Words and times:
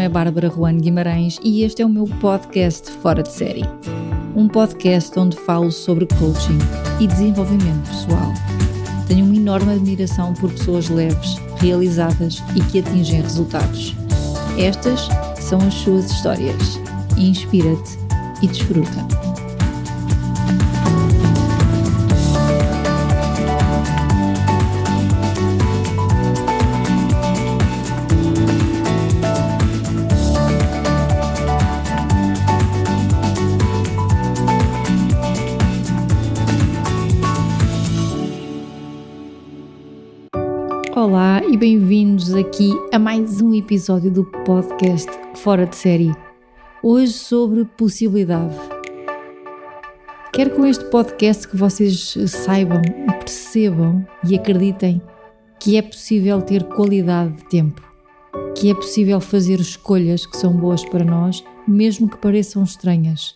é 0.00 0.08
Bárbara 0.08 0.48
Juan 0.48 0.78
Guimarães 0.78 1.38
e 1.44 1.62
este 1.62 1.82
é 1.82 1.86
o 1.86 1.88
meu 1.88 2.06
podcast 2.06 2.90
Fora 3.02 3.22
de 3.22 3.30
Série. 3.30 3.64
Um 4.34 4.48
podcast 4.48 5.18
onde 5.18 5.36
falo 5.36 5.70
sobre 5.70 6.06
coaching 6.06 6.58
e 6.98 7.06
desenvolvimento 7.06 7.86
pessoal. 7.86 8.32
Tenho 9.06 9.26
uma 9.26 9.36
enorme 9.36 9.74
admiração 9.74 10.32
por 10.32 10.50
pessoas 10.52 10.88
leves, 10.88 11.36
realizadas 11.58 12.42
e 12.56 12.60
que 12.62 12.78
atingem 12.78 13.20
resultados. 13.20 13.94
Estas 14.58 15.08
são 15.38 15.60
as 15.60 15.74
suas 15.74 16.10
histórias. 16.10 16.80
Inspira-te 17.18 17.98
e 18.42 18.46
desfruta. 18.46 19.39
Bem-vindos 41.60 42.34
aqui 42.34 42.72
a 42.90 42.98
mais 42.98 43.42
um 43.42 43.54
episódio 43.54 44.10
do 44.10 44.24
podcast 44.24 45.10
Fora 45.34 45.66
de 45.66 45.76
Série. 45.76 46.10
Hoje 46.82 47.12
sobre 47.12 47.66
possibilidade. 47.76 48.56
Quero 50.32 50.52
com 50.52 50.64
este 50.64 50.86
podcast 50.86 51.46
que 51.46 51.58
vocês 51.58 52.16
saibam 52.28 52.80
percebam 53.18 54.06
e 54.24 54.34
acreditem 54.34 55.02
que 55.58 55.76
é 55.76 55.82
possível 55.82 56.40
ter 56.40 56.64
qualidade 56.64 57.36
de 57.36 57.44
tempo, 57.50 57.82
que 58.56 58.70
é 58.70 58.74
possível 58.74 59.20
fazer 59.20 59.60
escolhas 59.60 60.24
que 60.24 60.38
são 60.38 60.54
boas 60.54 60.82
para 60.82 61.04
nós, 61.04 61.44
mesmo 61.68 62.08
que 62.08 62.16
pareçam 62.16 62.62
estranhas, 62.62 63.34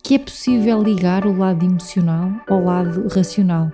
que 0.00 0.14
é 0.14 0.18
possível 0.20 0.80
ligar 0.80 1.26
o 1.26 1.36
lado 1.36 1.66
emocional 1.66 2.30
ao 2.48 2.62
lado 2.62 3.08
racional. 3.08 3.72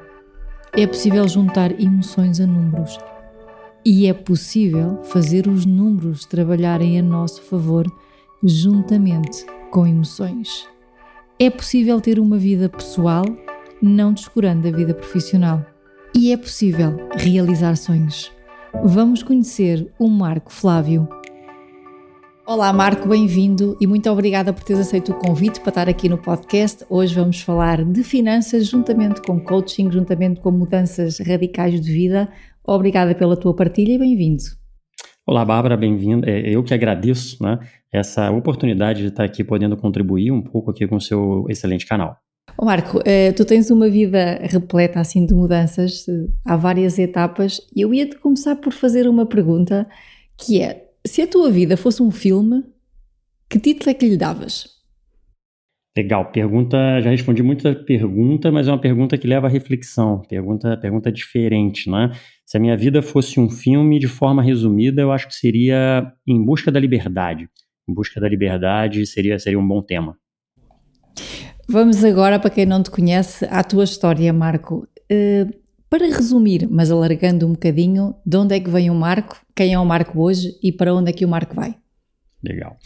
É 0.72 0.86
possível 0.86 1.28
juntar 1.28 1.78
emoções 1.78 2.40
a 2.40 2.46
números 2.46 2.98
e 3.84 4.06
é 4.06 4.12
possível 4.12 5.02
fazer 5.04 5.46
os 5.46 5.64
números 5.64 6.24
trabalharem 6.24 6.98
a 6.98 7.02
nosso 7.02 7.42
favor 7.42 7.86
juntamente 8.42 9.44
com 9.70 9.86
emoções. 9.86 10.68
É 11.38 11.48
possível 11.48 12.00
ter 12.00 12.18
uma 12.18 12.36
vida 12.36 12.68
pessoal 12.68 13.24
não 13.80 14.12
descurando 14.12 14.68
a 14.68 14.70
vida 14.70 14.94
profissional. 14.94 15.64
E 16.14 16.32
é 16.32 16.36
possível 16.36 17.08
realizar 17.16 17.76
sonhos. 17.76 18.30
Vamos 18.84 19.22
conhecer 19.22 19.90
o 19.98 20.08
Marco 20.08 20.52
Flávio. 20.52 21.08
Olá 22.46 22.72
Marco, 22.72 23.08
bem-vindo 23.08 23.76
e 23.80 23.86
muito 23.86 24.10
obrigada 24.10 24.52
por 24.52 24.64
teres 24.64 24.88
aceito 24.88 25.12
o 25.12 25.14
convite 25.14 25.60
para 25.60 25.68
estar 25.68 25.88
aqui 25.88 26.08
no 26.08 26.18
podcast. 26.18 26.84
Hoje 26.90 27.14
vamos 27.14 27.40
falar 27.40 27.84
de 27.84 28.02
finanças 28.02 28.66
juntamente 28.66 29.22
com 29.22 29.38
coaching, 29.38 29.90
juntamente 29.90 30.40
com 30.40 30.50
mudanças 30.50 31.20
radicais 31.20 31.80
de 31.80 31.92
vida. 31.92 32.28
Obrigada 32.70 33.16
pela 33.16 33.36
tua 33.36 33.52
partilha 33.52 33.94
e 33.94 33.98
bem-vindo. 33.98 34.44
Olá, 35.26 35.44
Bárbara, 35.44 35.76
bem-vindo. 35.76 36.24
É, 36.24 36.54
eu 36.54 36.62
que 36.62 36.72
agradeço 36.72 37.42
né, 37.42 37.58
essa 37.92 38.30
oportunidade 38.30 39.02
de 39.02 39.08
estar 39.08 39.24
aqui 39.24 39.42
podendo 39.42 39.76
contribuir 39.76 40.30
um 40.30 40.40
pouco 40.40 40.70
aqui 40.70 40.86
com 40.86 40.94
o 40.94 41.00
seu 41.00 41.46
excelente 41.48 41.84
canal. 41.84 42.16
Oh 42.56 42.64
Marco, 42.64 43.00
eh, 43.04 43.32
tu 43.32 43.44
tens 43.44 43.72
uma 43.72 43.90
vida 43.90 44.38
repleta 44.42 45.00
assim 45.00 45.26
de 45.26 45.34
mudanças, 45.34 46.06
há 46.46 46.56
várias 46.56 46.96
etapas, 46.96 47.60
e 47.74 47.80
eu 47.80 47.92
ia-te 47.92 48.16
começar 48.20 48.54
por 48.54 48.72
fazer 48.72 49.08
uma 49.08 49.26
pergunta 49.26 49.88
que 50.38 50.62
é, 50.62 50.90
se 51.04 51.22
a 51.22 51.26
tua 51.26 51.50
vida 51.50 51.76
fosse 51.76 52.00
um 52.00 52.10
filme, 52.12 52.62
que 53.48 53.58
título 53.58 53.90
é 53.90 53.94
que 53.94 54.08
lhe 54.08 54.16
davas? 54.16 54.79
Legal, 55.96 56.30
pergunta, 56.30 57.00
já 57.00 57.10
respondi 57.10 57.42
muita 57.42 57.74
pergunta, 57.74 58.52
mas 58.52 58.68
é 58.68 58.70
uma 58.70 58.80
pergunta 58.80 59.18
que 59.18 59.26
leva 59.26 59.48
à 59.48 59.50
reflexão, 59.50 60.22
pergunta, 60.28 60.76
pergunta 60.76 61.10
diferente, 61.10 61.90
né? 61.90 62.12
Se 62.46 62.56
a 62.56 62.60
minha 62.60 62.76
vida 62.76 63.02
fosse 63.02 63.40
um 63.40 63.50
filme, 63.50 63.98
de 63.98 64.06
forma 64.06 64.40
resumida, 64.40 65.02
eu 65.02 65.10
acho 65.10 65.26
que 65.26 65.34
seria 65.34 66.12
Em 66.26 66.44
Busca 66.44 66.70
da 66.70 66.78
Liberdade. 66.78 67.48
Em 67.88 67.92
Busca 67.92 68.20
da 68.20 68.28
Liberdade 68.28 69.04
seria, 69.04 69.36
seria 69.38 69.58
um 69.58 69.66
bom 69.66 69.82
tema. 69.82 70.16
Vamos 71.68 72.04
agora, 72.04 72.38
para 72.38 72.50
quem 72.50 72.66
não 72.66 72.82
te 72.82 72.90
conhece, 72.90 73.44
à 73.46 73.62
tua 73.64 73.84
história, 73.84 74.32
Marco. 74.32 74.88
Uh, 75.10 75.52
para 75.88 76.06
resumir, 76.06 76.68
mas 76.70 76.92
alargando 76.92 77.48
um 77.48 77.52
bocadinho, 77.52 78.14
de 78.24 78.36
onde 78.36 78.54
é 78.54 78.60
que 78.60 78.70
vem 78.70 78.90
o 78.90 78.94
Marco, 78.94 79.40
quem 79.56 79.74
é 79.74 79.78
o 79.78 79.84
Marco 79.84 80.20
hoje 80.22 80.56
e 80.62 80.70
para 80.70 80.94
onde 80.94 81.10
é 81.10 81.12
que 81.12 81.24
o 81.24 81.28
Marco 81.28 81.54
vai? 81.54 81.74
Legal. 82.44 82.76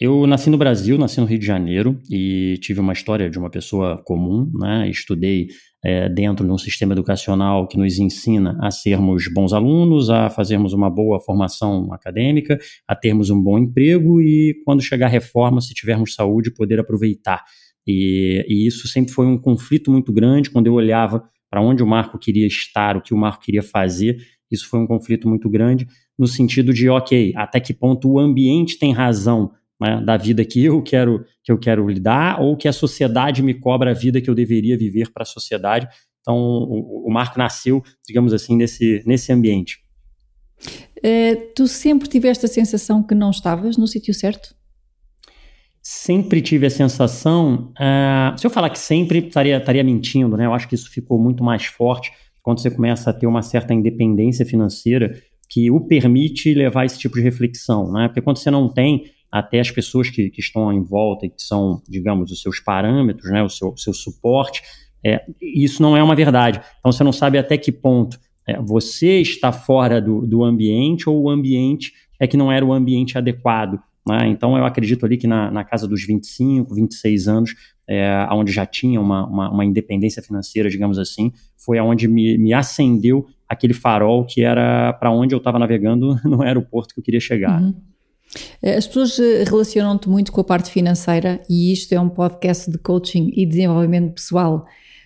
Eu 0.00 0.26
nasci 0.26 0.50
no 0.50 0.58
Brasil, 0.58 0.98
nasci 0.98 1.20
no 1.20 1.26
Rio 1.26 1.38
de 1.38 1.46
Janeiro 1.46 2.00
e 2.10 2.58
tive 2.60 2.80
uma 2.80 2.92
história 2.92 3.30
de 3.30 3.38
uma 3.38 3.48
pessoa 3.48 4.02
comum, 4.04 4.50
né? 4.52 4.90
Estudei 4.90 5.46
é, 5.84 6.08
dentro 6.08 6.44
de 6.44 6.50
um 6.50 6.58
sistema 6.58 6.92
educacional 6.92 7.68
que 7.68 7.78
nos 7.78 7.96
ensina 8.00 8.58
a 8.60 8.72
sermos 8.72 9.32
bons 9.32 9.52
alunos, 9.52 10.10
a 10.10 10.28
fazermos 10.28 10.72
uma 10.72 10.90
boa 10.90 11.20
formação 11.20 11.92
acadêmica, 11.92 12.58
a 12.88 12.96
termos 12.96 13.30
um 13.30 13.40
bom 13.40 13.56
emprego 13.56 14.20
e, 14.20 14.60
quando 14.64 14.82
chegar 14.82 15.06
a 15.06 15.10
reforma, 15.10 15.60
se 15.60 15.72
tivermos 15.72 16.14
saúde, 16.14 16.52
poder 16.52 16.80
aproveitar. 16.80 17.44
E, 17.86 18.44
e 18.48 18.66
isso 18.66 18.88
sempre 18.88 19.12
foi 19.12 19.26
um 19.26 19.38
conflito 19.38 19.92
muito 19.92 20.12
grande 20.12 20.50
quando 20.50 20.66
eu 20.66 20.74
olhava 20.74 21.22
para 21.48 21.62
onde 21.62 21.84
o 21.84 21.86
Marco 21.86 22.18
queria 22.18 22.48
estar, 22.48 22.96
o 22.96 23.00
que 23.00 23.14
o 23.14 23.16
Marco 23.16 23.44
queria 23.44 23.62
fazer. 23.62 24.16
Isso 24.50 24.68
foi 24.68 24.80
um 24.80 24.88
conflito 24.88 25.28
muito 25.28 25.48
grande 25.48 25.86
no 26.18 26.26
sentido 26.26 26.72
de, 26.72 26.88
ok, 26.88 27.32
até 27.36 27.60
que 27.60 27.72
ponto 27.72 28.10
o 28.10 28.18
ambiente 28.18 28.76
tem 28.76 28.92
razão 28.92 29.52
né, 29.80 30.00
da 30.04 30.16
vida 30.16 30.44
que 30.44 30.64
eu 30.64 30.82
quero 30.82 31.24
que 31.42 31.52
eu 31.52 31.58
quero 31.58 31.88
lidar 31.88 32.40
ou 32.40 32.56
que 32.56 32.68
a 32.68 32.72
sociedade 32.72 33.42
me 33.42 33.54
cobra 33.54 33.90
a 33.90 33.94
vida 33.94 34.20
que 34.20 34.30
eu 34.30 34.34
deveria 34.34 34.78
viver 34.78 35.12
para 35.12 35.22
a 35.22 35.26
sociedade. 35.26 35.88
Então, 36.20 36.36
o, 36.36 37.06
o, 37.06 37.12
Marco 37.12 37.38
nasceu, 37.38 37.82
digamos 38.06 38.32
assim, 38.32 38.56
nesse, 38.56 39.02
nesse 39.04 39.30
ambiente. 39.30 39.84
É, 41.02 41.34
tu 41.34 41.68
sempre 41.68 42.08
tiveste 42.08 42.46
a 42.46 42.48
sensação 42.48 43.02
que 43.02 43.14
não 43.14 43.30
estavas 43.30 43.76
no 43.76 43.86
sítio 43.86 44.14
certo? 44.14 44.54
Sempre 45.82 46.40
tive 46.40 46.64
a 46.64 46.70
sensação. 46.70 47.74
Uh, 47.78 48.38
se 48.38 48.46
eu 48.46 48.50
falar 48.50 48.70
que 48.70 48.78
sempre, 48.78 49.18
estaria, 49.18 49.58
estaria 49.58 49.84
mentindo, 49.84 50.34
né? 50.34 50.46
Eu 50.46 50.54
acho 50.54 50.66
que 50.66 50.74
isso 50.74 50.90
ficou 50.90 51.18
muito 51.18 51.44
mais 51.44 51.66
forte 51.66 52.10
quando 52.42 52.60
você 52.60 52.70
começa 52.70 53.10
a 53.10 53.12
ter 53.12 53.26
uma 53.26 53.42
certa 53.42 53.74
independência 53.74 54.46
financeira 54.46 55.14
que 55.50 55.70
o 55.70 55.78
permite 55.80 56.54
levar 56.54 56.86
esse 56.86 56.98
tipo 56.98 57.16
de 57.16 57.20
reflexão, 57.20 57.92
né? 57.92 58.08
Porque 58.08 58.22
quando 58.22 58.38
você 58.38 58.50
não 58.50 58.66
tem, 58.66 59.04
até 59.34 59.58
as 59.58 59.68
pessoas 59.68 60.08
que, 60.08 60.30
que 60.30 60.40
estão 60.40 60.72
em 60.72 60.80
volta 60.80 61.26
e 61.26 61.28
que 61.28 61.42
são, 61.42 61.82
digamos, 61.88 62.30
os 62.30 62.40
seus 62.40 62.60
parâmetros, 62.60 63.32
né, 63.32 63.42
o 63.42 63.48
seu, 63.48 63.76
seu 63.76 63.92
suporte, 63.92 64.62
é, 65.04 65.24
isso 65.42 65.82
não 65.82 65.96
é 65.96 66.02
uma 66.04 66.14
verdade. 66.14 66.60
Então 66.78 66.92
você 66.92 67.02
não 67.02 67.10
sabe 67.10 67.36
até 67.36 67.58
que 67.58 67.72
ponto 67.72 68.16
é, 68.46 68.60
você 68.62 69.20
está 69.20 69.50
fora 69.50 70.00
do, 70.00 70.24
do 70.24 70.44
ambiente 70.44 71.10
ou 71.10 71.20
o 71.20 71.28
ambiente 71.28 71.92
é 72.20 72.28
que 72.28 72.36
não 72.36 72.52
era 72.52 72.64
o 72.64 72.72
ambiente 72.72 73.18
adequado. 73.18 73.80
Né? 74.08 74.28
Então 74.28 74.56
eu 74.56 74.64
acredito 74.64 75.04
ali 75.04 75.16
que 75.16 75.26
na, 75.26 75.50
na 75.50 75.64
casa 75.64 75.88
dos 75.88 76.06
25, 76.06 76.72
26 76.72 77.26
anos, 77.26 77.54
é, 77.88 78.28
onde 78.30 78.52
já 78.52 78.64
tinha 78.64 79.00
uma, 79.00 79.26
uma, 79.26 79.50
uma, 79.50 79.64
independência 79.64 80.22
financeira, 80.22 80.70
digamos 80.70 80.96
assim, 80.96 81.32
foi 81.56 81.76
aonde 81.76 82.06
me, 82.06 82.38
me 82.38 82.52
acendeu 82.52 83.26
aquele 83.48 83.74
farol 83.74 84.24
que 84.24 84.42
era 84.42 84.92
para 84.92 85.10
onde 85.10 85.34
eu 85.34 85.38
estava 85.38 85.58
navegando 85.58 86.16
no 86.24 86.40
aeroporto 86.40 86.94
que 86.94 87.00
eu 87.00 87.04
queria 87.04 87.20
chegar. 87.20 87.60
Uhum. 87.60 87.74
Eh, 88.62 88.76
as 88.76 88.86
pessoas 88.86 89.18
eh, 89.18 89.44
relacionam-te 89.44 90.08
muito 90.08 90.32
com 90.32 90.40
a 90.40 90.44
parte 90.44 90.70
financeira 90.70 91.40
e 91.48 91.72
isto 91.72 91.92
é 91.92 92.00
um 92.00 92.08
podcast 92.08 92.70
de 92.70 92.78
coaching 92.78 93.32
e 93.34 93.46
desenvolvimento 93.46 94.14
pessoal. 94.14 94.64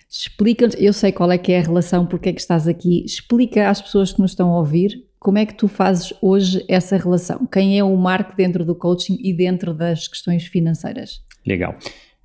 Explica-nos, 0.09 0.75
eu 0.79 0.91
sei 0.91 1.11
qual 1.11 1.31
é 1.31 1.37
que 1.37 1.51
é 1.51 1.59
a 1.59 1.63
relação, 1.63 2.05
porque 2.05 2.29
é 2.29 2.33
que 2.33 2.41
estás 2.41 2.67
aqui. 2.67 3.03
Explica 3.05 3.69
às 3.69 3.81
pessoas 3.81 4.11
que 4.11 4.19
nos 4.19 4.31
estão 4.31 4.51
a 4.51 4.57
ouvir 4.57 5.05
como 5.19 5.37
é 5.37 5.45
que 5.45 5.53
tu 5.53 5.67
fazes 5.67 6.13
hoje 6.21 6.63
essa 6.67 6.97
relação. 6.97 7.45
Quem 7.45 7.77
é 7.77 7.83
o 7.83 7.95
Marco 7.95 8.35
dentro 8.35 8.63
do 8.63 8.73
coaching 8.73 9.17
e 9.21 9.33
dentro 9.33 9.73
das 9.73 10.07
questões 10.07 10.45
financeiras? 10.45 11.21
Legal. 11.45 11.75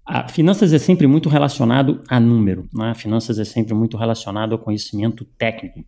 A 0.06 0.28
finanças 0.28 0.72
é 0.72 0.78
sempre 0.78 1.06
muito 1.06 1.28
relacionado 1.28 2.00
a 2.08 2.20
número, 2.20 2.68
né? 2.72 2.94
Finanças 2.94 3.38
é 3.38 3.44
sempre 3.44 3.74
muito 3.74 3.96
relacionado 3.96 4.52
ao 4.52 4.58
conhecimento 4.58 5.24
técnico. 5.36 5.84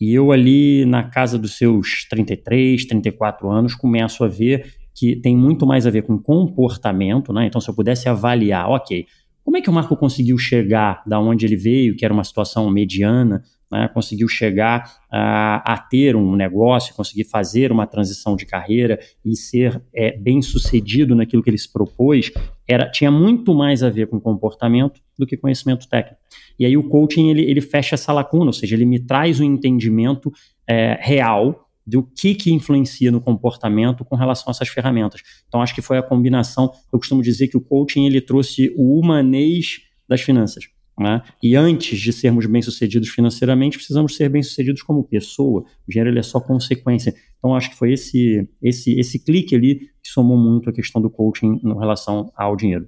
E 0.00 0.14
eu 0.14 0.32
ali 0.32 0.84
na 0.86 1.02
casa 1.02 1.38
dos 1.38 1.58
seus 1.58 2.06
33, 2.08 2.86
34 2.86 3.50
anos 3.50 3.74
começo 3.74 4.24
a 4.24 4.28
ver 4.28 4.74
que 4.94 5.16
tem 5.16 5.36
muito 5.36 5.66
mais 5.66 5.86
a 5.86 5.90
ver 5.90 6.02
com 6.02 6.18
comportamento, 6.18 7.32
né? 7.32 7.46
Então 7.46 7.60
se 7.60 7.68
eu 7.68 7.74
pudesse 7.74 8.08
avaliar, 8.08 8.68
OK, 8.70 9.06
como 9.44 9.56
é 9.56 9.60
que 9.60 9.70
o 9.70 9.72
Marco 9.72 9.96
conseguiu 9.96 10.38
chegar 10.38 11.02
da 11.06 11.18
onde 11.20 11.44
ele 11.46 11.56
veio, 11.56 11.96
que 11.96 12.04
era 12.04 12.14
uma 12.14 12.24
situação 12.24 12.70
mediana, 12.70 13.42
né, 13.70 13.88
conseguiu 13.88 14.26
chegar 14.28 15.00
a, 15.10 15.74
a, 15.74 15.78
ter 15.78 16.16
um 16.16 16.34
negócio, 16.34 16.94
conseguir 16.94 17.24
fazer 17.24 17.70
uma 17.70 17.86
transição 17.86 18.34
de 18.34 18.44
carreira 18.44 18.98
e 19.24 19.36
ser 19.36 19.80
é, 19.94 20.16
bem 20.16 20.42
sucedido 20.42 21.14
naquilo 21.14 21.42
que 21.42 21.50
ele 21.50 21.58
se 21.58 21.72
propôs, 21.72 22.32
era, 22.66 22.90
tinha 22.90 23.10
muito 23.10 23.54
mais 23.54 23.82
a 23.82 23.90
ver 23.90 24.08
com 24.08 24.18
comportamento 24.20 25.00
do 25.18 25.26
que 25.26 25.36
conhecimento 25.36 25.88
técnico. 25.88 26.20
E 26.58 26.66
aí 26.66 26.76
o 26.76 26.88
coaching 26.88 27.30
ele, 27.30 27.42
ele 27.42 27.60
fecha 27.60 27.94
essa 27.94 28.12
lacuna, 28.12 28.46
ou 28.46 28.52
seja, 28.52 28.74
ele 28.74 28.84
me 28.84 28.98
traz 28.98 29.38
um 29.38 29.44
entendimento 29.44 30.32
é, 30.66 30.98
real 31.00 31.68
do 31.86 32.02
que, 32.02 32.34
que 32.34 32.52
influencia 32.52 33.10
no 33.10 33.20
comportamento 33.20 34.04
com 34.04 34.14
relação 34.14 34.44
a 34.48 34.50
essas 34.50 34.68
ferramentas. 34.68 35.22
Então, 35.48 35.62
acho 35.62 35.74
que 35.74 35.82
foi 35.82 35.98
a 35.98 36.02
combinação. 36.02 36.72
Eu 36.92 36.98
costumo 36.98 37.22
dizer 37.22 37.48
que 37.48 37.56
o 37.56 37.60
coaching 37.60 38.06
ele 38.06 38.20
trouxe 38.20 38.72
o 38.76 38.98
humanês 38.98 39.80
das 40.08 40.20
finanças. 40.20 40.68
Né? 41.00 41.22
E 41.42 41.56
antes 41.56 41.98
de 41.98 42.12
sermos 42.12 42.44
bem-sucedidos 42.44 43.08
financeiramente, 43.08 43.78
precisamos 43.78 44.14
ser 44.16 44.28
bem-sucedidos 44.28 44.82
como 44.82 45.02
pessoa. 45.02 45.62
O 45.88 45.90
dinheiro 45.90 46.18
é 46.18 46.22
só 46.22 46.38
consequência. 46.38 47.14
Então, 47.38 47.54
acho 47.54 47.70
que 47.70 47.76
foi 47.76 47.94
esse, 47.94 48.46
esse, 48.62 49.00
esse 49.00 49.18
clique 49.18 49.56
ali 49.56 49.76
que 50.02 50.10
somou 50.10 50.36
muito 50.36 50.68
a 50.68 50.72
questão 50.74 51.00
do 51.00 51.08
coaching 51.08 51.58
em 51.64 51.78
relação 51.78 52.30
ao 52.36 52.54
dinheiro. 52.54 52.86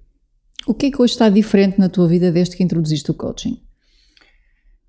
O 0.66 0.74
que 0.74 0.86
é 0.86 0.90
que 0.90 1.00
hoje 1.00 1.14
está 1.14 1.30
diferente 1.30 1.78
na 1.78 1.88
tua 1.88 2.06
vida 2.06 2.30
desde 2.30 2.54
que 2.54 2.62
introduziste 2.62 3.10
o 3.10 3.14
coaching? 3.14 3.56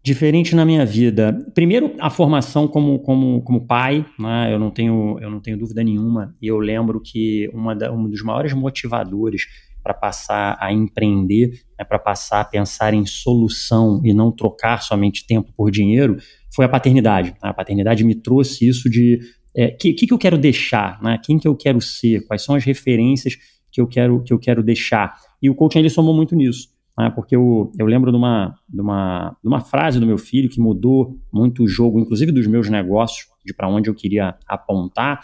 Diferente 0.04 0.54
na 0.54 0.66
minha 0.66 0.86
vida. 0.86 1.32
Primeiro, 1.56 1.96
a 2.02 2.10
formação 2.10 2.68
como, 2.68 3.00
como, 3.00 3.42
como 3.42 3.66
pai, 3.66 4.06
né? 4.20 4.54
eu, 4.54 4.60
não 4.60 4.70
tenho, 4.70 5.18
eu 5.22 5.32
não 5.32 5.40
tenho 5.40 5.58
dúvida 5.58 5.82
nenhuma. 5.82 6.36
E 6.42 6.48
eu 6.48 6.60
lembro 6.60 7.00
que 7.00 7.50
uma 7.54 7.74
da, 7.74 7.90
um 7.90 8.10
dos 8.10 8.22
maiores 8.22 8.52
motivadores 8.52 9.44
para 9.84 9.94
passar 9.94 10.58
a 10.60 10.72
empreender, 10.72 11.50
né, 11.78 11.84
para 11.84 12.00
passar 12.00 12.42
a 12.42 12.46
pensar 12.46 12.94
em 12.94 13.06
solução 13.06 14.02
e 14.04 14.14
não 14.14 14.32
trocar 14.32 14.82
somente 14.82 15.28
tempo 15.28 15.52
por 15.56 15.70
dinheiro, 15.70 16.18
foi 16.56 16.66
a 16.66 16.70
paternidade. 16.70 17.36
A 17.42 17.54
paternidade 17.54 18.04
me 18.04 18.16
trouxe 18.16 18.68
isso 18.68 18.90
de 18.90 19.20
o 19.56 19.62
é, 19.62 19.68
que, 19.70 19.94
que, 19.94 20.12
eu 20.12 20.18
quero 20.18 20.38
deixar, 20.38 21.00
né? 21.02 21.20
quem 21.24 21.38
que 21.38 21.48
eu 21.48 21.56
quero 21.56 21.80
ser, 21.80 22.26
quais 22.26 22.44
são 22.44 22.56
as 22.56 22.64
referências 22.64 23.38
que 23.72 23.80
eu 23.80 23.88
quero, 23.88 24.24
que 24.24 24.34
eu 24.34 24.40
quero 24.40 24.64
deixar. 24.64 25.16
E 25.42 25.50
o 25.50 25.56
coaching 25.56 25.80
ele 25.80 25.90
somou 25.90 26.14
muito 26.14 26.36
nisso. 26.36 26.70
Né? 26.98 27.12
Porque 27.12 27.36
eu, 27.36 27.72
eu 27.78 27.86
lembro 27.86 28.12
de 28.12 28.18
uma, 28.18 28.56
de, 28.68 28.82
uma, 28.82 29.36
de 29.44 29.48
uma 29.48 29.60
frase 29.60 30.00
do 30.00 30.08
meu 30.08 30.18
filho 30.18 30.50
que 30.50 30.60
mudou 30.60 31.20
muito 31.32 31.64
o 31.64 31.68
jogo, 31.68 32.00
inclusive 32.00 32.32
dos 32.32 32.48
meus 32.48 32.70
negócios, 32.70 33.28
de 33.46 33.54
para 33.54 33.68
onde 33.68 33.90
eu 33.90 33.96
queria 33.96 34.36
apontar, 34.48 35.22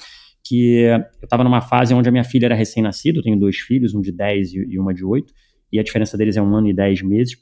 que 0.50 0.80
eu 0.82 1.00
estava 1.24 1.44
numa 1.44 1.62
fase 1.62 1.94
onde 1.94 2.10
a 2.10 2.12
minha 2.12 2.24
filha 2.24 2.48
era 2.48 2.56
recém-nascida, 2.56 3.20
eu 3.20 3.24
tenho 3.24 3.40
dois 3.40 3.58
filhos, 3.58 3.94
um 3.94 4.02
de 4.02 4.12
10 4.12 4.54
e 4.54 4.80
uma 4.80 4.92
de 4.92 5.06
8, 5.06 5.32
e 5.72 5.80
a 5.80 5.84
diferença 5.84 6.18
deles 6.18 6.36
é 6.38 6.42
um 6.42 6.56
ano 6.56 6.68
e 6.68 6.74
10 6.74 7.04
meses. 7.04 7.38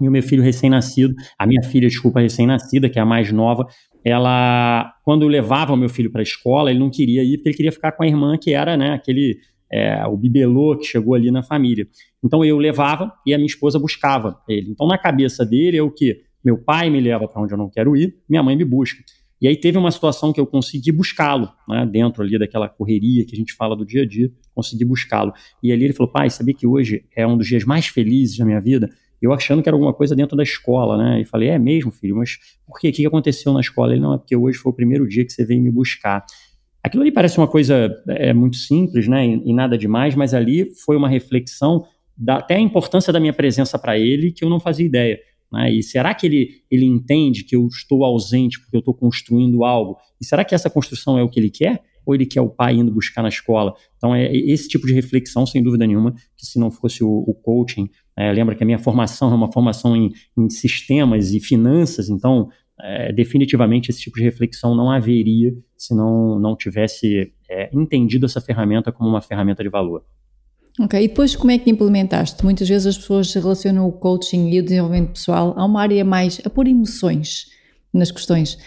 E 0.00 0.08
o 0.08 0.10
meu 0.10 0.22
filho 0.22 0.42
recém-nascido, 0.42 1.14
a 1.36 1.46
minha 1.46 1.62
filha, 1.62 1.88
desculpa, 1.88 2.20
recém-nascida, 2.20 2.88
que 2.88 2.98
é 2.98 3.02
a 3.02 3.06
mais 3.06 3.32
nova, 3.32 3.66
ela, 4.04 4.92
quando 5.04 5.22
eu 5.22 5.28
levava 5.28 5.72
o 5.72 5.76
meu 5.76 5.88
filho 5.88 6.12
para 6.12 6.20
a 6.20 6.22
escola, 6.22 6.70
ele 6.70 6.78
não 6.78 6.90
queria 6.90 7.24
ir 7.24 7.38
porque 7.38 7.48
ele 7.48 7.56
queria 7.56 7.72
ficar 7.72 7.92
com 7.92 8.04
a 8.04 8.06
irmã, 8.06 8.38
que 8.38 8.52
era, 8.52 8.76
né, 8.76 8.92
aquele, 8.92 9.38
é, 9.72 10.06
o 10.06 10.16
bibelô 10.16 10.76
que 10.76 10.84
chegou 10.84 11.14
ali 11.14 11.30
na 11.30 11.42
família. 11.42 11.88
Então 12.22 12.44
eu 12.44 12.56
levava 12.58 13.12
e 13.26 13.34
a 13.34 13.36
minha 13.36 13.46
esposa 13.46 13.78
buscava 13.78 14.38
ele. 14.48 14.70
Então 14.70 14.86
na 14.86 14.98
cabeça 14.98 15.44
dele 15.44 15.76
é 15.78 15.82
o 15.82 15.90
que? 15.90 16.22
Meu 16.44 16.58
pai 16.58 16.90
me 16.90 17.00
leva 17.00 17.26
para 17.26 17.42
onde 17.42 17.54
eu 17.54 17.58
não 17.58 17.70
quero 17.70 17.96
ir, 17.96 18.14
minha 18.28 18.42
mãe 18.42 18.54
me 18.54 18.64
busca. 18.64 19.02
E 19.44 19.46
aí 19.46 19.54
teve 19.58 19.76
uma 19.76 19.90
situação 19.90 20.32
que 20.32 20.40
eu 20.40 20.46
consegui 20.46 20.90
buscá-lo, 20.90 21.50
né, 21.68 21.84
dentro 21.84 22.22
ali 22.22 22.38
daquela 22.38 22.66
correria 22.66 23.26
que 23.26 23.34
a 23.34 23.36
gente 23.36 23.52
fala 23.52 23.76
do 23.76 23.84
dia 23.84 24.00
a 24.00 24.06
dia, 24.06 24.32
consegui 24.54 24.86
buscá-lo. 24.86 25.34
E 25.62 25.70
ali 25.70 25.84
ele 25.84 25.92
falou, 25.92 26.10
pai, 26.10 26.30
sabia 26.30 26.54
que 26.54 26.66
hoje 26.66 27.04
é 27.14 27.26
um 27.26 27.36
dos 27.36 27.46
dias 27.46 27.62
mais 27.62 27.86
felizes 27.86 28.38
da 28.38 28.46
minha 28.46 28.58
vida? 28.58 28.88
Eu 29.20 29.34
achando 29.34 29.62
que 29.62 29.68
era 29.68 29.76
alguma 29.76 29.92
coisa 29.92 30.16
dentro 30.16 30.34
da 30.34 30.42
escola, 30.42 30.96
né? 30.96 31.20
E 31.20 31.26
falei, 31.26 31.50
é 31.50 31.58
mesmo, 31.58 31.92
filho, 31.92 32.16
mas 32.16 32.38
por 32.66 32.80
quê? 32.80 32.88
O 32.88 32.92
que 32.94 33.06
aconteceu 33.06 33.52
na 33.52 33.60
escola? 33.60 33.92
Ele, 33.92 34.00
não, 34.00 34.14
é 34.14 34.16
porque 34.16 34.34
hoje 34.34 34.56
foi 34.56 34.72
o 34.72 34.74
primeiro 34.74 35.06
dia 35.06 35.26
que 35.26 35.30
você 35.30 35.44
veio 35.44 35.60
me 35.60 35.70
buscar. 35.70 36.24
Aquilo 36.82 37.02
ali 37.02 37.12
parece 37.12 37.36
uma 37.36 37.46
coisa 37.46 37.94
é, 38.08 38.32
muito 38.32 38.56
simples, 38.56 39.06
né? 39.06 39.26
E, 39.26 39.50
e 39.50 39.52
nada 39.52 39.76
demais, 39.76 40.14
mas 40.14 40.32
ali 40.32 40.74
foi 40.74 40.96
uma 40.96 41.08
reflexão 41.08 41.84
da, 42.16 42.36
até 42.36 42.54
a 42.54 42.60
importância 42.60 43.12
da 43.12 43.20
minha 43.20 43.34
presença 43.34 43.78
para 43.78 43.98
ele 43.98 44.32
que 44.32 44.42
eu 44.42 44.48
não 44.48 44.58
fazia 44.58 44.86
ideia. 44.86 45.20
Né? 45.52 45.72
E 45.72 45.82
será 45.82 46.14
que 46.14 46.26
ele, 46.26 46.48
ele 46.70 46.84
entende 46.84 47.44
que 47.44 47.54
eu 47.56 47.66
estou 47.66 48.04
ausente 48.04 48.60
porque 48.60 48.76
eu 48.76 48.80
estou 48.80 48.94
construindo 48.94 49.64
algo? 49.64 49.96
E 50.20 50.24
será 50.24 50.44
que 50.44 50.54
essa 50.54 50.70
construção 50.70 51.18
é 51.18 51.22
o 51.22 51.28
que 51.28 51.38
ele 51.38 51.50
quer? 51.50 51.82
Ou 52.06 52.14
ele 52.14 52.26
quer 52.26 52.40
o 52.40 52.50
pai 52.50 52.74
indo 52.74 52.92
buscar 52.92 53.22
na 53.22 53.28
escola? 53.28 53.74
Então, 53.96 54.14
é 54.14 54.34
esse 54.34 54.68
tipo 54.68 54.86
de 54.86 54.92
reflexão, 54.92 55.46
sem 55.46 55.62
dúvida 55.62 55.86
nenhuma, 55.86 56.12
que 56.36 56.44
se 56.44 56.58
não 56.58 56.70
fosse 56.70 57.02
o, 57.02 57.08
o 57.10 57.34
coaching, 57.34 57.88
é, 58.16 58.30
lembra 58.30 58.54
que 58.54 58.62
a 58.62 58.66
minha 58.66 58.78
formação 58.78 59.30
é 59.30 59.34
uma 59.34 59.50
formação 59.50 59.96
em, 59.96 60.12
em 60.36 60.50
sistemas 60.50 61.32
e 61.32 61.40
finanças, 61.40 62.10
então, 62.10 62.48
é, 62.80 63.12
definitivamente, 63.12 63.90
esse 63.90 64.00
tipo 64.00 64.16
de 64.16 64.22
reflexão 64.22 64.74
não 64.74 64.90
haveria 64.90 65.54
se 65.76 65.94
não, 65.94 66.38
não 66.38 66.56
tivesse 66.56 67.32
é, 67.48 67.70
entendido 67.72 68.26
essa 68.26 68.40
ferramenta 68.40 68.92
como 68.92 69.08
uma 69.08 69.20
ferramenta 69.20 69.62
de 69.62 69.68
valor. 69.68 70.04
Ok, 70.80 71.00
e 71.00 71.06
depois 71.06 71.36
como 71.36 71.52
é 71.52 71.58
que 71.58 71.70
implementaste? 71.70 72.44
Muitas 72.44 72.68
vezes 72.68 72.86
as 72.86 72.98
pessoas 72.98 73.32
relacionam 73.32 73.86
o 73.86 73.92
coaching 73.92 74.50
e 74.50 74.58
o 74.58 74.62
desenvolvimento 74.62 75.12
pessoal 75.12 75.54
a 75.56 75.64
uma 75.64 75.80
área 75.80 76.04
mais 76.04 76.40
a 76.44 76.50
pôr 76.50 76.66
emoções 76.66 77.46
nas 77.92 78.10
questões. 78.10 78.58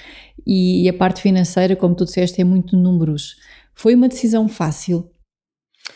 E 0.46 0.88
a 0.88 0.94
parte 0.94 1.22
financeira, 1.22 1.76
como 1.76 1.96
tu 1.96 2.06
disseste, 2.06 2.40
é 2.40 2.46
muito 2.46 2.78
números. 2.78 3.36
Foi 3.76 3.94
uma 3.94 4.08
decisão 4.08 4.48
fácil? 4.48 5.10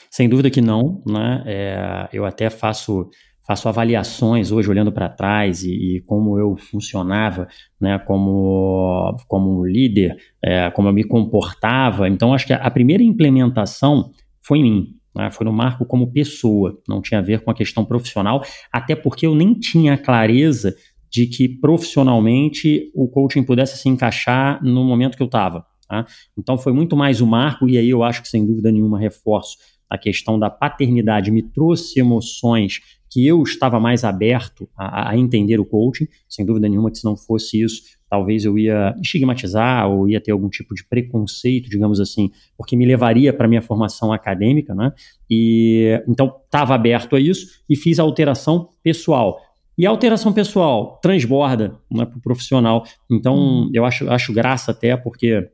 Sem 0.10 0.28
dúvida 0.28 0.50
que 0.50 0.60
não, 0.60 1.02
né? 1.08 1.44
É, 1.46 2.10
eu 2.12 2.26
até 2.26 2.50
faço 2.50 3.10
faço 3.48 3.68
avaliações 3.68 4.52
hoje 4.52 4.70
olhando 4.70 4.92
para 4.92 5.10
trás 5.10 5.64
e, 5.64 5.98
e, 5.98 6.02
como 6.02 6.38
eu 6.38 6.56
funcionava, 6.56 7.48
né, 7.80 7.98
como 8.00 9.18
como 9.28 9.66
líder, 9.66 10.16
é, 10.42 10.70
como 10.72 10.88
eu 10.88 10.94
me 10.94 11.04
comportava. 11.04 12.08
Então 12.08 12.34
acho 12.34 12.48
que 12.48 12.54
a 12.54 12.72
primeira 12.72 13.02
implementação 13.04 14.12
foi 14.42 14.60
em 14.60 14.64
mim, 14.64 15.01
né? 15.16 15.30
Foi 15.32 15.46
no 15.46 15.54
Marco 15.54 15.86
como 15.86 16.12
pessoa, 16.12 16.80
não 16.88 17.02
tinha 17.02 17.20
a 17.20 17.24
ver 17.24 17.42
com 17.42 17.52
a 17.52 17.56
questão 17.56 17.86
profissional, 17.86 18.44
até 18.72 18.96
porque 18.96 19.26
eu 19.26 19.36
nem 19.36 19.54
tinha 19.54 19.98
clareza 19.98 20.76
de 21.10 21.28
que 21.28 21.50
profissionalmente 21.50 22.90
o 22.96 23.08
coaching 23.08 23.44
pudesse 23.44 23.78
se 23.78 23.90
encaixar 23.90 24.64
no 24.64 24.84
momento 24.84 25.18
que 25.18 25.24
eu 25.24 25.28
estava. 25.28 25.66
Tá? 25.88 26.06
Então 26.38 26.58
foi 26.58 26.72
muito 26.72 26.96
mais 26.96 27.20
o 27.20 27.28
Marco, 27.28 27.68
e 27.68 27.78
aí 27.78 27.90
eu 27.90 28.02
acho 28.02 28.22
que 28.22 28.30
sem 28.30 28.46
dúvida 28.46 28.72
nenhuma 28.72 28.98
reforço 28.98 29.58
a 29.90 29.98
questão 29.98 30.40
da 30.40 30.50
paternidade, 30.50 31.30
me 31.32 31.44
trouxe 31.44 32.00
emoções 32.00 32.80
que 33.10 33.28
eu 33.28 33.44
estava 33.44 33.78
mais 33.78 34.06
aberto 34.06 34.70
a, 34.74 35.10
a 35.10 35.18
entender 35.18 35.60
o 35.60 35.66
coaching, 35.66 36.08
sem 36.30 36.46
dúvida 36.46 36.70
nenhuma 36.70 36.90
que 36.90 36.98
se 36.98 37.04
não 37.04 37.18
fosse 37.18 37.62
isso, 37.62 37.82
talvez 38.12 38.44
eu 38.44 38.60
ia 38.60 38.94
estigmatizar 39.02 39.90
ou 39.90 40.10
ia 40.10 40.20
ter 40.20 40.32
algum 40.32 40.50
tipo 40.50 40.76
de 40.76 40.84
preconceito, 40.84 41.70
digamos 41.70 41.98
assim, 41.98 42.30
porque 42.58 42.76
me 42.76 42.86
levaria 42.86 43.32
para 43.32 43.48
minha 43.48 43.62
formação 43.62 44.12
acadêmica, 44.12 44.76
né? 44.76 44.92
E 45.30 45.98
então 46.06 46.36
estava 46.44 46.76
aberto 46.76 47.16
a 47.16 47.22
isso 47.22 47.62
e 47.70 47.76
fiz 47.78 48.00
a 48.00 48.04
alteração 48.04 48.68
pessoal. 48.84 49.40
E 49.78 49.88
a 49.88 49.90
alteração 49.90 50.34
pessoal 50.34 51.00
transborda 51.02 51.80
né, 51.90 52.06
para 52.06 52.18
o 52.18 52.22
profissional. 52.22 52.84
Então, 53.10 53.34
hum. 53.34 53.72
eu 53.74 53.86
acho, 53.86 54.10
acho 54.12 54.34
graça 54.34 54.72
até, 54.72 54.98
porque 54.98 55.50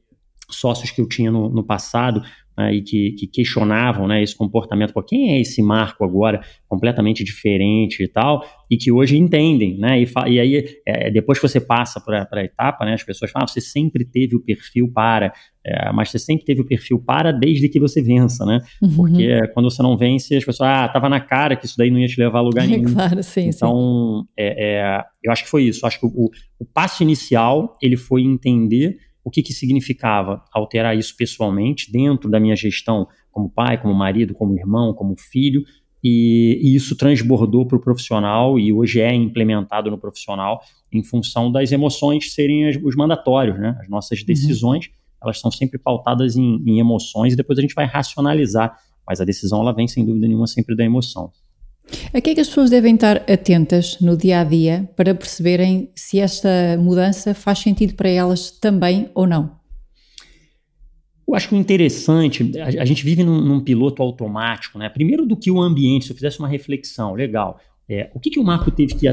sócios 0.49 0.89
que 0.89 0.99
eu 0.99 1.07
tinha 1.07 1.29
no, 1.29 1.49
no 1.49 1.63
passado 1.63 2.23
né, 2.57 2.73
e 2.73 2.81
que, 2.81 3.11
que, 3.11 3.27
questionavam 3.27 4.07
né, 4.07 4.23
esse 4.23 4.35
comportamento, 4.35 4.91
Pô, 4.91 5.03
quem 5.03 5.33
é 5.33 5.41
esse 5.41 5.61
Marco 5.61 6.03
agora, 6.03 6.41
completamente 6.67 7.23
diferente 7.23 8.03
e 8.03 8.07
tal, 8.07 8.43
e 8.69 8.75
que 8.75 8.91
hoje 8.91 9.17
entendem, 9.17 9.77
né, 9.77 10.01
e, 10.01 10.07
e 10.27 10.39
aí 10.39 10.65
é, 10.85 11.11
depois 11.11 11.37
que 11.39 11.47
você 11.47 11.59
passa 11.59 12.01
para 12.01 12.27
a 12.31 12.43
etapa, 12.43 12.83
né, 12.83 12.93
as 12.93 13.03
pessoas 13.03 13.29
falam, 13.29 13.45
ah, 13.45 13.47
você 13.47 13.61
sempre 13.61 14.03
teve 14.03 14.35
o 14.35 14.39
perfil 14.39 14.91
para, 14.91 15.31
é, 15.63 15.91
mas 15.91 16.09
você 16.09 16.17
sempre 16.17 16.45
teve 16.45 16.61
o 16.61 16.65
perfil 16.65 16.99
para 16.99 17.31
desde 17.31 17.69
que 17.69 17.79
você 17.79 18.01
vença, 18.01 18.43
né, 18.43 18.59
uhum. 18.81 18.95
porque 18.95 19.47
quando 19.53 19.69
você 19.69 19.83
não 19.83 19.95
vence, 19.95 20.35
as 20.35 20.43
pessoas, 20.43 20.69
ah, 20.69 20.87
tava 20.87 21.07
na 21.07 21.19
cara 21.19 21.55
que 21.55 21.65
isso 21.65 21.75
daí 21.77 21.91
não 21.91 21.99
ia 21.99 22.07
te 22.07 22.19
levar 22.19 22.39
a 22.39 22.41
lugar 22.41 22.65
nenhum. 22.67 22.89
É 22.89 22.93
claro, 22.93 23.21
sim, 23.21 23.49
então, 23.49 24.23
sim. 24.23 24.33
É, 24.35 24.79
é, 24.79 25.03
eu 25.23 25.31
acho 25.31 25.43
que 25.43 25.49
foi 25.49 25.63
isso, 25.63 25.85
acho 25.85 25.99
que 25.99 26.07
o, 26.07 26.31
o 26.59 26.65
passo 26.65 27.03
inicial, 27.03 27.77
ele 27.81 27.95
foi 27.95 28.23
entender 28.23 28.97
o 29.27 29.29
que, 29.29 29.43
que 29.43 29.51
significava 29.51 30.41
alterar 30.53 30.97
isso 30.97 31.13
pessoalmente, 31.17 31.91
dentro 31.91 32.29
da 32.29 32.39
minha 32.39 32.55
gestão, 32.55 33.05
como 33.29 33.49
pai, 33.49 33.77
como 33.77 33.93
marido, 33.93 34.33
como 34.33 34.57
irmão, 34.57 34.93
como 34.93 35.19
filho, 35.19 35.65
e, 36.01 36.57
e 36.61 36.73
isso 36.73 36.95
transbordou 36.95 37.65
para 37.65 37.77
o 37.77 37.81
profissional 37.81 38.57
e 38.57 38.71
hoje 38.71 39.01
é 39.01 39.13
implementado 39.13 39.91
no 39.91 39.97
profissional 39.97 40.61
em 40.93 41.03
função 41.03 41.51
das 41.51 41.73
emoções 41.73 42.33
serem 42.33 42.69
as, 42.69 42.77
os 42.81 42.95
mandatórios, 42.95 43.59
né? 43.59 43.77
As 43.81 43.89
nossas 43.89 44.21
uhum. 44.21 44.25
decisões, 44.25 44.85
uhum. 44.85 44.93
elas 45.23 45.41
são 45.41 45.51
sempre 45.51 45.77
pautadas 45.77 46.37
em, 46.37 46.63
em 46.65 46.79
emoções 46.79 47.33
e 47.33 47.35
depois 47.35 47.59
a 47.59 47.61
gente 47.61 47.75
vai 47.75 47.85
racionalizar, 47.85 48.77
mas 49.05 49.19
a 49.19 49.25
decisão 49.25 49.59
ela 49.59 49.73
vem 49.73 49.89
sem 49.89 50.05
dúvida 50.05 50.25
nenhuma 50.25 50.47
sempre 50.47 50.73
da 50.73 50.85
emoção. 50.85 51.33
A 52.13 52.21
que 52.21 52.31
é 52.31 52.35
que 52.35 52.41
as 52.41 52.47
pessoas 52.47 52.69
devem 52.69 52.95
estar 52.95 53.17
atentas 53.29 53.99
no 53.99 54.17
dia 54.17 54.41
a 54.41 54.43
dia 54.43 54.89
para 54.95 55.15
perceberem 55.15 55.89
se 55.95 56.19
esta 56.19 56.77
mudança 56.79 57.33
faz 57.33 57.59
sentido 57.59 57.95
para 57.95 58.09
elas 58.09 58.51
também 58.51 59.09
ou 59.13 59.25
não? 59.25 59.57
Eu 61.27 61.35
acho 61.35 61.49
que 61.49 61.55
o 61.55 61.57
interessante, 61.57 62.57
a, 62.59 62.85
gente 62.85 63.03
vive 63.03 63.21
num, 63.23 63.41
num, 63.41 63.59
piloto 63.59 64.01
automático, 64.01 64.79
né? 64.79 64.87
Primeiro 64.87 65.25
do 65.25 65.35
que 65.35 65.51
o 65.51 65.61
ambiente, 65.61 66.05
se 66.05 66.11
eu 66.11 66.15
fizesse 66.15 66.39
uma 66.39 66.47
reflexão, 66.47 67.13
legal. 67.13 67.59
É, 67.89 68.09
o 68.13 68.19
que, 68.19 68.29
que 68.29 68.39
o 68.39 68.43
Marco 68.43 68.71
teve 68.71 68.95
que 68.95 69.07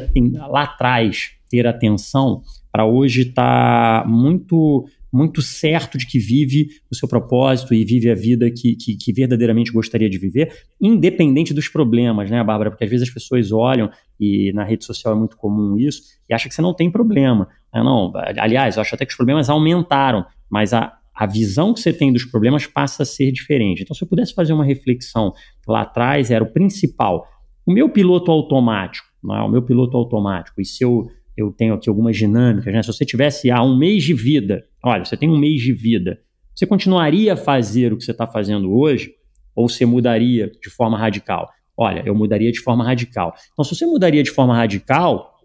lá 0.48 0.62
atrás 0.62 1.32
ter 1.48 1.66
atenção 1.66 2.42
para 2.70 2.84
hoje 2.84 3.22
estar 3.22 4.02
tá 4.02 4.08
muito 4.08 4.88
muito 5.14 5.40
certo 5.40 5.96
de 5.96 6.06
que 6.06 6.18
vive 6.18 6.66
o 6.90 6.94
seu 6.94 7.06
propósito 7.06 7.72
e 7.72 7.84
vive 7.84 8.10
a 8.10 8.14
vida 8.16 8.50
que, 8.50 8.74
que, 8.74 8.96
que, 8.96 9.12
verdadeiramente 9.12 9.70
gostaria 9.70 10.10
de 10.10 10.18
viver, 10.18 10.52
independente 10.80 11.54
dos 11.54 11.68
problemas, 11.68 12.28
né, 12.28 12.42
Bárbara? 12.42 12.70
Porque 12.70 12.82
às 12.82 12.90
vezes 12.90 13.08
as 13.08 13.14
pessoas 13.14 13.52
olham, 13.52 13.88
e 14.18 14.52
na 14.52 14.64
rede 14.64 14.84
social 14.84 15.14
é 15.14 15.16
muito 15.16 15.36
comum 15.36 15.78
isso, 15.78 16.02
e 16.28 16.34
acham 16.34 16.48
que 16.48 16.54
você 16.54 16.60
não 16.60 16.74
tem 16.74 16.90
problema. 16.90 17.48
Né? 17.72 17.80
Não, 17.80 18.12
aliás, 18.38 18.74
eu 18.74 18.82
acho 18.82 18.94
até 18.96 19.06
que 19.06 19.12
os 19.12 19.16
problemas 19.16 19.48
aumentaram, 19.48 20.26
mas 20.50 20.72
a, 20.72 20.92
a 21.14 21.26
visão 21.26 21.72
que 21.72 21.78
você 21.78 21.92
tem 21.92 22.12
dos 22.12 22.24
problemas 22.24 22.66
passa 22.66 23.04
a 23.04 23.06
ser 23.06 23.30
diferente. 23.30 23.82
Então, 23.82 23.94
se 23.94 24.02
eu 24.02 24.08
pudesse 24.08 24.34
fazer 24.34 24.52
uma 24.52 24.64
reflexão 24.64 25.32
lá 25.68 25.82
atrás, 25.82 26.32
era 26.32 26.42
o 26.42 26.52
principal. 26.52 27.24
O 27.64 27.72
meu 27.72 27.88
piloto 27.88 28.32
automático, 28.32 29.06
é? 29.30 29.40
o 29.42 29.48
meu 29.48 29.62
piloto 29.62 29.96
automático, 29.96 30.60
e 30.60 30.64
se 30.64 30.82
eu, 30.82 31.06
eu 31.36 31.52
tenho 31.52 31.74
aqui 31.74 31.88
algumas 31.88 32.16
dinâmicas, 32.16 32.72
né? 32.72 32.82
se 32.82 32.92
você 32.92 33.04
tivesse 33.04 33.50
há 33.50 33.62
um 33.62 33.76
mês 33.76 34.04
de 34.04 34.14
vida, 34.14 34.64
olha, 34.82 35.04
você 35.04 35.16
tem 35.16 35.28
um 35.28 35.38
mês 35.38 35.60
de 35.60 35.72
vida, 35.72 36.20
você 36.54 36.66
continuaria 36.66 37.32
a 37.32 37.36
fazer 37.36 37.92
o 37.92 37.96
que 37.96 38.04
você 38.04 38.12
está 38.12 38.26
fazendo 38.26 38.72
hoje, 38.72 39.12
ou 39.54 39.68
você 39.68 39.84
mudaria 39.84 40.50
de 40.62 40.70
forma 40.70 40.96
radical? 40.98 41.50
Olha, 41.76 42.02
eu 42.06 42.14
mudaria 42.14 42.52
de 42.52 42.60
forma 42.60 42.84
radical. 42.84 43.34
Então, 43.52 43.64
se 43.64 43.74
você 43.74 43.86
mudaria 43.86 44.22
de 44.22 44.30
forma 44.30 44.54
radical, 44.54 45.38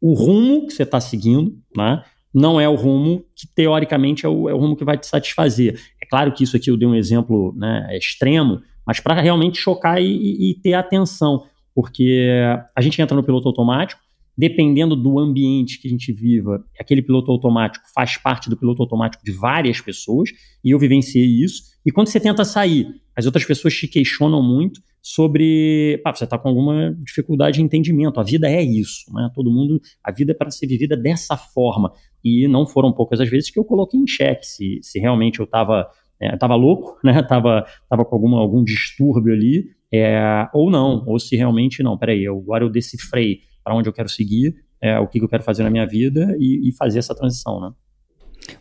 o 0.00 0.12
rumo 0.14 0.66
que 0.66 0.72
você 0.72 0.82
está 0.82 1.00
seguindo, 1.00 1.56
né, 1.76 2.02
não 2.34 2.60
é 2.60 2.68
o 2.68 2.74
rumo 2.74 3.24
que 3.34 3.46
teoricamente 3.46 4.26
é 4.26 4.28
o, 4.28 4.48
é 4.48 4.54
o, 4.54 4.58
rumo 4.58 4.76
que 4.76 4.84
vai 4.84 4.98
te 4.98 5.06
satisfazer. 5.06 5.80
É 6.02 6.06
claro 6.06 6.32
que 6.32 6.44
isso 6.44 6.56
aqui 6.56 6.70
eu 6.70 6.76
dei 6.76 6.86
um 6.86 6.94
exemplo 6.94 7.54
né, 7.56 7.88
extremo, 7.96 8.60
mas 8.86 9.00
para 9.00 9.20
realmente 9.20 9.58
chocar 9.58 10.00
e, 10.00 10.50
e, 10.50 10.54
ter 10.60 10.74
atenção, 10.74 11.46
porque 11.74 12.30
a 12.74 12.80
gente 12.80 13.00
entra 13.00 13.16
no 13.16 13.22
piloto 13.22 13.48
automático, 13.48 14.00
dependendo 14.38 14.94
do 14.94 15.18
ambiente 15.18 15.80
que 15.80 15.88
a 15.88 15.90
gente 15.90 16.12
viva, 16.12 16.64
aquele 16.78 17.02
piloto 17.02 17.32
automático 17.32 17.84
faz 17.92 18.16
parte 18.16 18.48
do 18.48 18.56
piloto 18.56 18.80
automático 18.80 19.24
de 19.24 19.32
várias 19.32 19.80
pessoas, 19.80 20.30
e 20.64 20.70
eu 20.70 20.78
vivenciei 20.78 21.26
isso. 21.26 21.64
E 21.84 21.90
quando 21.90 22.06
você 22.06 22.20
tenta 22.20 22.44
sair, 22.44 22.86
as 23.16 23.26
outras 23.26 23.44
pessoas 23.44 23.74
te 23.74 23.88
questionam 23.88 24.40
muito 24.40 24.80
sobre. 25.02 26.00
Pá, 26.04 26.14
você 26.14 26.22
está 26.22 26.38
com 26.38 26.48
alguma 26.48 26.96
dificuldade 27.02 27.56
de 27.56 27.64
entendimento. 27.64 28.20
A 28.20 28.22
vida 28.22 28.48
é 28.48 28.62
isso, 28.62 29.12
né? 29.12 29.28
Todo 29.34 29.50
mundo. 29.50 29.80
A 30.04 30.12
vida 30.12 30.30
é 30.30 30.34
para 30.34 30.52
ser 30.52 30.68
vivida 30.68 30.96
dessa 30.96 31.36
forma. 31.36 31.92
E 32.22 32.46
não 32.46 32.64
foram 32.64 32.92
poucas 32.92 33.20
as 33.20 33.28
vezes 33.28 33.50
que 33.50 33.58
eu 33.58 33.64
coloquei 33.64 33.98
em 33.98 34.06
xeque 34.06 34.46
se, 34.46 34.78
se 34.82 35.00
realmente 35.00 35.40
eu 35.40 35.46
estava. 35.46 35.88
É, 36.20 36.36
tava 36.36 36.54
louco, 36.54 36.96
né? 37.02 37.22
Tava, 37.28 37.64
tava 37.88 38.04
com 38.04 38.14
alguma, 38.14 38.40
algum 38.40 38.64
distúrbio 38.64 39.32
ali, 39.32 39.66
é, 39.92 40.48
ou 40.52 40.68
não, 40.68 41.04
ou 41.06 41.16
se 41.16 41.36
realmente 41.36 41.80
não. 41.80 41.96
Peraí, 41.96 42.26
agora 42.26 42.64
eu 42.64 42.68
decifrei 42.68 43.38
para 43.68 43.76
onde 43.76 43.86
eu 43.86 43.92
quero 43.92 44.08
seguir, 44.08 44.56
é, 44.80 44.98
o 44.98 45.06
que, 45.06 45.20
eu 45.20 45.28
quero 45.28 45.42
fazer 45.42 45.62
na 45.62 45.68
minha 45.68 45.86
vida 45.86 46.34
e, 46.38 46.70
e 46.70 46.72
fazer 46.72 47.00
essa 47.00 47.14
transição, 47.14 47.60
né? 47.60 47.70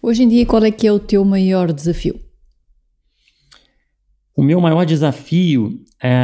Hoje 0.01 0.23
em 0.23 0.27
dia, 0.27 0.45
qual 0.45 0.61
é 0.65 0.69
que 0.69 0.85
é 0.85 0.91
o 0.91 0.99
teu 0.99 1.23
maior 1.23 1.71
desafio? 1.71 2.19
O 4.35 4.43
meu 4.43 4.59
maior 4.59 4.85
desafio 4.85 5.79
é 6.03 6.17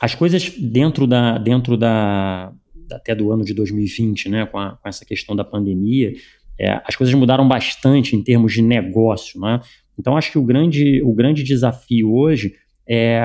as 0.00 0.14
coisas 0.14 0.50
dentro 0.50 1.04
da 1.04 1.36
dentro 1.36 1.76
da 1.76 2.52
até 2.92 3.12
do 3.12 3.32
ano 3.32 3.44
de 3.44 3.52
2020, 3.52 4.28
né, 4.28 4.46
com, 4.46 4.58
a, 4.58 4.76
com 4.76 4.88
essa 4.88 5.04
questão 5.04 5.34
da 5.34 5.44
pandemia, 5.44 6.12
é, 6.58 6.80
as 6.86 6.94
coisas 6.94 7.14
mudaram 7.14 7.46
bastante 7.46 8.14
em 8.14 8.22
termos 8.22 8.52
de 8.52 8.62
negócio, 8.62 9.40
né? 9.40 9.60
Então 9.98 10.16
acho 10.16 10.30
que 10.30 10.38
o 10.38 10.44
grande 10.44 11.02
o 11.02 11.12
grande 11.12 11.42
desafio 11.42 12.14
hoje 12.14 12.54
é 12.88 13.20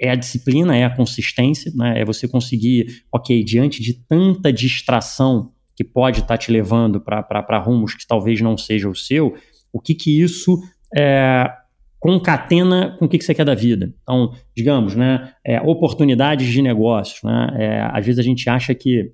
é 0.00 0.10
a 0.10 0.14
disciplina, 0.14 0.74
é 0.74 0.84
a 0.84 0.96
consistência, 0.96 1.70
né? 1.74 2.00
É 2.00 2.04
você 2.04 2.26
conseguir, 2.26 3.04
ok, 3.12 3.44
diante 3.44 3.82
de 3.82 3.92
tanta 3.92 4.52
distração 4.52 5.52
que 5.76 5.84
pode 5.84 6.20
estar 6.20 6.28
tá 6.34 6.38
te 6.38 6.50
levando 6.50 7.00
para 7.00 7.58
rumos 7.58 7.94
que 7.94 8.06
talvez 8.06 8.40
não 8.40 8.56
seja 8.56 8.88
o 8.88 8.94
seu, 8.94 9.34
o 9.72 9.80
que 9.80 9.94
que 9.94 10.20
isso 10.20 10.58
é, 10.96 11.50
concatena 11.98 12.96
com 12.98 13.04
o 13.04 13.08
que, 13.08 13.18
que 13.18 13.24
você 13.24 13.34
quer 13.34 13.44
da 13.44 13.54
vida. 13.54 13.94
Então, 14.02 14.34
digamos, 14.56 14.96
né, 14.96 15.34
é, 15.44 15.60
oportunidades 15.60 16.48
de 16.48 16.62
negócios. 16.62 17.22
Né, 17.22 17.48
é, 17.58 17.80
às 17.92 18.04
vezes 18.04 18.18
a 18.18 18.22
gente 18.22 18.48
acha 18.48 18.74
que 18.74 19.12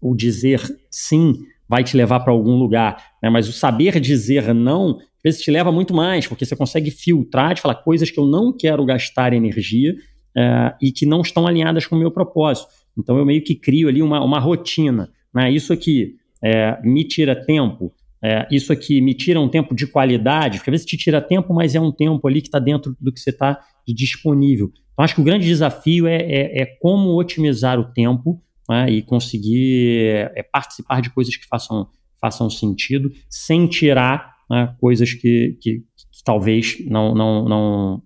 o 0.00 0.14
dizer 0.14 0.60
sim 0.90 1.34
vai 1.70 1.84
te 1.84 1.96
levar 1.96 2.18
para 2.18 2.32
algum 2.32 2.56
lugar, 2.56 3.00
né, 3.22 3.30
mas 3.30 3.48
o 3.48 3.52
saber 3.52 4.00
dizer 4.00 4.52
não, 4.52 4.98
às 4.98 5.22
vezes 5.22 5.40
te 5.40 5.52
leva 5.52 5.70
muito 5.70 5.94
mais, 5.94 6.26
porque 6.26 6.44
você 6.44 6.56
consegue 6.56 6.90
filtrar, 6.90 7.54
de 7.54 7.60
falar 7.60 7.76
coisas 7.76 8.10
que 8.10 8.18
eu 8.18 8.26
não 8.26 8.52
quero 8.52 8.84
gastar 8.84 9.32
energia 9.32 9.94
é, 10.36 10.74
e 10.82 10.90
que 10.90 11.06
não 11.06 11.20
estão 11.20 11.46
alinhadas 11.46 11.86
com 11.86 11.94
o 11.94 11.98
meu 11.98 12.10
propósito. 12.10 12.66
Então 12.98 13.16
eu 13.16 13.24
meio 13.24 13.40
que 13.44 13.54
crio 13.54 13.88
ali 13.88 14.02
uma, 14.02 14.20
uma 14.20 14.40
rotina. 14.40 15.08
Né, 15.32 15.52
isso 15.52 15.72
aqui 15.72 16.16
é, 16.42 16.76
me 16.82 17.04
tira 17.04 17.36
tempo, 17.36 17.92
é, 18.20 18.48
isso 18.50 18.72
aqui 18.72 19.00
me 19.00 19.14
tira 19.14 19.40
um 19.40 19.48
tempo 19.48 19.72
de 19.72 19.86
qualidade, 19.86 20.58
porque 20.58 20.70
às 20.70 20.72
vezes 20.72 20.86
te 20.86 20.96
tira 20.96 21.20
tempo, 21.20 21.54
mas 21.54 21.76
é 21.76 21.80
um 21.80 21.92
tempo 21.92 22.26
ali 22.26 22.42
que 22.42 22.48
está 22.48 22.58
dentro 22.58 22.96
do 23.00 23.12
que 23.12 23.20
você 23.20 23.30
está 23.30 23.60
disponível. 23.86 24.72
Então, 24.92 25.04
acho 25.04 25.14
que 25.14 25.20
o 25.20 25.24
grande 25.24 25.46
desafio 25.46 26.08
é, 26.08 26.16
é, 26.16 26.62
é 26.62 26.66
como 26.80 27.16
otimizar 27.16 27.78
o 27.78 27.92
tempo 27.92 28.42
né, 28.70 28.88
e 28.88 29.02
conseguir 29.02 30.30
é, 30.36 30.44
participar 30.44 31.02
de 31.02 31.10
coisas 31.10 31.36
que 31.36 31.44
façam, 31.44 31.88
façam 32.20 32.48
sentido, 32.48 33.10
sem 33.28 33.66
tirar 33.66 34.36
né, 34.48 34.76
coisas 34.80 35.12
que, 35.12 35.58
que, 35.60 35.80
que, 35.80 36.24
talvez 36.24 36.76
não, 36.86 37.12
não, 37.12 37.48
não. 37.48 38.02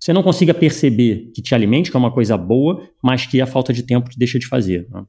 Você 0.00 0.10
não 0.14 0.22
consiga 0.22 0.54
perceber 0.54 1.30
que 1.34 1.42
te 1.42 1.54
alimente, 1.54 1.90
que 1.90 1.96
é 1.96 2.00
uma 2.00 2.10
coisa 2.10 2.34
boa, 2.38 2.88
mas 3.04 3.26
que 3.26 3.42
a 3.42 3.46
falta 3.46 3.70
de 3.70 3.82
tempo 3.82 4.08
te 4.08 4.18
deixa 4.18 4.38
de 4.38 4.46
fazer. 4.46 4.88
Né? 4.90 5.04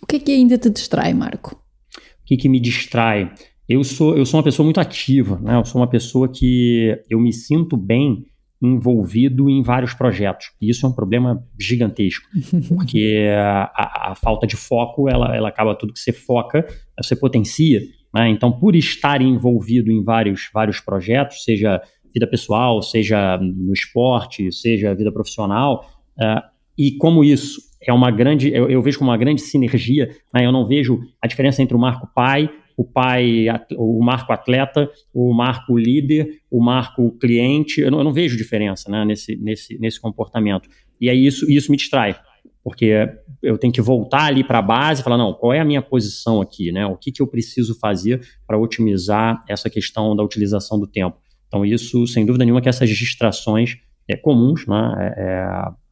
O 0.00 0.06
que 0.06 0.18
que 0.18 0.32
ainda 0.32 0.56
te 0.56 0.70
distrai, 0.70 1.12
Marco? 1.12 1.54
O 1.54 2.24
que, 2.24 2.38
que 2.38 2.48
me 2.48 2.60
distrai? 2.60 3.30
Eu 3.68 3.84
sou, 3.84 4.16
eu 4.16 4.24
sou 4.24 4.38
uma 4.38 4.44
pessoa 4.44 4.64
muito 4.64 4.80
ativa, 4.80 5.38
né? 5.38 5.56
Eu 5.56 5.64
sou 5.66 5.80
uma 5.80 5.86
pessoa 5.86 6.28
que 6.28 6.98
eu 7.10 7.20
me 7.20 7.32
sinto 7.32 7.76
bem 7.76 8.24
envolvido 8.62 9.50
em 9.50 9.62
vários 9.62 9.92
projetos. 9.92 10.52
E 10.60 10.70
isso 10.70 10.86
é 10.86 10.88
um 10.88 10.92
problema 10.92 11.44
gigantesco, 11.58 12.26
porque 12.68 13.26
a, 13.36 14.10
a, 14.12 14.14
falta 14.14 14.46
de 14.46 14.56
foco, 14.56 15.08
ela, 15.08 15.34
ela 15.34 15.48
acaba 15.48 15.74
tudo 15.74 15.92
que 15.92 15.98
você 15.98 16.12
foca, 16.12 16.64
você 17.02 17.16
potencia. 17.16 17.80
Né? 18.14 18.28
Então, 18.30 18.52
por 18.52 18.76
estar 18.76 19.20
envolvido 19.20 19.90
em 19.90 20.04
vários, 20.04 20.48
vários 20.54 20.80
projetos, 20.80 21.42
seja 21.42 21.82
vida 22.14 22.26
pessoal, 22.26 22.80
seja 22.82 23.38
no 23.38 23.72
esporte, 23.72 24.52
seja 24.52 24.94
vida 24.94 25.10
profissional, 25.10 25.84
uh, 26.18 26.42
e 26.78 26.92
como 26.92 27.24
isso 27.24 27.60
é 27.84 27.92
uma 27.92 28.10
grande, 28.10 28.52
eu, 28.52 28.70
eu 28.70 28.80
vejo 28.80 28.98
como 28.98 29.10
uma 29.10 29.16
grande 29.16 29.40
sinergia. 29.40 30.08
Né? 30.32 30.46
Eu 30.46 30.52
não 30.52 30.66
vejo 30.66 31.00
a 31.20 31.26
diferença 31.26 31.62
entre 31.62 31.76
o 31.76 31.80
marco 31.80 32.08
pai, 32.14 32.48
o 32.82 32.84
pai, 32.84 33.46
o 33.76 34.02
marco 34.02 34.32
atleta, 34.32 34.90
o 35.14 35.32
marco 35.32 35.78
líder, 35.78 36.40
o 36.50 36.60
marco 36.60 37.12
cliente. 37.12 37.80
Eu 37.80 37.90
não, 37.90 37.98
eu 37.98 38.04
não 38.04 38.12
vejo 38.12 38.36
diferença 38.36 38.90
né? 38.90 39.04
nesse, 39.04 39.36
nesse, 39.36 39.78
nesse 39.78 40.00
comportamento. 40.00 40.68
E 41.00 41.08
aí 41.08 41.24
isso, 41.24 41.50
isso 41.50 41.70
me 41.70 41.76
distrai, 41.76 42.16
porque 42.62 43.08
eu 43.40 43.56
tenho 43.56 43.72
que 43.72 43.80
voltar 43.80 44.24
ali 44.24 44.42
para 44.42 44.58
a 44.58 44.62
base 44.62 45.00
e 45.00 45.04
falar, 45.04 45.16
não, 45.16 45.32
qual 45.32 45.52
é 45.52 45.60
a 45.60 45.64
minha 45.64 45.80
posição 45.80 46.40
aqui, 46.40 46.72
né? 46.72 46.86
O 46.86 46.96
que, 46.96 47.12
que 47.12 47.22
eu 47.22 47.26
preciso 47.26 47.78
fazer 47.78 48.20
para 48.46 48.58
otimizar 48.58 49.42
essa 49.48 49.70
questão 49.70 50.14
da 50.14 50.22
utilização 50.22 50.78
do 50.78 50.86
tempo? 50.86 51.16
Então, 51.46 51.64
isso, 51.64 52.06
sem 52.06 52.26
dúvida 52.26 52.44
nenhuma, 52.44 52.60
que 52.60 52.68
essas 52.68 52.88
distrações 52.88 53.76
é, 54.08 54.16
comuns, 54.16 54.66
né? 54.66 55.14
É, 55.16 55.22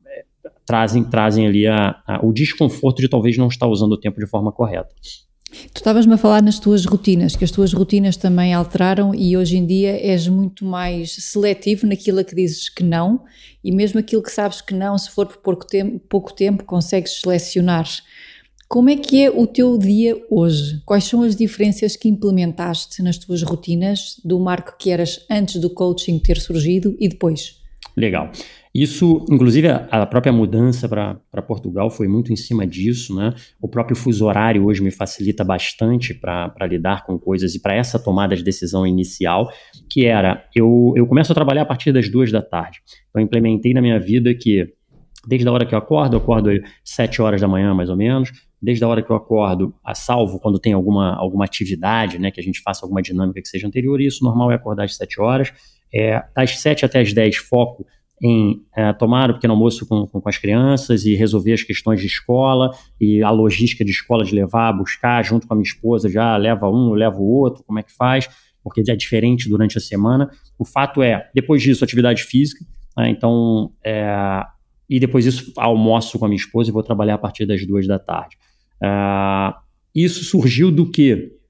é, 0.07 0.51
trazem, 0.65 1.05
trazem 1.05 1.47
ali 1.47 1.67
a, 1.67 2.01
a, 2.07 2.25
o 2.25 2.33
desconforto 2.33 3.01
de 3.01 3.09
talvez 3.09 3.37
não 3.37 3.49
estar 3.49 3.67
usando 3.67 3.93
o 3.93 3.99
tempo 3.99 4.19
de 4.19 4.27
forma 4.27 4.51
correta. 4.53 4.95
Tu 5.73 5.79
estavas-me 5.79 6.15
a 6.15 6.17
falar 6.17 6.43
nas 6.43 6.59
tuas 6.59 6.85
rotinas, 6.85 7.35
que 7.35 7.45
as 7.45 7.51
tuas 7.51 7.73
rotinas 7.73 8.17
também 8.17 8.55
alteraram 8.55 9.15
e 9.15 9.37
hoje 9.37 9.57
em 9.57 9.67
dia 9.67 9.91
és 10.01 10.29
muito 10.29 10.65
mais 10.65 11.13
seletivo 11.13 11.87
naquilo 11.87 12.21
a 12.21 12.25
que 12.25 12.35
dizes 12.35 12.69
que 12.69 12.85
não 12.85 13.25
e 13.63 13.73
mesmo 13.73 13.99
aquilo 13.99 14.23
que 14.23 14.31
sabes 14.31 14.61
que 14.61 14.75
não, 14.75 14.97
se 14.97 15.11
for 15.11 15.27
por 15.27 15.39
pouco 15.39 15.67
tempo, 15.67 15.99
pouco 16.09 16.33
tempo 16.33 16.65
consegues 16.65 17.21
selecionar. 17.21 17.87
Como 18.69 18.89
é 18.89 18.97
que 18.97 19.25
é 19.25 19.29
o 19.31 19.47
teu 19.49 19.77
dia 19.77 20.17
hoje? 20.31 20.81
Quais 20.87 21.05
são 21.05 21.23
as 21.23 21.35
diferenças 21.35 21.97
que 21.97 22.09
implementaste 22.09 23.03
nas 23.03 23.19
tuas 23.19 23.43
rotinas 23.43 24.21
do 24.25 24.39
marco 24.39 24.77
que 24.79 24.91
eras 24.91 25.27
antes 25.29 25.57
do 25.61 25.69
coaching 25.69 26.21
ter 26.21 26.41
surgido 26.41 26.97
e 27.01 27.09
depois? 27.09 27.61
Legal. 27.97 28.31
Isso, 28.73 29.25
inclusive, 29.29 29.67
a 29.69 30.07
própria 30.07 30.33
mudança 30.33 30.89
para 30.89 31.43
Portugal 31.43 31.91
foi 31.91 32.07
muito 32.07 32.33
em 32.33 32.37
cima 32.37 32.65
disso, 32.65 33.17
né? 33.17 33.35
O 33.61 33.69
próprio 33.69 33.97
fuso 33.97 34.25
horário 34.25 34.65
hoje 34.65 34.81
me 34.81 34.93
facilita 34.93 35.43
bastante 35.43 36.15
para 36.15 36.67
lidar 36.69 37.05
com 37.05 37.19
coisas 37.19 37.57
e 37.57 37.61
para 37.61 37.75
essa 37.75 37.99
tomada 37.99 38.37
de 38.37 38.45
decisão 38.45 38.87
inicial, 38.87 39.51
que 39.89 40.07
era, 40.07 40.45
eu, 40.55 40.93
eu 40.97 41.05
começo 41.05 41.33
a 41.33 41.35
trabalhar 41.35 41.63
a 41.63 41.67
partir 41.67 41.91
das 41.93 42.09
duas 42.09 42.31
da 42.31 42.41
tarde. 42.41 42.81
Então, 43.09 43.21
eu 43.21 43.27
implementei 43.27 43.75
na 43.75 43.83
minha 43.83 43.99
vida 43.99 44.33
que, 44.35 44.73
desde 45.27 45.49
a 45.49 45.53
hora 45.53 45.67
que 45.67 45.75
eu 45.75 45.79
acordo, 45.79 46.15
eu 46.15 46.21
acordo 46.21 46.51
sete 46.85 47.21
horas 47.21 47.41
da 47.41 47.49
manhã, 47.49 47.75
mais 47.75 47.91
ou 47.91 47.97
menos, 47.97 48.31
desde 48.63 48.85
a 48.85 48.89
hora 48.89 49.03
que 49.03 49.11
eu 49.11 49.17
acordo, 49.17 49.75
a 49.85 49.97
salvo 49.97 50.39
quando 50.39 50.61
tem 50.61 50.75
alguma, 50.75 51.17
alguma 51.17 51.45
atividade, 51.45 52.21
né, 52.21 52.31
que 52.31 52.41
a 52.41 52.45
gente 52.45 52.61
faça 52.61 52.87
alguma 52.87 53.03
dinâmica 53.03 53.43
que 53.43 53.49
seja 53.49 53.67
anterior, 53.67 54.01
e 54.01 54.07
isso 54.07 54.23
normal 54.23 54.53
é 54.53 54.55
acordar 54.55 54.85
às 54.85 54.95
sete 54.95 55.21
horas, 55.21 55.53
é, 55.93 56.23
das 56.37 56.61
sete 56.61 56.85
até 56.85 57.01
as 57.01 57.13
dez 57.13 57.37
foco 57.37 57.85
em 58.23 58.63
é, 58.77 58.93
tomar 58.93 59.31
o 59.31 59.35
pequeno 59.35 59.55
almoço 59.55 59.87
com, 59.87 60.07
com, 60.07 60.21
com, 60.21 60.29
as 60.29 60.37
crianças 60.37 61.07
e 61.07 61.15
resolver 61.15 61.55
as 61.55 61.63
questões 61.63 62.01
de 62.01 62.07
escola 62.07 62.71
e 63.01 63.23
a 63.23 63.31
logística 63.31 63.85
de 63.85 63.91
escola 63.91 64.25
de 64.25 64.35
levar, 64.35 64.73
buscar, 64.73 65.25
junto 65.25 65.47
com 65.47 65.55
a 65.55 65.57
minha 65.57 65.67
esposa, 65.67 66.09
já 66.09 66.37
leva 66.37 66.69
um, 66.69 66.93
leva 66.93 67.17
o 67.17 67.27
outro, 67.27 67.65
como 67.65 67.79
é 67.79 67.83
que 67.83 67.93
faz, 67.93 68.29
porque 68.63 68.83
é 68.89 68.95
diferente 68.95 69.49
durante 69.49 69.79
a 69.79 69.81
semana. 69.81 70.31
O 70.59 70.65
fato 70.65 71.03
é, 71.03 71.31
depois 71.35 71.63
disso, 71.63 71.83
atividade 71.83 72.25
física, 72.25 72.65
né, 72.97 73.09
então, 73.09 73.73
é, 73.83 74.43
e 74.89 75.01
depois 75.01 75.25
disso, 75.25 75.53
almoço 75.57 76.19
com 76.19 76.27
a 76.27 76.29
minha 76.29 76.37
esposa 76.37 76.69
e 76.69 76.73
vou 76.73 76.83
trabalhar 76.83 77.15
a 77.15 77.19
partir 77.19 77.47
das 77.47 77.67
duas 77.67 77.87
da 77.87 77.99
tarde. 77.99 78.37
É, 78.83 79.55
isso 79.95 80.25
surgiu 80.25 80.71
do 80.71 80.91
que? 80.91 81.41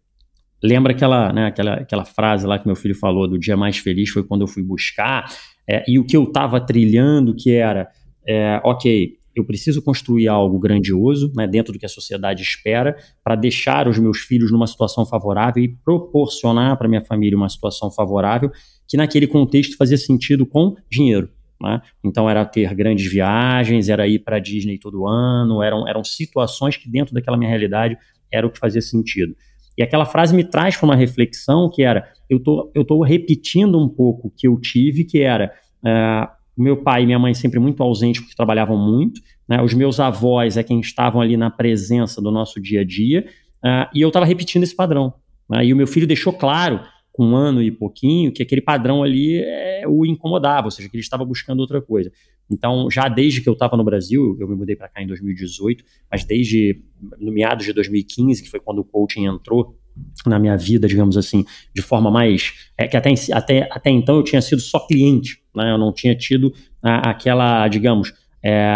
lembra 0.63 0.93
aquela, 0.93 1.33
né, 1.33 1.47
aquela, 1.47 1.75
aquela 1.75 2.05
frase 2.05 2.47
lá 2.47 2.59
que 2.59 2.67
meu 2.67 2.77
filho 2.77 2.95
falou 2.95 3.27
do 3.27 3.39
dia 3.39 3.57
mais 3.57 3.79
feliz 3.79 4.11
foi 4.11 4.23
quando 4.23 4.43
eu 4.43 4.47
fui 4.47 4.63
buscar, 4.63 5.25
é, 5.71 5.85
e 5.87 6.01
o 6.01 6.05
que 6.05 6.17
eu 6.17 6.25
estava 6.25 6.61
trilhando, 6.61 7.33
que 7.33 7.53
era, 7.53 7.89
é, 8.27 8.61
ok, 8.65 9.13
eu 9.37 9.45
preciso 9.45 9.81
construir 9.81 10.27
algo 10.27 10.59
grandioso, 10.59 11.33
né, 11.37 11.47
dentro 11.47 11.73
do 11.73 11.79
que 11.79 11.87
a 11.87 11.89
sociedade 11.89 12.43
espera, 12.43 12.97
para 13.23 13.37
deixar 13.37 13.87
os 13.87 13.97
meus 13.97 14.19
filhos 14.19 14.51
numa 14.51 14.67
situação 14.67 15.07
favorável 15.07 15.63
e 15.63 15.69
proporcionar 15.69 16.77
para 16.77 16.89
minha 16.89 17.05
família 17.05 17.37
uma 17.37 17.49
situação 17.49 17.89
favorável, 17.89 18.51
que 18.89 18.97
naquele 18.97 19.29
contexto 19.29 19.77
fazia 19.77 19.97
sentido 19.97 20.45
com 20.45 20.75
dinheiro. 20.91 21.31
Né? 21.63 21.81
Então 22.03 22.29
era 22.29 22.45
ter 22.45 22.75
grandes 22.75 23.09
viagens, 23.09 23.89
era 23.89 24.09
ir 24.09 24.19
para 24.19 24.41
Disney 24.41 24.77
todo 24.77 25.07
ano, 25.07 25.63
eram, 25.63 25.87
eram 25.87 26.03
situações 26.03 26.77
que 26.77 26.91
dentro 26.91 27.15
daquela 27.15 27.37
minha 27.37 27.49
realidade 27.49 27.97
era 28.33 28.45
o 28.45 28.51
que 28.51 28.59
fazia 28.59 28.83
sentido. 28.83 29.37
E 29.81 29.83
aquela 29.83 30.05
frase 30.05 30.37
me 30.37 30.45
traz 30.45 30.77
para 30.77 30.85
uma 30.85 30.95
reflexão 30.95 31.71
que 31.71 31.83
era, 31.83 32.07
eu 32.29 32.39
tô, 32.39 32.71
eu 32.75 32.85
tô 32.85 33.03
repetindo 33.03 33.83
um 33.83 33.89
pouco 33.89 34.29
o 34.29 34.31
que 34.31 34.47
eu 34.47 34.61
tive, 34.61 35.05
que 35.05 35.21
era, 35.21 35.51
uh, 35.83 36.29
meu 36.55 36.83
pai 36.83 37.03
e 37.03 37.07
minha 37.07 37.19
mãe 37.19 37.33
sempre 37.33 37.59
muito 37.59 37.83
ausentes 37.83 38.21
porque 38.21 38.37
trabalhavam 38.37 38.77
muito, 38.77 39.23
né? 39.49 39.63
os 39.63 39.73
meus 39.73 39.99
avós 39.99 40.59
é 40.59 40.63
quem 40.63 40.81
estavam 40.81 41.19
ali 41.19 41.35
na 41.35 41.51
presença 41.51 42.21
do 42.21 42.31
nosso 42.31 42.61
dia 42.61 42.83
a 42.83 42.85
dia, 42.85 43.25
uh, 43.65 43.89
e 43.95 44.03
eu 44.03 44.09
estava 44.09 44.27
repetindo 44.27 44.65
esse 44.65 44.77
padrão. 44.77 45.15
Né? 45.49 45.65
E 45.65 45.73
o 45.73 45.77
meu 45.77 45.87
filho 45.87 46.07
deixou 46.07 46.35
claro 46.35 46.81
com 47.11 47.29
um 47.29 47.35
ano 47.35 47.63
e 47.63 47.71
pouquinho, 47.71 48.33
que 48.33 48.43
aquele 48.43 48.61
padrão 48.61 49.03
ali 49.03 49.41
é, 49.43 49.85
o 49.89 50.05
incomodava, 50.05 50.67
ou 50.67 50.71
seja, 50.71 50.91
que 50.91 50.97
ele 50.97 51.03
estava 51.03 51.25
buscando 51.25 51.61
outra 51.61 51.81
coisa. 51.81 52.13
Então, 52.51 52.91
já 52.91 53.09
desde 53.09 53.41
que 53.41 53.49
eu 53.49 53.53
estava 53.53 53.77
no 53.77 53.85
Brasil, 53.85 54.37
eu 54.41 54.49
me 54.49 54.57
mudei 54.57 54.75
para 54.75 54.89
cá 54.89 55.03
em 55.03 55.07
2018, 55.07 55.85
mas 56.11 56.25
desde 56.25 56.83
no 57.19 57.33
meados 57.33 57.65
de 57.65 57.73
2015, 57.73 58.43
que 58.43 58.51
foi 58.51 58.59
quando 58.59 58.81
o 58.81 58.85
coaching 58.85 59.27
entrou 59.27 59.77
na 60.27 60.39
minha 60.39 60.57
vida, 60.57 60.89
digamos 60.89 61.17
assim, 61.17 61.45
de 61.75 61.83
forma 61.83 62.11
mais. 62.11 62.71
É, 62.77 62.89
que 62.89 62.97
até, 62.97 63.15
até, 63.33 63.69
até 63.71 63.91
então 63.91 64.17
eu 64.17 64.25
tinha 64.25 64.41
sido 64.43 64.61
só 64.61 64.81
cliente, 64.81 65.43
né? 65.55 65.73
eu 65.73 65.79
não 65.79 65.93
tinha 65.93 66.15
tido 66.15 66.53
a, 66.83 67.11
aquela, 67.11 67.69
digamos, 67.69 68.13
é, 68.43 68.67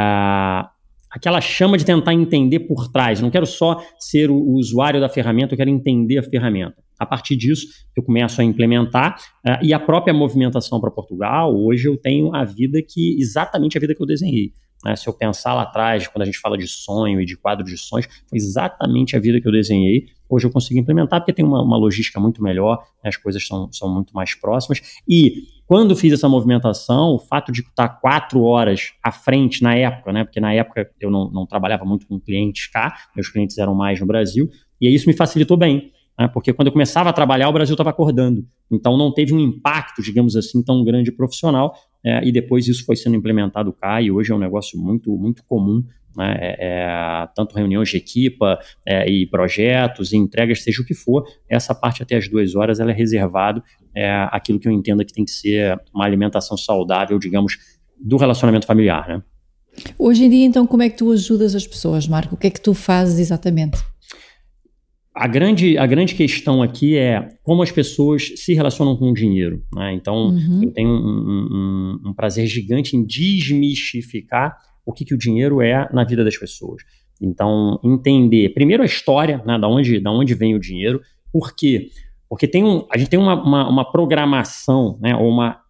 aquela 1.11 1.41
chama 1.41 1.77
de 1.77 1.85
tentar 1.85 2.15
entender 2.15 2.61
por 2.61 2.89
trás. 2.89 3.19
Eu 3.19 3.25
não 3.25 3.31
quero 3.31 3.47
só 3.47 3.83
ser 3.99 4.31
o, 4.31 4.37
o 4.37 4.55
usuário 4.55 5.01
da 5.01 5.09
ferramenta, 5.09 5.55
eu 5.55 5.59
quero 5.59 5.71
entender 5.71 6.19
a 6.19 6.23
ferramenta. 6.23 6.84
A 6.99 7.07
partir 7.07 7.37
disso, 7.37 7.67
eu 7.97 8.03
começo 8.03 8.41
a 8.41 8.45
implementar 8.45 9.17
uh, 9.47 9.65
e 9.65 9.73
a 9.73 9.81
própria 9.81 10.15
movimentação 10.15 10.81
para 10.81 10.91
Portugal, 10.91 11.55
hoje 11.55 11.89
eu 11.89 11.97
tenho 11.97 12.35
a 12.35 12.45
vida 12.45 12.81
que, 12.83 13.17
exatamente 13.19 13.77
a 13.77 13.81
vida 13.81 13.95
que 13.95 14.03
eu 14.03 14.07
desenhei. 14.07 14.53
Né? 14.85 14.95
Se 14.95 15.09
eu 15.09 15.13
pensar 15.13 15.55
lá 15.55 15.63
atrás, 15.63 16.07
quando 16.07 16.23
a 16.23 16.25
gente 16.27 16.39
fala 16.39 16.59
de 16.59 16.69
sonho 16.69 17.21
e 17.21 17.25
de 17.25 17.37
quadro 17.37 17.65
de 17.65 17.77
sonhos, 17.79 18.07
foi 18.29 18.37
exatamente 18.37 19.17
a 19.17 19.21
vida 19.21 19.41
que 19.41 19.49
eu 19.49 19.53
desenhei. 19.53 20.07
Hoje 20.29 20.47
eu 20.47 20.51
consigo 20.51 20.79
implementar 20.79 21.21
porque 21.21 21.33
tem 21.33 21.45
uma, 21.45 21.63
uma 21.63 21.77
logística 21.77 22.21
muito 22.21 22.43
melhor, 22.43 22.79
né? 23.03 23.09
as 23.09 23.17
coisas 23.17 23.47
são, 23.47 23.73
são 23.73 23.89
muito 23.89 24.13
mais 24.15 24.35
próximas. 24.35 24.81
E 25.09 25.45
quando 25.67 25.97
fiz 25.97 26.13
essa 26.13 26.29
movimentação, 26.29 27.15
o 27.15 27.19
fato 27.19 27.51
de 27.51 27.63
estar 27.63 27.89
quatro 27.89 28.43
horas 28.43 28.93
à 29.03 29.11
frente 29.11 29.63
na 29.63 29.75
época, 29.75 30.13
né? 30.13 30.25
porque 30.25 30.41
na 30.41 30.53
época 30.53 30.91
eu 31.01 31.11
não, 31.11 31.31
não 31.31 31.47
trabalhava 31.47 31.85
muito 31.85 32.07
com 32.07 32.21
clientes 32.21 32.67
cá, 32.67 32.95
meus 33.17 33.29
clientes 33.29 33.57
eram 33.57 33.75
mais 33.75 33.99
no 33.99 34.07
Brasil, 34.07 34.51
e 34.81 34.95
isso 34.95 35.09
me 35.09 35.15
facilitou 35.15 35.57
bem 35.57 35.94
né, 36.19 36.29
porque 36.29 36.53
quando 36.53 36.69
eu 36.69 36.73
começava 36.73 37.11
a 37.11 37.13
trabalhar, 37.13 37.49
o 37.49 37.53
Brasil 37.53 37.75
estava 37.75 37.91
acordando. 37.91 38.47
Então 38.71 38.97
não 38.97 39.13
teve 39.13 39.35
um 39.35 39.41
impacto, 39.41 40.03
digamos 40.03 40.37
assim, 40.37 40.63
tão 40.63 40.85
grande 40.85 41.13
profissional, 41.13 41.75
é, 42.05 42.27
e 42.27 42.33
depois 42.33 42.69
isso 42.69 42.85
foi 42.85 42.97
sendo 42.97 43.17
implementado 43.17 43.73
cá, 43.73 44.01
e 44.01 44.11
hoje 44.11 44.33
é 44.33 44.35
um 44.35 44.39
negócio 44.39 44.79
muito, 44.79 45.17
muito 45.17 45.45
comum. 45.45 45.83
Né, 46.17 46.37
é, 46.39 46.57
é, 46.61 47.29
tanto 47.35 47.57
reuniões 47.57 47.89
de 47.89 47.97
equipa 47.97 48.57
é, 48.87 49.11
e 49.11 49.27
projetos 49.27 50.13
e 50.13 50.17
entregas, 50.17 50.63
seja 50.63 50.81
o 50.81 50.85
que 50.85 50.95
for, 50.95 51.25
essa 51.49 51.75
parte 51.75 52.05
até 52.05 52.15
as 52.15 52.29
duas 52.29 52.55
horas 52.55 52.79
ela 52.79 52.93
é 52.93 52.95
reservado 52.95 53.61
é, 53.93 54.29
aquilo 54.31 54.61
que 54.61 54.69
eu 54.69 54.73
entendo 54.73 55.05
que 55.05 55.13
tem 55.13 55.25
que 55.25 55.33
ser 55.33 55.77
uma 55.93 56.05
alimentação 56.05 56.57
saudável, 56.57 57.19
digamos, 57.19 57.59
do 57.99 58.17
relacionamento 58.17 58.65
familiar. 58.65 59.09
Né? 59.09 59.23
Hoje 59.99 60.25
em 60.25 60.31
dia, 60.31 60.47
então, 60.47 60.67
como 60.67 60.83
é 60.83 60.89
que 60.89 60.99
tu 60.99 61.11
ajudas 61.11 61.55
as 61.55 61.67
pessoas, 61.67 62.07
Marco? 62.07 62.35
O 62.35 62.39
que 62.39 62.47
é 62.47 62.51
que 62.51 62.61
tu 62.61 62.75
fazes 62.75 63.19
exatamente? 63.19 63.79
A 65.15 65.29
grande, 65.29 65.79
a 65.79 65.87
grande 65.87 66.15
questão 66.15 66.61
aqui 66.61 66.97
é 66.97 67.29
como 67.45 67.63
as 67.63 67.71
pessoas 67.71 68.33
se 68.37 68.53
relacionam 68.53 68.97
com 68.97 69.11
o 69.11 69.15
dinheiro. 69.15 69.63
Né? 69.73 69.93
Então, 69.95 70.31
uhum. 70.31 70.65
eu 70.65 70.73
tenho 70.73 70.89
um, 70.91 72.01
um, 72.03 72.09
um, 72.09 72.13
prazer 72.13 72.47
gigante 72.49 72.97
em 72.97 73.05
desmistificar 73.05 74.57
o 74.85 74.93
que, 74.93 75.05
que 75.05 75.15
o 75.15 75.19
dinheiro 75.19 75.63
é 75.63 75.89
na 75.93 76.03
vida 76.05 76.25
das 76.25 76.37
pessoas. 76.37 76.83
Então, 77.23 77.79
entender 77.85 78.49
primeiro 78.51 78.83
a 78.83 78.87
história, 78.87 79.41
né, 79.47 79.57
da, 79.57 79.69
onde, 79.69 80.01
da 80.01 80.11
onde 80.11 80.35
vem 80.35 80.55
o 80.57 80.59
dinheiro, 80.59 81.01
por 81.33 81.55
quê? 81.55 81.91
Porque 82.29 82.49
tem 82.49 82.65
um, 82.65 82.85
a 82.93 82.99
gente 82.99 83.09
tem 83.09 83.19
uma, 83.19 83.41
uma, 83.41 83.69
uma 83.69 83.93
programação, 83.93 84.99
né, 85.01 85.15
ou 85.15 85.29
uma 85.29 85.61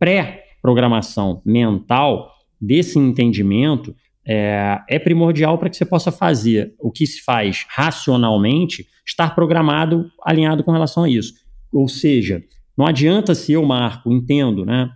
pré-programação 0.00 1.40
mental 1.44 2.32
desse 2.60 2.98
entendimento 2.98 3.94
é, 4.30 4.80
é 4.88 4.98
primordial 5.00 5.58
para 5.58 5.68
que 5.68 5.76
você 5.76 5.84
possa 5.84 6.12
fazer 6.12 6.72
o 6.78 6.92
que 6.92 7.04
se 7.04 7.20
faz 7.20 7.66
racionalmente, 7.68 8.86
estar 9.04 9.34
programado, 9.34 10.08
alinhado 10.22 10.62
com 10.62 10.70
relação 10.70 11.02
a 11.02 11.08
isso. 11.08 11.34
Ou 11.72 11.88
seja, 11.88 12.40
não 12.78 12.86
adianta 12.86 13.34
se 13.34 13.52
eu, 13.52 13.64
Marco, 13.64 14.12
entendo, 14.12 14.64
né? 14.64 14.88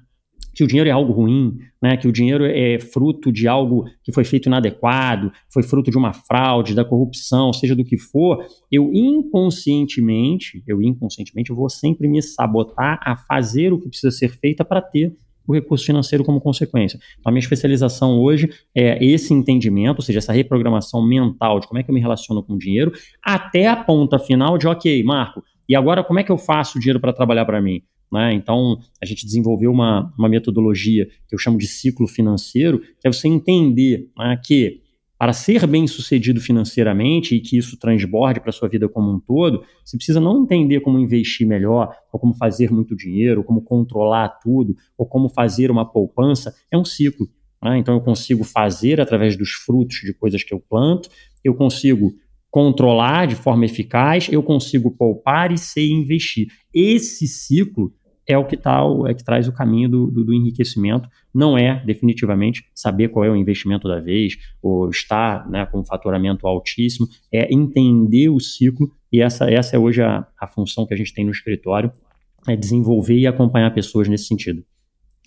que 0.54 0.62
o 0.62 0.68
dinheiro 0.68 0.88
é 0.88 0.92
algo 0.92 1.12
ruim, 1.12 1.58
né, 1.82 1.96
que 1.96 2.06
o 2.06 2.12
dinheiro 2.12 2.44
é 2.44 2.78
fruto 2.78 3.32
de 3.32 3.48
algo 3.48 3.86
que 4.04 4.12
foi 4.12 4.22
feito 4.22 4.46
inadequado, 4.46 5.32
foi 5.52 5.64
fruto 5.64 5.90
de 5.90 5.98
uma 5.98 6.12
fraude, 6.12 6.76
da 6.76 6.84
corrupção, 6.84 7.52
seja 7.52 7.74
do 7.74 7.84
que 7.84 7.98
for, 7.98 8.46
eu 8.70 8.92
inconscientemente, 8.92 10.62
eu 10.64 10.80
inconscientemente 10.80 11.50
eu 11.50 11.56
vou 11.56 11.68
sempre 11.68 12.06
me 12.06 12.22
sabotar 12.22 13.00
a 13.02 13.16
fazer 13.16 13.72
o 13.72 13.80
que 13.80 13.88
precisa 13.88 14.12
ser 14.12 14.28
feito 14.28 14.64
para 14.64 14.80
ter 14.80 15.12
o 15.46 15.54
recurso 15.54 15.84
financeiro 15.84 16.24
como 16.24 16.40
consequência. 16.40 16.98
Então, 17.18 17.30
a 17.30 17.32
minha 17.32 17.40
especialização 17.42 18.18
hoje 18.20 18.50
é 18.74 19.04
esse 19.04 19.32
entendimento, 19.32 19.98
ou 19.98 20.02
seja, 20.02 20.18
essa 20.18 20.32
reprogramação 20.32 21.02
mental 21.06 21.60
de 21.60 21.66
como 21.66 21.78
é 21.78 21.82
que 21.82 21.90
eu 21.90 21.94
me 21.94 22.00
relaciono 22.00 22.42
com 22.42 22.54
o 22.54 22.58
dinheiro, 22.58 22.92
até 23.22 23.66
a 23.66 23.76
ponta 23.76 24.18
final 24.18 24.56
de, 24.58 24.66
ok, 24.66 25.02
Marco, 25.04 25.42
e 25.68 25.74
agora 25.74 26.04
como 26.04 26.18
é 26.18 26.22
que 26.22 26.32
eu 26.32 26.38
faço 26.38 26.78
o 26.78 26.80
dinheiro 26.80 27.00
para 27.00 27.12
trabalhar 27.12 27.44
para 27.44 27.60
mim? 27.60 27.82
Né? 28.12 28.32
Então, 28.34 28.78
a 29.02 29.06
gente 29.06 29.24
desenvolveu 29.24 29.72
uma, 29.72 30.12
uma 30.16 30.28
metodologia 30.28 31.06
que 31.28 31.34
eu 31.34 31.38
chamo 31.38 31.58
de 31.58 31.66
ciclo 31.66 32.06
financeiro, 32.06 32.78
que 32.78 33.08
é 33.08 33.12
você 33.12 33.26
entender 33.26 34.08
né, 34.16 34.38
que 34.44 34.83
para 35.18 35.32
ser 35.32 35.66
bem 35.66 35.86
sucedido 35.86 36.40
financeiramente 36.40 37.34
e 37.34 37.40
que 37.40 37.56
isso 37.56 37.78
transborde 37.78 38.40
para 38.40 38.50
a 38.50 38.52
sua 38.52 38.68
vida 38.68 38.88
como 38.88 39.12
um 39.12 39.20
todo, 39.20 39.64
você 39.84 39.96
precisa 39.96 40.20
não 40.20 40.42
entender 40.42 40.80
como 40.80 40.98
investir 40.98 41.46
melhor, 41.46 41.94
ou 42.12 42.18
como 42.18 42.34
fazer 42.34 42.70
muito 42.70 42.96
dinheiro, 42.96 43.40
ou 43.40 43.44
como 43.44 43.62
controlar 43.62 44.28
tudo, 44.42 44.74
ou 44.98 45.06
como 45.06 45.28
fazer 45.28 45.70
uma 45.70 45.84
poupança. 45.84 46.54
É 46.70 46.76
um 46.76 46.84
ciclo. 46.84 47.28
Né? 47.62 47.78
Então 47.78 47.94
eu 47.94 48.00
consigo 48.00 48.44
fazer 48.44 49.00
através 49.00 49.36
dos 49.36 49.50
frutos 49.50 49.98
de 49.98 50.12
coisas 50.12 50.42
que 50.42 50.52
eu 50.52 50.60
planto, 50.60 51.08
eu 51.42 51.54
consigo 51.54 52.14
controlar 52.50 53.26
de 53.26 53.34
forma 53.34 53.64
eficaz, 53.64 54.28
eu 54.30 54.42
consigo 54.42 54.90
poupar 54.90 55.50
e 55.50 55.58
sei 55.58 55.90
investir. 55.90 56.48
Esse 56.72 57.26
ciclo 57.26 57.92
é 58.26 58.38
o 58.38 58.44
que 58.44 58.56
tá, 58.56 58.80
é 59.06 59.14
que 59.14 59.24
traz 59.24 59.46
o 59.48 59.52
caminho 59.52 59.88
do, 59.88 60.10
do, 60.10 60.24
do, 60.24 60.34
enriquecimento. 60.34 61.08
Não 61.32 61.58
é 61.58 61.82
definitivamente 61.84 62.64
saber 62.74 63.08
qual 63.08 63.24
é 63.24 63.30
o 63.30 63.36
investimento 63.36 63.88
da 63.88 64.00
vez 64.00 64.36
ou 64.62 64.88
estar 64.88 65.48
né, 65.48 65.66
com 65.66 65.80
um 65.80 65.84
faturamento 65.84 66.46
altíssimo, 66.46 67.08
é 67.32 67.52
entender 67.52 68.28
o 68.28 68.40
ciclo 68.40 68.90
e 69.12 69.20
essa, 69.20 69.50
essa 69.50 69.76
é 69.76 69.78
hoje 69.78 70.02
a, 70.02 70.26
a 70.40 70.46
função 70.46 70.86
que 70.86 70.94
a 70.94 70.96
gente 70.96 71.14
tem 71.14 71.24
no 71.24 71.30
escritório, 71.30 71.90
é 72.48 72.56
desenvolver 72.56 73.18
e 73.18 73.26
acompanhar 73.26 73.72
pessoas 73.72 74.08
nesse 74.08 74.24
sentido. 74.24 74.64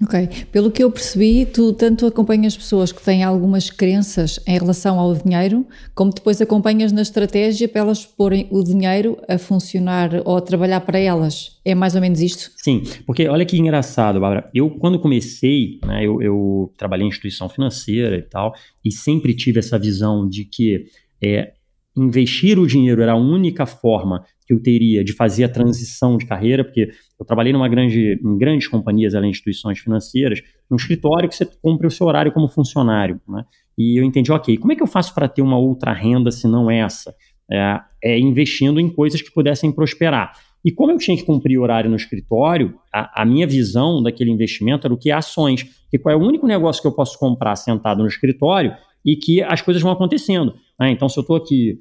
Ok. 0.03 0.29
Pelo 0.51 0.69
que 0.69 0.83
eu 0.83 0.91
percebi, 0.91 1.43
tu 1.45 1.73
tanto 1.73 2.05
acompanhas 2.05 2.55
pessoas 2.55 2.91
que 2.91 3.01
têm 3.01 3.23
algumas 3.23 3.71
crenças 3.71 4.39
em 4.45 4.57
relação 4.57 4.99
ao 4.99 5.15
dinheiro, 5.15 5.65
como 5.95 6.13
depois 6.13 6.39
acompanhas 6.39 6.91
na 6.91 7.01
estratégia 7.01 7.67
para 7.67 7.81
elas 7.81 8.05
porem 8.05 8.47
o 8.51 8.63
dinheiro 8.63 9.17
a 9.27 9.39
funcionar 9.39 10.21
ou 10.23 10.37
a 10.37 10.41
trabalhar 10.41 10.81
para 10.81 10.99
elas. 10.99 11.59
É 11.65 11.73
mais 11.73 11.95
ou 11.95 12.01
menos 12.01 12.21
isto? 12.21 12.51
Sim, 12.57 12.83
porque 13.07 13.27
olha 13.27 13.43
que 13.43 13.57
engraçado, 13.57 14.19
Bárbara. 14.19 14.47
Eu, 14.53 14.69
quando 14.69 14.99
comecei, 14.99 15.79
né, 15.83 16.05
eu, 16.05 16.21
eu 16.21 16.71
trabalhei 16.77 17.05
em 17.05 17.09
instituição 17.09 17.49
financeira 17.49 18.17
e 18.17 18.21
tal, 18.21 18.53
e 18.85 18.91
sempre 18.91 19.35
tive 19.35 19.57
essa 19.59 19.79
visão 19.79 20.29
de 20.29 20.45
que 20.45 20.85
é, 21.23 21.53
investir 21.97 22.59
o 22.59 22.67
dinheiro 22.67 23.01
era 23.01 23.13
a 23.13 23.15
única 23.15 23.65
forma 23.65 24.23
que 24.45 24.53
eu 24.53 24.61
teria 24.61 25.03
de 25.03 25.13
fazer 25.13 25.43
a 25.43 25.49
transição 25.49 26.17
de 26.17 26.25
carreira, 26.25 26.63
porque 26.63 26.89
eu 27.19 27.25
trabalhei 27.25 27.51
numa 27.51 27.67
grande, 27.67 28.19
em 28.23 28.37
grandes 28.37 28.67
companhias, 28.67 29.13
além 29.13 29.31
de 29.31 29.37
instituições 29.37 29.79
financeiras, 29.79 30.41
num 30.69 30.77
escritório 30.77 31.27
que 31.27 31.35
você 31.35 31.45
cumpre 31.61 31.87
o 31.87 31.91
seu 31.91 32.07
horário 32.07 32.31
como 32.31 32.47
funcionário. 32.47 33.19
Né? 33.27 33.43
E 33.77 33.99
eu 33.99 34.05
entendi, 34.05 34.31
ok, 34.31 34.57
como 34.57 34.71
é 34.71 34.75
que 34.75 34.83
eu 34.83 34.87
faço 34.87 35.13
para 35.13 35.27
ter 35.27 35.41
uma 35.41 35.57
outra 35.57 35.91
renda 35.91 36.31
se 36.31 36.47
não 36.47 36.71
essa? 36.71 37.13
É, 37.51 37.79
é, 38.03 38.19
investindo 38.19 38.79
em 38.79 38.89
coisas 38.89 39.21
que 39.21 39.31
pudessem 39.31 39.71
prosperar. 39.71 40.33
E 40.63 40.71
como 40.71 40.91
eu 40.91 40.97
tinha 40.97 41.15
que 41.15 41.23
cumprir 41.23 41.57
horário 41.57 41.89
no 41.89 41.95
escritório, 41.95 42.75
a, 42.93 43.21
a 43.21 43.25
minha 43.25 43.47
visão 43.47 44.03
daquele 44.03 44.31
investimento 44.31 44.85
era 44.85 44.93
o 44.93 44.97
que 44.97 45.09
é 45.09 45.13
ações. 45.13 45.63
Que 45.89 45.97
qual 45.97 46.13
é 46.13 46.17
o 46.17 46.25
único 46.25 46.45
negócio 46.45 46.81
que 46.81 46.87
eu 46.87 46.91
posso 46.91 47.17
comprar 47.17 47.55
sentado 47.55 48.01
no 48.01 48.07
escritório 48.07 48.73
e 49.07 49.15
que 49.15 49.41
as 49.41 49.61
coisas 49.61 49.81
vão 49.81 49.93
acontecendo. 49.93 50.53
Né? 50.77 50.91
Então, 50.91 51.07
se 51.07 51.17
eu 51.17 51.21
estou 51.21 51.37
aqui 51.37 51.79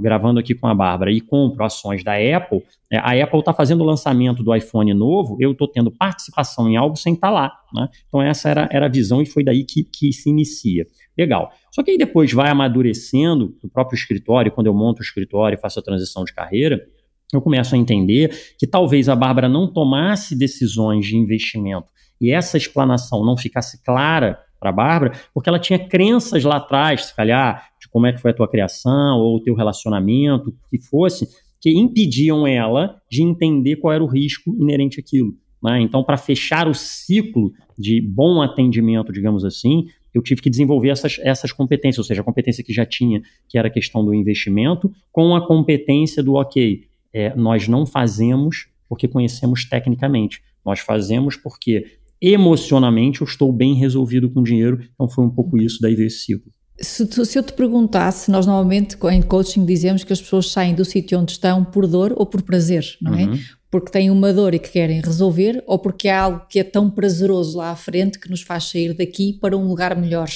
gravando 0.00 0.40
aqui 0.40 0.54
com 0.54 0.66
a 0.66 0.74
Bárbara 0.74 1.12
e 1.12 1.20
compro 1.20 1.62
ações 1.62 2.02
da 2.02 2.14
Apple, 2.14 2.62
é, 2.90 2.96
a 2.96 3.22
Apple 3.22 3.40
está 3.40 3.52
fazendo 3.52 3.82
o 3.82 3.84
lançamento 3.84 4.42
do 4.42 4.54
iPhone 4.54 4.94
novo, 4.94 5.36
eu 5.38 5.52
estou 5.52 5.68
tendo 5.68 5.90
participação 5.90 6.66
em 6.66 6.78
algo 6.78 6.96
sem 6.96 7.12
estar 7.12 7.28
tá 7.28 7.32
lá. 7.34 7.52
Né? 7.74 7.86
Então, 8.08 8.22
essa 8.22 8.48
era, 8.48 8.66
era 8.72 8.86
a 8.86 8.88
visão 8.88 9.20
e 9.20 9.26
foi 9.26 9.44
daí 9.44 9.62
que, 9.62 9.84
que 9.84 10.10
se 10.10 10.30
inicia. 10.30 10.86
Legal. 11.18 11.52
Só 11.70 11.82
que 11.82 11.90
aí 11.90 11.98
depois 11.98 12.32
vai 12.32 12.48
amadurecendo 12.48 13.54
o 13.62 13.68
próprio 13.68 13.96
escritório, 13.96 14.50
quando 14.50 14.68
eu 14.68 14.74
monto 14.74 15.00
o 15.00 15.04
escritório 15.04 15.56
e 15.56 15.60
faço 15.60 15.78
a 15.78 15.82
transição 15.82 16.24
de 16.24 16.32
carreira, 16.32 16.82
eu 17.30 17.42
começo 17.42 17.74
a 17.74 17.78
entender 17.78 18.34
que 18.58 18.66
talvez 18.66 19.08
a 19.10 19.14
Bárbara 19.14 19.50
não 19.50 19.70
tomasse 19.70 20.34
decisões 20.34 21.04
de 21.04 21.16
investimento 21.16 21.88
e 22.20 22.30
essa 22.30 22.56
explanação 22.56 23.24
não 23.24 23.36
ficasse 23.36 23.82
clara 23.82 24.38
para 24.64 24.70
a 24.70 24.72
Bárbara, 24.72 25.12
porque 25.34 25.48
ela 25.48 25.58
tinha 25.58 25.78
crenças 25.78 26.42
lá 26.42 26.56
atrás, 26.56 27.06
se 27.06 27.14
calhar, 27.14 27.68
de 27.78 27.86
como 27.88 28.06
é 28.06 28.12
que 28.14 28.20
foi 28.20 28.30
a 28.30 28.34
tua 28.34 28.48
criação 28.48 29.18
ou 29.18 29.36
o 29.36 29.40
teu 29.40 29.54
relacionamento, 29.54 30.54
que 30.70 30.78
fosse, 30.78 31.28
que 31.60 31.70
impediam 31.70 32.46
ela 32.46 32.96
de 33.10 33.22
entender 33.22 33.76
qual 33.76 33.92
era 33.92 34.02
o 34.02 34.06
risco 34.06 34.56
inerente 34.58 34.98
àquilo. 34.98 35.34
Né? 35.62 35.82
Então, 35.82 36.02
para 36.02 36.16
fechar 36.16 36.66
o 36.66 36.74
ciclo 36.74 37.52
de 37.78 38.00
bom 38.00 38.40
atendimento, 38.40 39.12
digamos 39.12 39.44
assim, 39.44 39.86
eu 40.14 40.22
tive 40.22 40.40
que 40.40 40.48
desenvolver 40.48 40.88
essas, 40.88 41.18
essas 41.20 41.52
competências, 41.52 41.98
ou 41.98 42.04
seja, 42.04 42.22
a 42.22 42.24
competência 42.24 42.64
que 42.64 42.72
já 42.72 42.86
tinha, 42.86 43.20
que 43.46 43.58
era 43.58 43.68
a 43.68 43.70
questão 43.70 44.02
do 44.02 44.14
investimento, 44.14 44.90
com 45.12 45.36
a 45.36 45.46
competência 45.46 46.22
do, 46.22 46.34
ok, 46.34 46.84
é, 47.12 47.34
nós 47.36 47.68
não 47.68 47.84
fazemos 47.84 48.68
porque 48.88 49.08
conhecemos 49.08 49.64
tecnicamente, 49.64 50.42
nós 50.64 50.80
fazemos 50.80 51.36
porque 51.36 51.98
emocionalmente 52.32 53.20
eu 53.20 53.26
estou 53.26 53.52
bem 53.52 53.74
resolvido 53.74 54.30
com 54.30 54.40
o 54.40 54.44
dinheiro. 54.44 54.80
Então 54.94 55.08
foi 55.08 55.24
um 55.24 55.30
pouco 55.30 55.58
isso, 55.58 55.78
daí 55.80 55.94
veio 55.94 56.06
esse 56.06 56.20
ciclo. 56.24 56.50
Se, 56.80 57.06
tu, 57.06 57.24
se, 57.24 57.38
eu 57.38 57.42
te 57.42 57.52
perguntasse, 57.52 58.30
nós 58.30 58.46
normalmente 58.46 58.96
em 59.12 59.22
coaching 59.22 59.64
dizemos 59.64 60.02
que 60.02 60.12
as 60.12 60.20
pessoas 60.20 60.50
saem 60.50 60.74
do 60.74 60.84
sítio 60.84 61.20
onde 61.20 61.32
estão 61.32 61.64
por 61.64 61.86
dor 61.86 62.12
ou 62.16 62.26
por 62.26 62.42
prazer, 62.42 62.84
não 63.00 63.14
é? 63.14 63.24
Uhum. 63.24 63.38
Porque 63.70 63.92
têm 63.92 64.10
uma 64.10 64.32
dor 64.32 64.54
e 64.54 64.58
que 64.58 64.70
querem 64.70 65.00
resolver, 65.00 65.62
ou 65.66 65.78
porque 65.78 66.08
há 66.08 66.22
algo 66.22 66.46
que 66.48 66.58
é 66.58 66.64
tão 66.64 66.90
prazeroso 66.90 67.58
lá 67.58 67.70
à 67.70 67.76
frente 67.76 68.18
que 68.18 68.28
nos 68.28 68.42
faz 68.42 68.64
sair 68.64 68.92
daqui 68.92 69.34
para 69.34 69.56
um 69.56 69.68
lugar 69.68 69.96
melhor. 69.96 70.28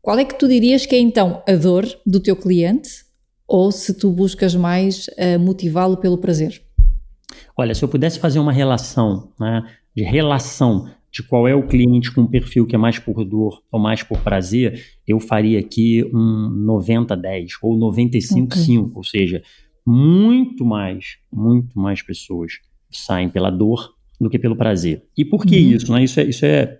Qual 0.00 0.18
é 0.18 0.24
que 0.24 0.38
tu 0.38 0.48
dirias 0.48 0.86
que 0.86 0.94
é 0.94 0.98
então 0.98 1.42
a 1.46 1.52
dor 1.52 1.86
do 2.06 2.20
teu 2.20 2.36
cliente, 2.36 3.04
ou 3.46 3.70
se 3.70 3.92
tu 3.92 4.10
buscas 4.10 4.54
mais 4.54 5.08
uh, 5.08 5.38
motivá-lo 5.38 5.98
pelo 5.98 6.16
prazer? 6.16 6.62
Olha, 7.56 7.74
se 7.74 7.82
eu 7.82 7.88
pudesse 7.88 8.18
fazer 8.18 8.38
uma 8.38 8.52
relação 8.52 9.30
né, 9.38 9.62
de 9.94 10.02
relação 10.02 10.88
de 11.12 11.22
qual 11.22 11.48
é 11.48 11.54
o 11.54 11.66
cliente 11.66 12.12
com 12.12 12.26
perfil 12.26 12.66
que 12.66 12.74
é 12.74 12.78
mais 12.78 12.98
por 12.98 13.24
dor 13.24 13.62
ou 13.72 13.80
mais 13.80 14.02
por 14.02 14.18
prazer, 14.20 14.80
eu 15.06 15.18
faria 15.18 15.58
aqui 15.58 16.04
um 16.14 16.66
90-10 16.66 17.48
ou 17.62 17.78
95-5, 17.78 18.44
okay. 18.44 18.78
ou 18.94 19.04
seja, 19.04 19.42
muito 19.86 20.64
mais, 20.64 21.16
muito 21.32 21.78
mais 21.78 22.02
pessoas 22.02 22.52
saem 22.90 23.28
pela 23.28 23.50
dor 23.50 23.94
do 24.20 24.28
que 24.28 24.38
pelo 24.38 24.56
prazer. 24.56 25.04
E 25.16 25.24
por 25.24 25.44
que 25.44 25.56
uhum. 25.56 25.70
isso? 25.70 25.92
Né? 25.92 26.04
Isso, 26.04 26.20
é, 26.20 26.24
isso 26.24 26.44
é 26.44 26.78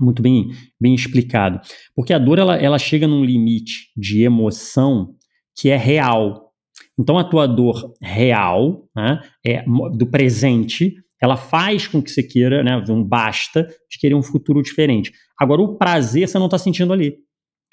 muito 0.00 0.22
bem, 0.22 0.50
bem 0.80 0.94
explicado. 0.94 1.60
Porque 1.94 2.12
a 2.12 2.18
dor 2.18 2.38
ela, 2.38 2.56
ela 2.56 2.78
chega 2.78 3.06
num 3.06 3.24
limite 3.24 3.90
de 3.96 4.22
emoção 4.22 5.14
que 5.58 5.68
é 5.68 5.76
real. 5.76 6.52
Então 6.98 7.18
a 7.18 7.24
tua 7.24 7.46
dor 7.46 7.92
real, 8.00 8.88
né, 8.94 9.20
é 9.44 9.64
do 9.94 10.06
presente, 10.06 10.94
ela 11.20 11.36
faz 11.36 11.86
com 11.86 12.02
que 12.02 12.10
você 12.10 12.22
queira, 12.22 12.62
né, 12.62 12.76
um 12.88 13.02
basta 13.02 13.66
de 13.90 13.98
querer 13.98 14.14
um 14.14 14.22
futuro 14.22 14.62
diferente. 14.62 15.12
Agora, 15.38 15.62
o 15.62 15.76
prazer 15.76 16.28
você 16.28 16.38
não 16.38 16.46
está 16.46 16.58
sentindo 16.58 16.92
ali. 16.92 17.16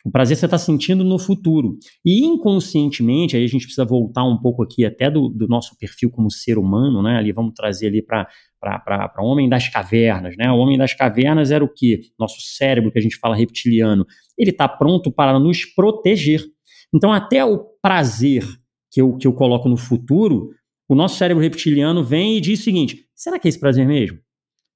O 0.06 0.12
prazer 0.12 0.36
você 0.36 0.45
está 0.45 0.58
sentindo 0.58 1.01
no 1.01 1.17
futuro. 1.17 1.77
E 2.06 2.25
inconscientemente, 2.25 3.38
aí 3.38 3.43
a 3.45 3.47
gente 3.47 3.62
precisa 3.63 3.86
voltar 3.86 4.25
um 4.25 4.38
pouco 4.38 4.62
aqui 4.62 4.86
até 4.86 5.10
do, 5.10 5.29
do 5.29 5.47
nosso 5.47 5.77
perfil 5.77 6.12
como 6.12 6.29
ser 6.29 6.58
humano, 6.58 7.01
né? 7.01 7.17
Ali 7.17 7.32
vamos 7.32 7.53
trazer 7.53 7.88
ali 7.88 8.01
para 8.01 8.27
o 9.19 9.25
homem 9.25 9.47
das 9.47 9.69
cavernas, 9.69 10.36
né? 10.36 10.51
O 10.51 10.58
homem 10.58 10.77
das 10.77 10.93
cavernas 10.93 11.51
era 11.51 11.63
o 11.63 11.73
que? 11.73 12.01
Nosso 12.19 12.41
cérebro, 12.41 12.91
que 12.91 12.99
a 12.99 13.01
gente 13.01 13.17
fala 13.17 13.34
reptiliano, 13.34 14.06
ele 14.38 14.51
está 14.51 14.67
pronto 14.67 15.10
para 15.10 15.39
nos 15.39 15.63
proteger. 15.63 16.43
Então, 16.93 17.13
até 17.13 17.45
o 17.45 17.60
prazer 17.82 18.43
que 18.91 19.01
eu, 19.01 19.15
que 19.15 19.25
eu 19.25 19.34
coloco 19.34 19.69
no 19.69 19.77
futuro, 19.77 20.49
o 20.93 20.95
nosso 20.95 21.17
cérebro 21.17 21.41
reptiliano 21.41 22.03
vem 22.03 22.38
e 22.38 22.41
diz 22.41 22.60
o 22.60 22.63
seguinte: 22.63 23.06
será 23.15 23.39
que 23.39 23.47
é 23.47 23.49
esse 23.49 23.60
prazer 23.60 23.86
mesmo? 23.86 24.19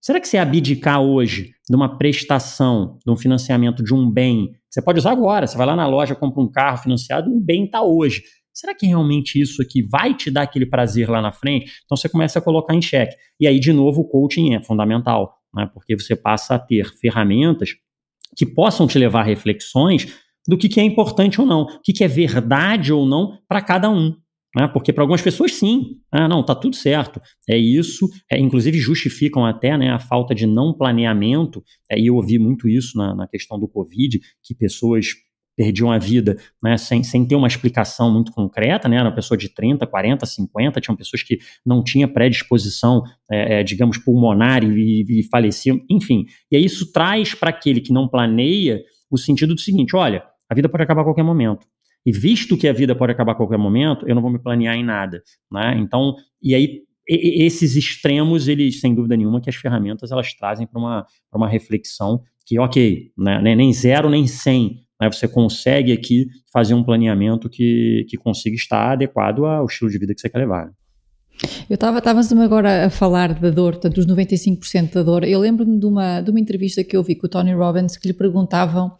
Será 0.01 0.19
que 0.19 0.27
você 0.27 0.37
abdicar 0.37 1.01
hoje 1.01 1.51
de 1.69 1.75
uma 1.75 1.97
prestação, 1.97 2.97
de 3.05 3.11
um 3.11 3.15
financiamento 3.15 3.83
de 3.83 3.93
um 3.93 4.09
bem, 4.09 4.51
você 4.69 4.81
pode 4.81 4.99
usar 4.99 5.11
agora, 5.11 5.47
você 5.47 5.57
vai 5.57 5.65
lá 5.65 5.75
na 5.75 5.87
loja, 5.87 6.15
compra 6.15 6.41
um 6.41 6.51
carro 6.51 6.77
financiado, 6.77 7.31
o 7.31 7.39
bem 7.39 7.65
está 7.65 7.81
hoje. 7.81 8.23
Será 8.53 8.73
que 8.73 8.87
realmente 8.87 9.39
isso 9.39 9.61
aqui 9.61 9.83
vai 9.83 10.15
te 10.15 10.31
dar 10.31 10.43
aquele 10.43 10.65
prazer 10.65 11.09
lá 11.09 11.21
na 11.21 11.31
frente? 11.31 11.71
Então 11.85 11.95
você 11.95 12.09
começa 12.09 12.39
a 12.39 12.41
colocar 12.41 12.73
em 12.73 12.81
xeque. 12.81 13.15
E 13.39 13.47
aí, 13.47 13.59
de 13.59 13.71
novo, 13.71 14.01
o 14.01 14.05
coaching 14.07 14.55
é 14.55 14.63
fundamental, 14.63 15.37
né? 15.53 15.69
porque 15.71 15.95
você 15.95 16.15
passa 16.15 16.55
a 16.55 16.59
ter 16.59 16.91
ferramentas 16.95 17.75
que 18.35 18.45
possam 18.45 18.87
te 18.87 18.97
levar 18.97 19.21
a 19.21 19.23
reflexões 19.23 20.07
do 20.47 20.57
que, 20.57 20.69
que 20.69 20.79
é 20.79 20.83
importante 20.83 21.39
ou 21.39 21.45
não, 21.45 21.63
o 21.63 21.81
que, 21.81 21.93
que 21.93 22.03
é 22.03 22.07
verdade 22.07 22.91
ou 22.91 23.05
não 23.05 23.37
para 23.47 23.61
cada 23.61 23.89
um. 23.89 24.15
Né? 24.57 24.67
Porque 24.67 24.91
para 24.91 25.03
algumas 25.03 25.21
pessoas, 25.21 25.53
sim, 25.53 25.99
ah, 26.11 26.27
não, 26.27 26.41
está 26.41 26.55
tudo 26.55 26.75
certo. 26.75 27.21
É 27.47 27.55
isso, 27.55 28.09
é, 28.31 28.39
inclusive 28.39 28.79
justificam 28.79 29.45
até 29.45 29.77
né, 29.77 29.91
a 29.91 29.99
falta 29.99 30.33
de 30.33 30.47
não 30.47 30.73
planeamento, 30.73 31.63
é, 31.91 31.99
e 31.99 32.07
eu 32.07 32.15
ouvi 32.15 32.39
muito 32.39 32.67
isso 32.67 32.97
na, 32.97 33.13
na 33.13 33.27
questão 33.27 33.59
do 33.59 33.67
Covid, 33.67 34.19
que 34.43 34.55
pessoas 34.55 35.13
perdiam 35.55 35.91
a 35.91 35.99
vida 35.99 36.37
né, 36.61 36.75
sem, 36.75 37.03
sem 37.03 37.23
ter 37.23 37.35
uma 37.35 37.47
explicação 37.47 38.11
muito 38.11 38.31
concreta, 38.31 38.89
né, 38.89 38.95
era 38.97 39.09
uma 39.09 39.13
pessoa 39.15 39.37
de 39.37 39.47
30, 39.49 39.85
40, 39.85 40.25
50, 40.25 40.81
tinham 40.81 40.95
pessoas 40.95 41.21
que 41.21 41.37
não 41.63 41.83
tinham 41.83 42.09
predisposição, 42.09 43.03
é, 43.31 43.59
é, 43.59 43.63
digamos, 43.63 43.99
pulmonar 43.99 44.63
e, 44.63 45.05
e, 45.07 45.23
faleciam, 45.29 45.79
enfim. 45.87 46.25
E 46.51 46.57
aí 46.57 46.65
isso 46.65 46.91
traz 46.91 47.35
para 47.35 47.51
aquele 47.51 47.79
que 47.79 47.93
não 47.93 48.07
planeia 48.07 48.81
o 49.09 49.19
sentido 49.19 49.53
do 49.53 49.61
seguinte, 49.61 49.95
olha, 49.95 50.23
a 50.49 50.55
vida 50.55 50.67
pode 50.67 50.83
acabar 50.83 51.01
a 51.01 51.05
qualquer 51.05 51.23
momento. 51.23 51.67
E 52.07 52.11
visto 52.13 52.55
que 52.55 52.69
a 52.69 52.71
vida 52.71 52.95
pode 52.95 53.11
acabar 53.11 53.33
a 53.33 53.35
qualquer 53.35 53.57
momento, 53.57 54.07
eu 54.07 54.15
não 54.15 54.21
vou 54.21 54.31
me 54.31 54.39
planear 54.39 54.77
em 54.77 54.83
nada, 54.83 55.21
né? 55.51 55.77
Então, 55.77 56.15
e 56.41 56.55
aí 56.55 56.83
esses 57.05 57.75
extremos, 57.75 58.47
eles, 58.47 58.79
sem 58.79 58.95
dúvida 58.95 59.17
nenhuma, 59.17 59.41
que 59.41 59.49
as 59.49 59.57
ferramentas 59.57 60.09
elas 60.09 60.33
trazem 60.33 60.65
para 60.65 60.79
uma, 60.79 61.05
uma 61.33 61.49
reflexão 61.49 62.21
que, 62.45 62.57
ok, 62.57 63.11
né, 63.17 63.41
nem 63.41 63.73
zero 63.73 64.09
nem 64.09 64.25
cem, 64.25 64.85
né, 65.01 65.11
você 65.11 65.27
consegue 65.27 65.91
aqui 65.91 66.27
fazer 66.51 66.73
um 66.73 66.83
planeamento 66.83 67.49
que, 67.49 68.05
que 68.07 68.15
consiga 68.15 68.55
estar 68.55 68.93
adequado 68.93 69.45
ao 69.45 69.65
estilo 69.65 69.91
de 69.91 69.99
vida 69.99 70.15
que 70.15 70.21
você 70.21 70.29
quer 70.29 70.37
levar. 70.37 70.71
Eu 71.69 71.75
estava 71.75 72.01
agora 72.41 72.85
a 72.85 72.89
falar 72.89 73.33
da 73.33 73.49
dor, 73.49 73.77
dos 73.77 74.07
95% 74.07 74.93
da 74.93 75.03
dor. 75.03 75.23
Eu 75.23 75.39
lembro-me 75.39 75.77
de 75.77 75.85
uma, 75.85 76.21
de 76.21 76.31
uma 76.31 76.39
entrevista 76.39 76.83
que 76.83 76.95
eu 76.95 77.03
vi 77.03 77.15
com 77.15 77.27
o 77.27 77.29
Tony 77.29 77.53
Robbins 77.53 77.95
que 77.97 78.07
lhe 78.07 78.13
perguntavam 78.13 78.93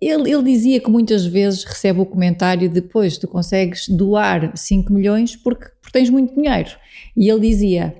ele, 0.00 0.30
ele, 0.30 0.42
dizia 0.44 0.80
que 0.80 0.90
muitas 0.90 1.26
vezes 1.26 1.64
recebe 1.64 2.00
o 2.00 2.06
comentário 2.06 2.70
depois 2.70 3.18
tu 3.18 3.26
consegues 3.26 3.88
doar 3.88 4.56
5 4.56 4.92
milhões 4.92 5.34
porque, 5.34 5.66
porque 5.80 5.98
tens 5.98 6.08
muito 6.08 6.34
dinheiro. 6.34 6.70
E 7.16 7.28
ele 7.28 7.40
dizia: 7.40 7.94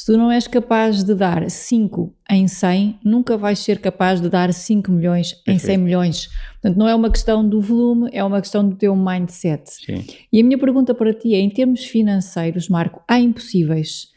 se 0.00 0.06
tu 0.06 0.16
não 0.16 0.30
és 0.30 0.46
capaz 0.46 1.02
de 1.02 1.14
dar 1.14 1.50
5 1.50 2.14
em 2.30 2.46
100, 2.46 3.00
nunca 3.04 3.36
vais 3.36 3.58
ser 3.58 3.80
capaz 3.80 4.20
de 4.20 4.30
dar 4.30 4.50
5 4.52 4.90
milhões 4.90 5.42
em 5.46 5.58
100 5.58 5.76
milhões. 5.76 6.28
Portanto, 6.52 6.78
não 6.78 6.88
é 6.88 6.94
uma 6.94 7.10
questão 7.10 7.46
do 7.46 7.60
volume, 7.60 8.08
é 8.12 8.22
uma 8.22 8.40
questão 8.40 8.66
do 8.66 8.76
teu 8.76 8.94
mindset. 8.94 9.62
Sim. 9.66 10.06
E 10.32 10.40
a 10.40 10.44
minha 10.44 10.56
pergunta 10.56 10.94
para 10.94 11.12
ti 11.12 11.34
é: 11.34 11.38
em 11.38 11.50
termos 11.50 11.84
financeiros, 11.84 12.68
Marco, 12.68 13.02
há 13.08 13.18
impossíveis? 13.18 14.08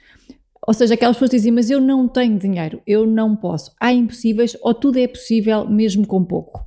Ou 0.66 0.74
seja, 0.74 0.94
aquelas 0.94 1.18
pessoas 1.18 1.32
dizem, 1.32 1.52
mas 1.52 1.70
eu 1.70 1.82
não 1.82 2.08
tenho 2.08 2.40
dinheiro, 2.40 2.82
eu 2.88 3.06
não 3.06 3.36
posso. 3.36 3.72
Há 3.78 3.92
impossíveis 3.92 4.56
ou 4.62 4.74
tudo 4.74 4.98
é 4.98 5.08
possível 5.08 5.68
mesmo 5.68 6.08
com 6.08 6.24
pouco? 6.24 6.66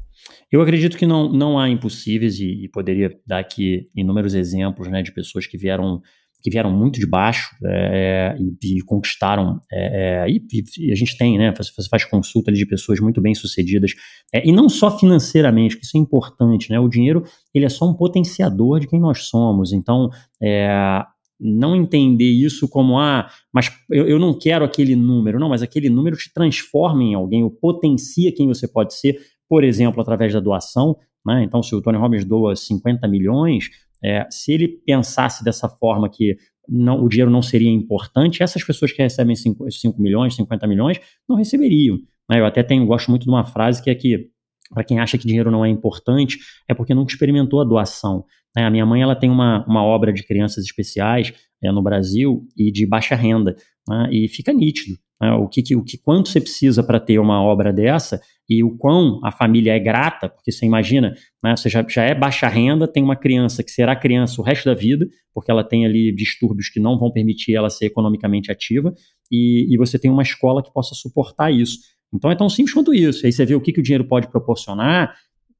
Eu 0.51 0.61
acredito 0.61 0.97
que 0.97 1.07
não, 1.07 1.33
não 1.33 1.59
há 1.59 1.69
impossíveis 1.69 2.39
e, 2.39 2.65
e 2.65 2.69
poderia 2.69 3.19
dar 3.27 3.39
aqui 3.39 3.89
inúmeros 3.95 4.35
exemplos 4.35 4.89
né, 4.89 5.03
de 5.03 5.13
pessoas 5.13 5.47
que 5.47 5.59
vieram 5.59 6.01
que 6.43 6.51
vieram 6.51 6.71
muito 6.71 7.01
de 7.01 7.07
baixo 7.07 7.51
é, 7.65 8.37
e, 8.39 8.79
e, 8.79 8.81
conquistaram. 8.83 9.61
É, 9.73 10.27
é, 10.29 10.31
e, 10.31 10.41
e, 10.79 10.93
a 10.93 10.95
gente 10.95 11.19
tem, 11.19 11.37
né? 11.37 11.53
Você 11.57 11.89
faz 11.91 12.05
consulta 12.05 12.53
de 12.53 12.65
pessoas 12.65 13.01
muito 13.01 13.21
bem 13.21 13.35
sucedidas. 13.35 13.95
É, 14.33 14.49
e 14.49 14.53
não 14.53 14.69
só 14.69 14.97
financeiramente, 14.97 15.77
que 15.77 15.85
isso 15.85 15.97
é 15.97 16.01
importante, 16.01 16.71
né? 16.71 16.79
O 16.79 16.89
dinheiro 16.89 17.25
ele 17.53 17.65
é 17.65 17.69
só 17.69 17.85
um 17.85 17.95
potenciador 17.95 18.79
de 18.79 18.87
quem 18.87 19.01
nós 19.01 19.25
somos. 19.25 19.73
Então, 19.73 20.09
é, 20.41 21.03
não 21.41 21.75
entender 21.75 22.31
isso 22.31 22.69
como, 22.69 22.97
ah, 22.97 23.29
mas 23.53 23.71
eu, 23.91 24.07
eu 24.07 24.19
não 24.19 24.39
quero 24.39 24.65
aquele 24.65 24.95
número. 24.95 25.41
Não, 25.41 25.49
mas 25.49 25.63
aquele 25.63 25.91
número 25.91 26.17
te 26.17 26.33
transforma 26.33 27.03
em 27.03 27.15
alguém, 27.15 27.43
ou 27.43 27.51
potencia 27.51 28.33
quem 28.33 28.47
você 28.47 28.69
pode 28.69 28.95
ser 28.95 29.19
por 29.49 29.65
exemplo, 29.65 30.01
através 30.01 30.33
da 30.33 30.41
doação. 30.41 30.97
Né? 31.25 31.45
Então, 31.45 31.63
se 31.63 31.75
o 31.75 31.81
Tony 31.81 31.99
Robbins 31.99 32.25
doa 32.25 32.55
50 32.55 33.07
milhões, 33.09 33.71
é, 34.03 34.27
se 34.31 34.53
ele 34.53 34.69
pensasse 34.69 35.45
dessa 35.45 35.69
forma 35.69 36.09
que 36.09 36.37
não, 36.69 37.03
o 37.03 37.09
dinheiro 37.09 37.31
não 37.31 37.43
seria 37.43 37.71
importante, 37.71 38.43
essas 38.43 38.63
pessoas 38.65 38.93
que 38.93 39.03
recebem 39.03 39.37
5, 39.37 39.71
5 39.71 40.01
milhões, 40.01 40.35
50 40.35 40.67
milhões, 40.67 41.01
não 41.29 41.37
receberiam. 41.37 41.97
Né? 42.29 42.41
Eu 42.41 42.47
até 42.47 42.63
tenho, 42.63 42.85
gosto 42.87 43.11
muito 43.11 43.25
de 43.25 43.29
uma 43.29 43.45
frase 43.45 43.83
que 43.83 43.91
é 43.91 43.95
que 43.95 44.31
para 44.73 44.83
quem 44.83 44.99
acha 44.99 45.17
que 45.17 45.27
dinheiro 45.27 45.51
não 45.51 45.65
é 45.65 45.69
importante, 45.69 46.39
é 46.69 46.75
porque 46.75 46.93
nunca 46.93 47.13
experimentou 47.13 47.61
a 47.61 47.65
doação. 47.65 48.25
Né? 48.57 48.65
A 48.65 48.71
minha 48.71 48.85
mãe 48.85 49.01
ela 49.01 49.15
tem 49.15 49.31
uma, 49.31 49.65
uma 49.67 49.83
obra 49.85 50.13
de 50.13 50.25
crianças 50.25 50.65
especiais 50.65 51.33
é, 51.63 51.71
no 51.71 51.83
Brasil 51.83 52.45
e 52.57 52.73
de 52.73 52.85
baixa 52.85 53.15
renda, 53.15 53.55
né? 53.89 54.09
e 54.11 54.29
fica 54.29 54.53
nítido 54.53 54.97
né? 55.21 55.33
o, 55.33 55.49
que, 55.49 55.75
o 55.75 55.83
que 55.83 55.99
quanto 55.99 56.29
você 56.29 56.41
precisa 56.41 56.83
para 56.83 57.01
ter 57.01 57.19
uma 57.19 57.43
obra 57.43 57.73
dessa 57.73 58.21
e 58.49 58.63
o 58.63 58.77
quão 58.77 59.21
a 59.25 59.33
família 59.33 59.73
é 59.73 59.79
grata, 59.79 60.29
porque 60.29 60.53
você 60.53 60.65
imagina, 60.65 61.15
né, 61.43 61.57
você 61.57 61.69
já, 61.69 61.85
já 61.89 62.03
é 62.05 62.15
baixa 62.15 62.47
renda, 62.49 62.87
tem 62.87 63.03
uma 63.03 63.17
criança 63.17 63.63
que 63.63 63.71
será 63.71 63.97
criança 63.97 64.41
o 64.41 64.45
resto 64.45 64.67
da 64.67 64.75
vida, 64.75 65.07
porque 65.35 65.51
ela 65.51 65.65
tem 65.65 65.85
ali 65.85 66.15
distúrbios 66.15 66.69
que 66.69 66.79
não 66.79 66.99
vão 66.99 67.11
permitir 67.11 67.55
ela 67.55 67.69
ser 67.69 67.87
economicamente 67.87 68.53
ativa, 68.53 68.95
e, 69.31 69.67
e 69.73 69.77
você 69.77 69.99
tem 69.99 70.11
uma 70.11 70.23
escola 70.23 70.63
que 70.63 70.73
possa 70.73 70.95
suportar 70.95 71.53
isso. 71.53 71.79
Então 72.15 72.31
é 72.31 72.37
tão 72.37 72.49
simples 72.49 72.73
quanto 72.73 72.95
isso. 72.95 73.27
Aí 73.27 73.33
você 73.33 73.45
vê 73.45 73.55
o 73.55 73.61
que, 73.61 73.73
que 73.73 73.81
o 73.81 73.83
dinheiro 73.83 74.07
pode 74.07 74.29
proporcionar, 74.29 75.15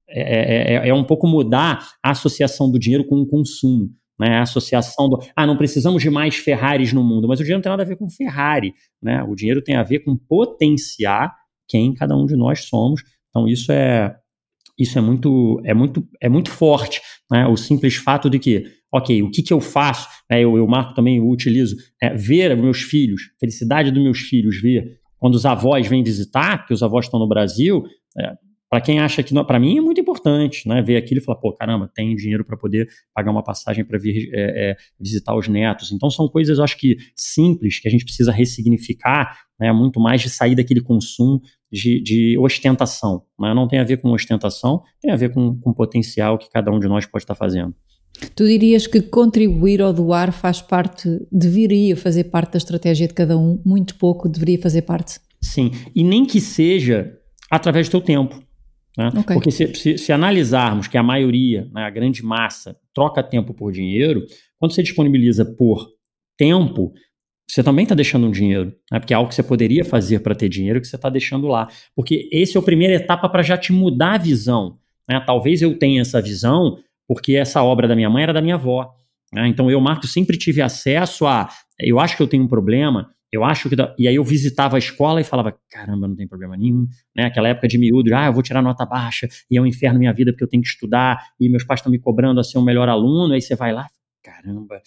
é, 0.09 0.21
é, 0.21 0.75
é, 0.75 0.89
é 0.89 0.95
um 0.95 1.03
pouco 1.03 1.27
mudar 1.27 1.89
a 2.03 2.13
associação 2.13 2.71
do 2.71 2.79
dinheiro 2.79 3.05
com 3.05 3.17
o 3.17 3.27
consumo. 3.27 3.91
Né, 4.19 4.39
a 4.39 4.43
associação 4.43 5.11
do 5.11 5.19
ah, 5.37 5.47
não 5.47 5.59
precisamos 5.59 6.03
de 6.03 6.09
mais 6.09 6.37
Ferraris 6.37 6.91
no 6.91 7.05
mundo, 7.05 7.29
mas 7.29 7.39
o 7.39 7.43
dinheiro 7.43 7.59
não 7.59 7.63
tem 7.63 7.71
nada 7.71 7.83
a 7.83 7.87
ver 7.87 7.97
com 7.97 8.09
Ferrari, 8.09 8.73
né? 9.03 9.23
O 9.23 9.35
dinheiro 9.35 9.63
tem 9.63 9.77
a 9.77 9.83
ver 9.83 9.99
com 9.99 10.17
potenciar 10.17 11.35
quem 11.69 11.93
cada 11.93 12.17
um 12.17 12.25
de 12.25 12.35
nós 12.35 12.65
somos. 12.65 13.03
Então 13.29 13.47
isso 13.47 13.71
é 13.71 14.17
isso 14.79 14.99
é 14.99 15.03
muito 15.03 15.61
é 15.65 15.75
muito 15.75 16.09
é 16.19 16.31
muito 16.31 16.51
forte, 16.51 17.03
né? 17.31 17.47
O 17.47 17.59
simples 17.59 17.97
fato 17.97 18.31
de 18.31 18.39
que 18.39 18.65
ok, 18.91 19.23
o 19.23 19.31
que, 19.31 19.43
que 19.43 19.53
eu 19.53 19.61
faço? 19.61 20.09
É, 20.31 20.41
eu, 20.43 20.57
eu 20.57 20.67
marco 20.67 20.95
também, 20.95 21.19
eu 21.19 21.29
utilizo 21.29 21.77
é, 22.03 22.15
ver 22.15 22.57
meus 22.57 22.81
filhos, 22.83 23.23
felicidade 23.39 23.91
dos 23.91 24.03
meus 24.03 24.21
filhos, 24.21 24.61
ver 24.61 24.99
quando 25.19 25.35
os 25.35 25.45
avós 25.45 25.87
vêm 25.87 26.03
visitar, 26.03 26.59
porque 26.59 26.75
os 26.75 26.83
avós 26.83 27.07
estão 27.07 27.21
no 27.21 27.29
Brasil, 27.29 27.85
é, 28.19 28.33
para 28.69 28.81
quem 28.81 28.99
acha 28.99 29.23
que 29.23 29.33
para 29.45 29.61
mim 29.61 29.79
é 29.79 29.81
muito 29.81 30.01
importante, 30.01 30.69
né? 30.69 30.83
Ver 30.83 30.97
aquilo 30.97 31.21
e 31.21 31.25
falar, 31.25 31.39
pô, 31.39 31.53
caramba, 31.53 31.91
tem 31.95 32.15
dinheiro 32.17 32.45
para 32.45 32.57
poder 32.57 32.89
pagar 33.15 33.31
uma 33.31 33.43
passagem 33.43 33.85
para 33.85 33.99
vir 33.99 34.29
é, 34.33 34.71
é, 34.71 34.77
visitar 34.99 35.37
os 35.37 35.47
netos. 35.47 35.93
Então 35.93 36.11
são 36.11 36.29
coisas, 36.29 36.59
eu 36.59 36.65
acho 36.65 36.77
que 36.77 36.97
simples 37.15 37.79
que 37.79 37.87
a 37.87 37.91
gente 37.91 38.05
precisa 38.05 38.33
ressignificar, 38.33 39.39
né? 39.59 39.73
Muito 39.73 40.01
mais 40.01 40.21
de 40.21 40.29
sair 40.29 40.55
daquele 40.57 40.81
consumo 40.81 41.41
de, 41.71 42.03
de 42.03 42.39
ostentação. 42.39 43.23
Né? 43.39 43.55
Não 43.55 43.69
tem 43.69 43.79
a 43.79 43.85
ver 43.85 43.99
com 43.99 44.11
ostentação, 44.11 44.83
tem 45.01 45.13
a 45.13 45.17
ver 45.17 45.33
com, 45.33 45.59
com 45.61 45.71
o 45.71 45.75
potencial 45.75 46.39
que 46.39 46.51
cada 46.51 46.71
um 46.71 46.81
de 46.81 46.89
nós 46.89 47.07
pode 47.07 47.23
estar 47.23 47.35
fazendo. 47.35 47.75
Tu 48.35 48.47
dirias 48.47 48.87
que 48.87 49.03
contribuir 49.03 49.83
ou 49.83 49.93
doar 49.93 50.33
faz 50.33 50.63
parte, 50.63 51.09
deveria 51.31 51.97
fazer 51.97 52.25
parte 52.25 52.53
da 52.53 52.59
estratégia 52.59 53.07
de 53.07 53.15
cada 53.15 53.37
um, 53.37 53.61
muito 53.65 53.95
pouco 53.97 54.29
deveria 54.29 54.59
fazer 54.59 54.83
parte? 54.83 55.21
Sim, 55.41 55.71
e 55.95 56.03
nem 56.03 56.25
que 56.25 56.41
seja 56.41 57.13
através 57.51 57.89
do 57.89 57.93
teu 57.93 58.01
tempo. 58.01 58.46
Né? 58.97 59.09
Okay. 59.09 59.35
Porque 59.35 59.51
se, 59.51 59.75
se, 59.75 59.99
se, 59.99 60.13
analisarmos 60.13 60.89
que 60.89 60.97
a 60.97 61.03
maioria, 61.03 61.69
né, 61.73 61.83
a 61.83 61.91
grande 61.91 62.25
massa, 62.25 62.77
troca 62.95 63.23
tempo 63.23 63.53
por 63.53 63.71
dinheiro, 63.71 64.25
quando 64.59 64.73
você 64.73 64.83
disponibiliza 64.83 65.45
por 65.45 65.87
tempo, 66.37 66.95
você 67.49 67.63
também 67.63 67.85
está 67.85 67.95
deixando 67.95 68.27
um 68.27 68.31
dinheiro, 68.31 68.75
né? 68.91 68.99
porque 68.99 69.13
é 69.13 69.17
algo 69.17 69.29
que 69.29 69.35
você 69.35 69.43
poderia 69.43 69.85
fazer 69.85 70.21
para 70.21 70.35
ter 70.35 70.49
dinheiro 70.49 70.81
que 70.81 70.87
você 70.87 70.97
está 70.97 71.09
deixando 71.09 71.47
lá. 71.47 71.69
Porque 71.95 72.29
esse 72.33 72.57
é 72.57 72.61
a 72.61 72.63
primeira 72.63 72.95
etapa 72.95 73.29
para 73.29 73.43
já 73.43 73.57
te 73.57 73.73
mudar 73.73 74.15
a 74.15 74.19
visão. 74.19 74.79
Né? 75.09 75.23
Talvez 75.25 75.63
eu 75.63 75.79
tenha 75.79 76.01
essa 76.01 76.21
visão 76.21 76.79
porque 77.07 77.37
essa 77.37 77.63
obra 77.63 77.87
da 77.87 77.95
minha 77.95 78.11
mãe 78.11 78.25
era 78.25 78.33
da 78.33 78.43
minha 78.43 78.57
avó. 78.57 78.93
Né? 79.33 79.47
Então 79.49 79.71
eu, 79.71 79.81
Marco, 79.81 80.07
sempre 80.07 80.37
tive 80.37 80.61
acesso 80.61 81.27
a. 81.27 81.49
Eu 81.79 82.01
acho 82.01 82.17
que 82.17 82.23
eu 82.23 82.27
tenho 82.27 82.43
um 82.43 82.49
problema, 82.49 83.11
eu 83.37 83.45
acho 83.45 83.69
que. 83.69 83.77
E 83.99 84.09
aí 84.09 84.15
eu 84.15 84.25
visitava 84.25 84.77
a 84.77 84.79
escola 84.79 85.21
e 85.21 85.25
falava: 85.25 85.55
caramba, 85.71 86.09
não 86.09 86.17
tem 86.17 86.27
problema 86.27 86.57
nenhum. 86.57 86.87
Né? 87.15 87.25
Aquela 87.25 87.49
época 87.49 87.69
de 87.69 87.79
miúdo, 87.79 88.15
ah, 88.15 88.27
eu 88.27 88.33
vou 88.33 88.43
tirar 88.43 88.63
nota 88.63 88.85
baixa 88.85 89.29
e 89.51 89.57
é 89.57 89.61
um 89.61 89.67
inferno 89.67 89.99
minha 89.99 90.13
vida 90.13 90.33
porque 90.33 90.45
eu 90.45 90.49
tenho 90.49 90.63
que 90.63 90.69
estudar 90.69 91.21
e 91.39 91.49
meus 91.49 91.65
pais 91.65 91.81
estão 91.81 91.91
me 91.91 91.99
cobrando 91.99 92.41
a 92.41 92.45
ser 92.45 92.59
um 92.59 92.65
melhor 92.65 92.89
aluno. 92.89 93.35
Aí 93.35 93.41
você 93.41 93.55
vai 93.55 93.73
lá, 93.73 93.87
caramba, 94.23 94.81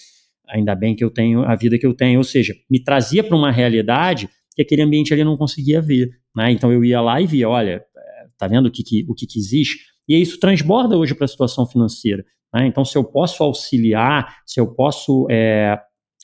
ainda 0.47 0.75
bem 0.75 0.95
que 0.95 1.03
eu 1.03 1.09
tenho 1.09 1.43
a 1.43 1.55
vida 1.55 1.77
que 1.77 1.85
eu 1.85 1.93
tenho. 1.93 2.19
Ou 2.19 2.23
seja, 2.23 2.53
me 2.69 2.83
trazia 2.83 3.23
para 3.23 3.37
uma 3.37 3.51
realidade 3.51 4.29
que 4.55 4.61
aquele 4.61 4.81
ambiente 4.81 5.13
ali 5.13 5.23
não 5.23 5.37
conseguia 5.37 5.81
ver. 5.81 6.09
Né? 6.35 6.51
Então 6.51 6.71
eu 6.71 6.83
ia 6.83 6.99
lá 6.99 7.21
e 7.21 7.27
via: 7.27 7.47
olha, 7.47 7.83
eh, 7.95 8.27
tá 8.37 8.47
vendo 8.47 8.65
o 8.65 8.71
que, 8.71 8.83
que 8.83 9.05
o 9.07 9.13
que, 9.13 9.25
que 9.25 9.39
existe? 9.39 9.77
E 10.07 10.19
isso 10.19 10.39
transborda 10.39 10.97
hoje 10.97 11.13
para 11.13 11.25
a 11.25 11.27
situação 11.27 11.67
financeira. 11.67 12.25
Né? 12.53 12.67
Então, 12.67 12.83
se 12.83 12.97
eu 12.97 13.03
posso 13.03 13.43
auxiliar, 13.43 14.37
se 14.45 14.59
eu 14.59 14.67
posso, 14.67 15.27
é, 15.29 15.79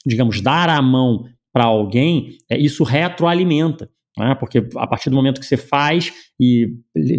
digamos, 0.05 0.41
dar 0.41 0.69
a 0.69 0.81
mão 0.81 1.23
para 1.55 1.63
alguém, 1.63 2.37
é, 2.51 2.59
isso 2.59 2.83
retroalimenta. 2.83 3.89
Né? 4.17 4.35
Porque 4.35 4.57
a 4.75 4.85
partir 4.85 5.09
do 5.09 5.15
momento 5.15 5.39
que 5.39 5.45
você 5.45 5.55
faz 5.55 6.11
e, 6.37 6.67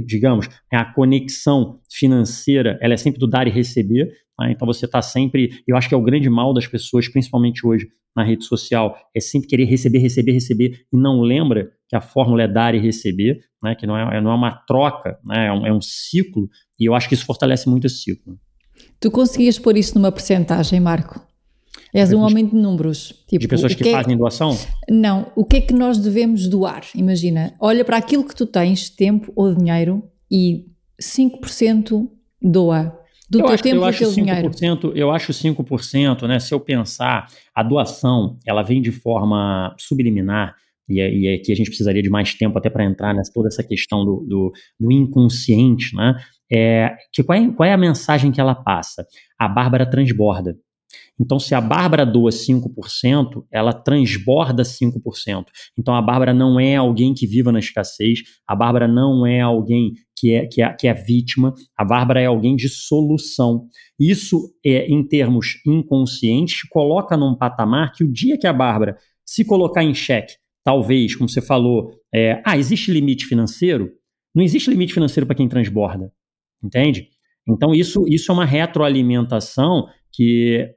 digamos, 0.05 0.47
a 0.71 0.85
conexão 0.85 1.81
financeira, 1.91 2.79
ela 2.83 2.93
é 2.93 2.99
sempre 2.99 3.19
do 3.19 3.27
dar 3.27 3.47
e 3.47 3.51
receber. 3.51 4.13
Né? 4.39 4.53
Então 4.53 4.67
você 4.67 4.85
está 4.85 5.01
sempre. 5.01 5.63
Eu 5.67 5.75
acho 5.75 5.89
que 5.89 5.95
é 5.95 5.97
o 5.97 6.03
grande 6.03 6.29
mal 6.29 6.53
das 6.53 6.67
pessoas, 6.67 7.09
principalmente 7.09 7.67
hoje 7.67 7.87
na 8.15 8.25
rede 8.25 8.45
social, 8.45 8.95
é 9.15 9.21
sempre 9.21 9.49
querer 9.49 9.65
receber, 9.65 9.99
receber, 9.99 10.33
receber 10.33 10.81
e 10.93 10.97
não 10.99 11.23
lembra 11.23 11.71
que 11.89 11.97
a 11.97 12.01
fórmula 12.01 12.43
é 12.43 12.49
dar 12.49 12.75
e 12.75 12.79
receber, 12.79 13.41
né? 13.63 13.75
que 13.75 13.87
não 13.87 13.97
é, 13.97 14.21
não 14.21 14.31
é 14.31 14.35
uma 14.35 14.53
troca, 14.67 15.19
né? 15.25 15.47
é, 15.47 15.53
um, 15.53 15.67
é 15.67 15.73
um 15.73 15.81
ciclo, 15.81 16.49
e 16.79 16.87
eu 16.87 16.95
acho 16.95 17.09
que 17.09 17.15
isso 17.15 17.27
fortalece 17.27 17.69
muito 17.69 17.87
esse 17.87 18.03
ciclo. 18.03 18.39
Tu 18.99 19.11
conseguias 19.11 19.59
pôr 19.59 19.77
isso 19.77 19.95
numa 19.95 20.11
percentagem, 20.11 20.81
Marco? 20.81 21.21
És 21.93 22.13
um 22.13 22.21
homem 22.21 22.47
de 22.47 22.55
números. 22.55 23.25
Tipo, 23.29 23.41
de 23.41 23.49
pessoas 23.49 23.75
que, 23.75 23.83
que 23.83 23.89
é, 23.89 23.93
fazem 23.93 24.17
doação? 24.17 24.57
Não. 24.89 25.31
O 25.35 25.45
que 25.45 25.57
é 25.57 25.61
que 25.61 25.73
nós 25.73 25.99
devemos 25.99 26.49
doar? 26.49 26.83
Imagina, 26.95 27.55
olha 27.61 27.85
para 27.85 27.97
aquilo 27.97 28.25
que 28.25 28.35
tu 28.35 28.47
tens, 28.47 28.91
tempo 28.91 29.33
ou 29.35 29.55
dinheiro, 29.55 30.03
e 30.31 30.67
5% 31.01 32.09
doa 32.43 32.99
do 33.29 33.41
eu 33.41 33.47
teu 33.47 33.59
tempo 33.59 33.87
e 33.87 33.93
do 33.93 33.99
teu 33.99 34.11
5%, 34.11 34.15
dinheiro. 34.15 34.93
Eu 34.95 35.11
acho 35.11 35.33
5%, 35.33 36.27
né? 36.27 36.39
Se 36.39 36.55
eu 36.55 36.61
pensar, 36.61 37.27
a 37.55 37.63
doação, 37.63 38.39
ela 38.47 38.63
vem 38.63 38.81
de 38.81 38.93
forma 38.93 39.75
subliminar, 39.79 40.55
e, 40.89 41.01
é, 41.01 41.13
e 41.13 41.35
aqui 41.35 41.51
a 41.51 41.57
gente 41.57 41.67
precisaria 41.67 42.03
de 42.03 42.09
mais 42.09 42.35
tempo 42.35 42.57
até 42.59 42.71
para 42.71 42.85
entrar 42.85 43.13
nessa 43.13 43.33
toda 43.33 43.49
essa 43.49 43.63
questão 43.63 44.05
do, 44.05 44.25
do, 44.29 44.53
do 44.79 44.93
inconsciente, 44.93 45.95
né? 45.95 46.15
É, 46.51 46.95
que 47.13 47.25
qual 47.25 47.37
é, 47.37 47.51
qual 47.51 47.69
é 47.69 47.73
a 47.73 47.77
mensagem 47.79 48.31
que 48.31 48.41
ela 48.41 48.55
passa? 48.55 49.05
A 49.37 49.49
Bárbara 49.49 49.89
transborda. 49.89 50.57
Então, 51.19 51.39
se 51.39 51.55
a 51.55 51.61
Bárbara 51.61 52.05
doa 52.05 52.31
5%, 52.31 53.45
ela 53.51 53.73
transborda 53.73 54.63
5%. 54.63 55.47
Então, 55.79 55.95
a 55.95 56.03
Bárbara 56.03 56.35
não 56.35 56.61
é 56.61 56.77
alguém 56.77 57.15
que 57.15 57.27
viva 57.27 57.51
na 57.51 57.59
escassez, 57.59 58.21
a 58.47 58.55
Bárbara 58.55 58.87
não 58.87 59.27
é 59.27 59.41
alguém 59.41 59.93
que 60.15 60.33
é, 60.33 60.47
que 60.47 60.63
é, 60.63 60.73
que 60.73 60.87
é 60.87 60.95
vítima, 60.95 61.55
a 61.77 61.85
Bárbara 61.85 62.21
é 62.21 62.27
alguém 62.27 62.55
de 62.55 62.69
solução. 62.69 63.67
Isso, 63.99 64.55
é, 64.65 64.87
em 64.87 65.07
termos 65.07 65.61
inconscientes, 65.67 66.63
coloca 66.69 67.17
num 67.17 67.35
patamar 67.35 67.93
que 67.93 68.05
o 68.05 68.13
dia 68.13 68.39
que 68.39 68.47
a 68.47 68.53
Bárbara 68.53 68.97
se 69.25 69.45
colocar 69.45 69.83
em 69.83 69.95
xeque, 69.95 70.35
talvez, 70.65 71.15
como 71.17 71.29
você 71.29 71.41
falou, 71.41 71.91
é, 72.15 72.41
ah, 72.45 72.57
existe 72.57 72.93
limite 72.93 73.27
financeiro? 73.27 73.91
Não 74.35 74.43
existe 74.43 74.71
limite 74.71 74.93
financeiro 74.93 75.27
para 75.27 75.37
quem 75.37 75.49
transborda, 75.49 76.13
entende? 76.63 77.09
Então, 77.49 77.73
isso, 77.73 78.05
isso 78.09 78.31
é 78.31 78.35
uma 78.35 78.45
retroalimentação 78.45 79.87
que 80.17 80.75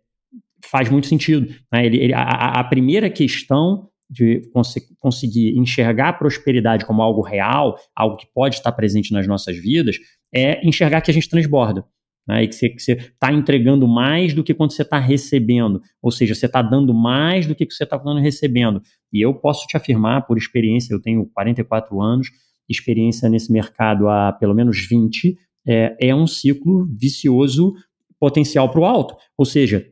faz 0.66 0.90
muito 0.90 1.08
sentido. 1.08 1.48
Né? 1.72 1.86
Ele, 1.86 1.98
ele, 1.98 2.14
a, 2.14 2.60
a, 2.60 2.64
primeira 2.64 3.10
questão 3.10 3.88
de 4.10 4.42
cons 4.52 4.74
conseguir 5.00 5.58
enxergar 5.58 6.10
a 6.10 6.14
prosperidade 6.14 6.86
como 6.86 7.02
algo 7.02 7.22
real, 7.22 7.78
algo 7.96 8.18
que 8.18 8.28
pode 8.34 8.56
estar 8.56 8.72
presente 8.72 9.14
nas 9.14 9.26
nossas 9.26 9.56
vidas, 9.58 9.98
é 10.34 10.66
enxergar 10.68 11.02
que 11.02 11.12
a 11.12 11.14
gente 11.14 11.30
transborda. 11.30 11.86
Né, 12.28 12.44
e 12.44 12.48
que 12.48 12.54
você 12.54 12.92
está 12.92 13.34
entregando 13.34 13.88
mais 13.88 14.36
do 14.36 14.44
que 14.44 14.54
quando 14.54 14.72
você 14.72 14.84
está 14.84 15.00
recebendo. 15.00 15.82
Ou 16.00 16.12
seja, 16.12 16.36
você 16.36 16.46
está 16.46 16.62
dando 16.62 16.94
mais 16.94 17.48
do 17.48 17.56
que 17.56 17.66
você 17.66 17.86
está 17.86 17.98
recebendo. 18.20 18.84
E 19.12 19.26
eu 19.26 19.34
posso 19.34 19.66
te 19.66 19.76
afirmar, 19.76 20.28
por 20.28 20.38
experiência, 20.38 20.94
eu 20.94 21.02
tenho 21.02 21.26
44 21.34 22.00
anos, 22.00 22.28
experiência 22.70 23.28
nesse 23.30 23.52
mercado 23.52 24.08
há 24.08 24.32
pelo 24.34 24.54
menos 24.54 24.88
20, 24.88 25.36
é, 25.68 26.10
é 26.10 26.16
um 26.16 26.28
ciclo 26.28 26.88
vicioso 27.00 27.74
potencial 28.20 28.70
para 28.70 28.82
o 28.82 28.86
alto. 28.86 29.16
Ou 29.38 29.46
seja, 29.46 29.86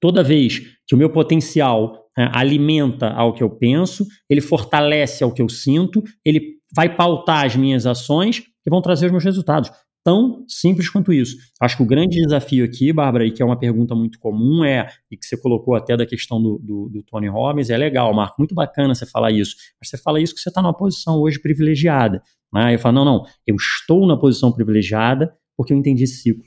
toda 0.00 0.22
vez 0.22 0.60
que 0.86 0.94
o 0.94 0.98
meu 0.98 1.10
potencial 1.10 2.04
é, 2.16 2.28
alimenta 2.32 3.08
ao 3.08 3.32
que 3.32 3.42
eu 3.42 3.50
penso, 3.50 4.06
ele 4.28 4.40
fortalece 4.40 5.24
ao 5.24 5.32
que 5.32 5.42
eu 5.42 5.48
sinto, 5.48 6.02
ele 6.24 6.54
vai 6.74 6.94
pautar 6.94 7.46
as 7.46 7.56
minhas 7.56 7.86
ações 7.86 8.40
que 8.40 8.70
vão 8.70 8.80
trazer 8.80 9.06
os 9.06 9.12
meus 9.12 9.24
resultados 9.24 9.70
tão 10.04 10.44
simples 10.46 10.88
quanto 10.90 11.12
isso. 11.12 11.36
Acho 11.60 11.78
que 11.78 11.82
o 11.82 11.86
grande 11.86 12.20
desafio 12.20 12.64
aqui, 12.64 12.92
Bárbara, 12.92 13.26
e 13.26 13.30
que 13.30 13.42
é 13.42 13.44
uma 13.44 13.58
pergunta 13.58 13.94
muito 13.94 14.18
comum, 14.18 14.62
é, 14.62 14.86
e 15.10 15.16
que 15.16 15.24
você 15.24 15.36
colocou 15.36 15.74
até 15.74 15.96
da 15.96 16.04
questão 16.04 16.40
do, 16.40 16.58
do, 16.62 16.88
do 16.90 17.02
Tony 17.02 17.26
Robbins, 17.26 17.70
é 17.70 17.76
legal, 17.76 18.12
Marco, 18.12 18.34
muito 18.38 18.54
bacana 18.54 18.94
você 18.94 19.06
falar 19.06 19.32
isso, 19.32 19.56
mas 19.80 19.88
você 19.88 19.96
fala 19.96 20.20
isso 20.20 20.34
que 20.34 20.40
você 20.40 20.50
está 20.50 20.60
numa 20.60 20.76
posição 20.76 21.18
hoje 21.18 21.40
privilegiada. 21.40 22.22
Né? 22.52 22.74
Eu 22.74 22.78
falo, 22.78 22.96
não, 22.96 23.04
não, 23.04 23.24
eu 23.46 23.56
estou 23.56 24.06
na 24.06 24.16
posição 24.16 24.52
privilegiada 24.52 25.34
porque 25.56 25.72
eu 25.72 25.76
entendi 25.76 26.04
esse 26.04 26.18
ciclo. 26.18 26.44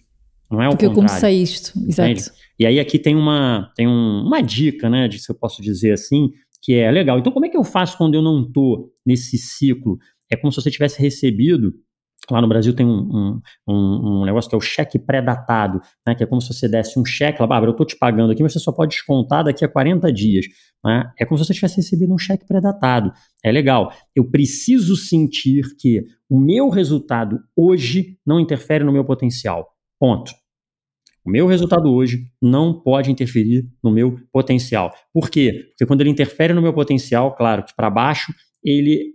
Não 0.49 0.61
é 0.61 0.67
o 0.67 0.71
porque 0.71 0.87
contrário. 0.87 1.07
eu 1.07 1.09
comecei 1.09 1.41
isto, 1.41 1.73
exato. 1.87 2.11
Entende? 2.11 2.31
E 2.59 2.65
aí 2.65 2.79
aqui 2.79 2.97
tem 2.97 3.15
uma, 3.15 3.71
tem 3.75 3.87
um, 3.87 4.23
uma 4.25 4.41
dica, 4.41 4.89
né, 4.89 5.07
de 5.07 5.19
se 5.19 5.31
eu 5.31 5.35
posso 5.35 5.61
dizer 5.61 5.91
assim, 5.91 6.31
que 6.61 6.73
é 6.73 6.89
legal. 6.91 7.19
Então 7.19 7.31
como 7.31 7.45
é 7.45 7.49
que 7.49 7.57
eu 7.57 7.63
faço 7.63 7.97
quando 7.97 8.15
eu 8.15 8.21
não 8.21 8.43
estou 8.43 8.89
nesse 9.05 9.37
ciclo? 9.37 9.97
É 10.31 10.35
como 10.35 10.51
se 10.51 10.61
você 10.61 10.71
tivesse 10.71 11.01
recebido 11.01 11.73
Lá 12.29 12.41
no 12.41 12.47
Brasil 12.47 12.73
tem 12.75 12.85
um, 12.85 12.91
um, 12.91 13.41
um, 13.67 14.21
um 14.21 14.25
negócio 14.25 14.49
que 14.49 14.55
é 14.55 14.57
o 14.57 14.61
cheque 14.61 14.99
pré-datado, 14.99 15.79
né, 16.05 16.13
que 16.13 16.23
é 16.23 16.27
como 16.27 16.41
se 16.41 16.53
você 16.53 16.67
desse 16.67 16.99
um 16.99 17.05
cheque, 17.05 17.41
lá, 17.41 17.47
Bárbara, 17.47 17.69
eu 17.69 17.71
estou 17.71 17.85
te 17.85 17.97
pagando 17.97 18.31
aqui, 18.31 18.43
mas 18.43 18.51
você 18.51 18.59
só 18.59 18.71
pode 18.71 18.95
descontar 18.95 19.45
daqui 19.45 19.63
a 19.63 19.67
40 19.67 20.11
dias. 20.11 20.45
Né? 20.83 21.09
É 21.17 21.25
como 21.25 21.37
se 21.37 21.45
você 21.45 21.53
tivesse 21.53 21.77
recebido 21.77 22.13
um 22.13 22.17
cheque 22.17 22.45
pré-datado. 22.45 23.13
É 23.43 23.51
legal. 23.51 23.93
Eu 24.13 24.29
preciso 24.29 24.97
sentir 24.97 25.63
que 25.79 26.03
o 26.29 26.37
meu 26.37 26.69
resultado 26.69 27.39
hoje 27.55 28.17
não 28.25 28.39
interfere 28.39 28.83
no 28.83 28.91
meu 28.91 29.05
potencial. 29.05 29.65
Ponto. 29.99 30.31
O 31.25 31.29
meu 31.29 31.45
resultado 31.45 31.93
hoje 31.93 32.25
não 32.41 32.73
pode 32.73 33.11
interferir 33.11 33.67
no 33.83 33.91
meu 33.91 34.17
potencial. 34.31 34.93
Por 35.13 35.29
quê? 35.29 35.65
Porque 35.69 35.85
quando 35.85 36.01
ele 36.01 36.09
interfere 36.09 36.53
no 36.53 36.61
meu 36.61 36.73
potencial, 36.73 37.35
claro 37.35 37.65
que 37.65 37.75
para 37.75 37.89
baixo, 37.89 38.33
ele 38.63 39.13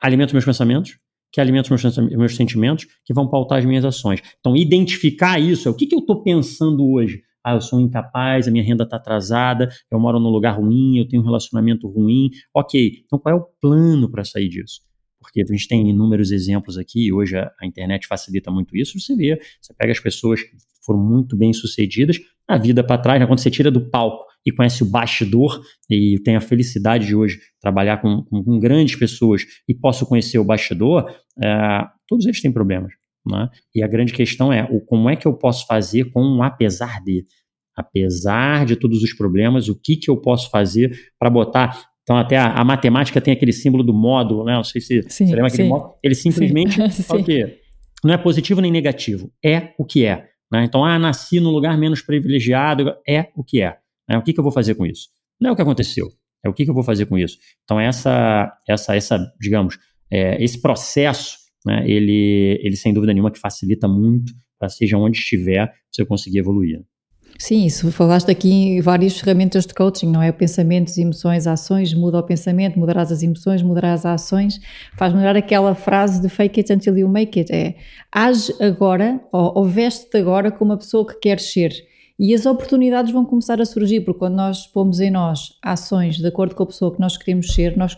alimenta 0.00 0.30
os 0.30 0.32
meus 0.32 0.44
pensamentos, 0.44 0.98
que 1.32 1.40
alimenta 1.40 1.72
os 1.72 1.82
meus, 1.84 1.98
meus 2.10 2.34
sentimentos, 2.34 2.86
que 3.04 3.14
vão 3.14 3.28
pautar 3.28 3.58
as 3.58 3.64
minhas 3.64 3.84
ações. 3.84 4.20
Então, 4.40 4.56
identificar 4.56 5.38
isso, 5.38 5.68
é 5.68 5.70
o 5.70 5.74
que, 5.74 5.86
que 5.86 5.94
eu 5.94 6.00
estou 6.00 6.22
pensando 6.22 6.84
hoje? 6.90 7.22
Ah, 7.44 7.54
eu 7.54 7.60
sou 7.60 7.80
incapaz, 7.80 8.48
a 8.48 8.50
minha 8.50 8.64
renda 8.64 8.84
está 8.84 8.96
atrasada, 8.96 9.68
eu 9.90 10.00
moro 10.00 10.18
num 10.18 10.30
lugar 10.30 10.58
ruim, 10.58 10.98
eu 10.98 11.06
tenho 11.06 11.22
um 11.22 11.24
relacionamento 11.24 11.88
ruim. 11.88 12.30
Ok, 12.54 13.04
então 13.04 13.18
qual 13.18 13.36
é 13.36 13.38
o 13.38 13.46
plano 13.60 14.10
para 14.10 14.24
sair 14.24 14.48
disso? 14.48 14.80
Porque 15.28 15.42
a 15.42 15.54
gente 15.54 15.68
tem 15.68 15.88
inúmeros 15.90 16.32
exemplos 16.32 16.78
aqui, 16.78 17.12
hoje 17.12 17.36
a, 17.36 17.50
a, 17.60 17.66
internet 17.66 18.06
facilita 18.06 18.50
muito 18.50 18.74
isso, 18.74 18.98
você 18.98 19.14
vê, 19.14 19.38
você 19.60 19.74
pega 19.74 19.92
as 19.92 20.00
pessoas 20.00 20.42
que 20.42 20.56
foram 20.84 20.98
muito 20.98 21.36
bem 21.36 21.52
sucedidas, 21.52 22.18
a 22.48 22.56
vida 22.56 22.82
para 22.82 22.96
trás, 22.96 23.20
né, 23.20 23.26
quando 23.26 23.40
você 23.40 23.50
tira 23.50 23.70
do 23.70 23.90
palco 23.90 24.24
e 24.44 24.50
conhece 24.50 24.82
o 24.82 24.86
bastidor 24.86 25.60
e 25.90 26.18
tem 26.24 26.34
a 26.34 26.40
felicidade 26.40 27.06
de 27.06 27.14
hoje 27.14 27.38
trabalhar 27.60 27.98
com, 27.98 28.22
com, 28.22 28.42
com 28.42 28.58
grandes 28.58 28.96
pessoas 28.96 29.44
e 29.68 29.74
posso 29.74 30.06
conhecer 30.06 30.38
o 30.38 30.44
bastidor, 30.44 31.14
é, 31.42 31.86
todos 32.06 32.24
eles 32.24 32.40
têm 32.40 32.50
problemas. 32.50 32.92
Né? 33.26 33.50
E 33.74 33.82
a 33.82 33.86
grande 33.86 34.14
questão 34.14 34.50
é 34.50 34.66
o, 34.70 34.80
como 34.80 35.10
é 35.10 35.16
que 35.16 35.26
eu 35.26 35.34
posso 35.34 35.66
fazer 35.66 36.10
com 36.10 36.22
um 36.22 36.42
apesar 36.42 37.02
de. 37.04 37.26
Apesar 37.76 38.66
de 38.66 38.74
todos 38.74 39.04
os 39.04 39.12
problemas, 39.12 39.68
o 39.68 39.80
que, 39.80 39.94
que 39.94 40.10
eu 40.10 40.16
posso 40.16 40.50
fazer 40.50 41.12
para 41.16 41.30
botar 41.30 41.87
então, 42.08 42.16
até 42.16 42.38
a, 42.38 42.54
a, 42.54 42.64
matemática 42.64 43.20
tem 43.20 43.34
aquele 43.34 43.52
símbolo 43.52 43.84
do 43.84 43.92
módulo, 43.92 44.42
né? 44.42 44.54
Não 44.54 44.64
sei 44.64 44.80
se 44.80 45.02
sim, 45.10 45.26
você 45.26 45.34
lembra 45.34 45.48
aquele 45.48 45.68
módulo. 45.68 45.94
Ele 46.02 46.14
simplesmente 46.14 46.78
fala 47.04 47.20
o 47.20 47.24
quê? 47.24 47.58
Não 48.02 48.14
é 48.14 48.16
positivo 48.16 48.62
nem 48.62 48.72
negativo. 48.72 49.30
É 49.44 49.74
o 49.78 49.84
que 49.84 50.06
é. 50.06 50.26
Né? 50.50 50.64
Então, 50.64 50.82
ah, 50.82 50.98
nasci 50.98 51.38
num 51.38 51.50
lugar 51.50 51.76
menos 51.76 52.00
privilegiado. 52.00 52.94
É 53.06 53.28
o 53.36 53.44
que 53.44 53.60
é. 53.60 53.76
Né? 54.08 54.16
O 54.16 54.22
que, 54.22 54.32
que 54.32 54.40
eu 54.40 54.42
vou 54.42 54.50
fazer 54.50 54.74
com 54.74 54.86
isso? 54.86 55.08
Não 55.38 55.50
é 55.50 55.52
o 55.52 55.56
que 55.56 55.60
aconteceu. 55.60 56.06
É 56.42 56.48
o 56.48 56.54
que, 56.54 56.64
que 56.64 56.70
eu 56.70 56.74
vou 56.74 56.82
fazer 56.82 57.04
com 57.04 57.18
isso. 57.18 57.36
Então, 57.64 57.78
essa, 57.78 58.56
essa, 58.66 58.96
essa 58.96 59.32
digamos, 59.38 59.78
é, 60.10 60.42
esse 60.42 60.62
processo, 60.62 61.36
né, 61.66 61.84
ele, 61.86 62.58
ele, 62.62 62.76
sem 62.76 62.94
dúvida 62.94 63.12
nenhuma, 63.12 63.30
que 63.30 63.38
facilita 63.38 63.86
muito 63.86 64.32
para 64.58 64.70
seja 64.70 64.96
onde 64.96 65.18
estiver, 65.18 65.70
você 65.92 66.06
conseguir 66.06 66.38
evoluir. 66.38 66.80
Sim, 67.40 67.66
isso 67.66 67.92
falaste 67.92 68.32
aqui 68.32 68.50
em 68.50 68.80
várias 68.80 69.20
ferramentas 69.20 69.64
de 69.64 69.72
coaching, 69.72 70.10
não 70.10 70.20
é? 70.20 70.32
Pensamentos, 70.32 70.98
emoções, 70.98 71.46
ações, 71.46 71.94
muda 71.94 72.18
o 72.18 72.22
pensamento, 72.22 72.76
mudarás 72.76 73.12
as 73.12 73.22
emoções, 73.22 73.62
mudarás 73.62 74.04
as 74.04 74.22
ações. 74.22 74.60
Faz 74.96 75.14
mudar 75.14 75.36
aquela 75.36 75.72
frase 75.72 76.20
de 76.20 76.28
fake 76.28 76.58
it 76.58 76.72
until 76.72 76.98
you 76.98 77.08
make 77.08 77.38
it. 77.38 77.52
É 77.52 77.76
age 78.10 78.52
agora 78.60 79.20
ou, 79.30 79.52
ou 79.54 79.64
veste-te 79.64 80.18
agora 80.18 80.50
como 80.50 80.72
a 80.72 80.76
pessoa 80.76 81.06
que 81.06 81.14
queres 81.20 81.52
ser. 81.52 81.72
E 82.18 82.34
as 82.34 82.44
oportunidades 82.44 83.12
vão 83.12 83.24
começar 83.24 83.60
a 83.60 83.64
surgir, 83.64 84.00
porque 84.00 84.18
quando 84.18 84.34
nós 84.34 84.66
pomos 84.66 84.98
em 84.98 85.08
nós 85.08 85.56
ações 85.62 86.16
de 86.16 86.26
acordo 86.26 86.56
com 86.56 86.64
a 86.64 86.66
pessoa 86.66 86.92
que 86.92 87.00
nós 87.00 87.16
queremos 87.16 87.54
ser, 87.54 87.76
nós 87.76 87.96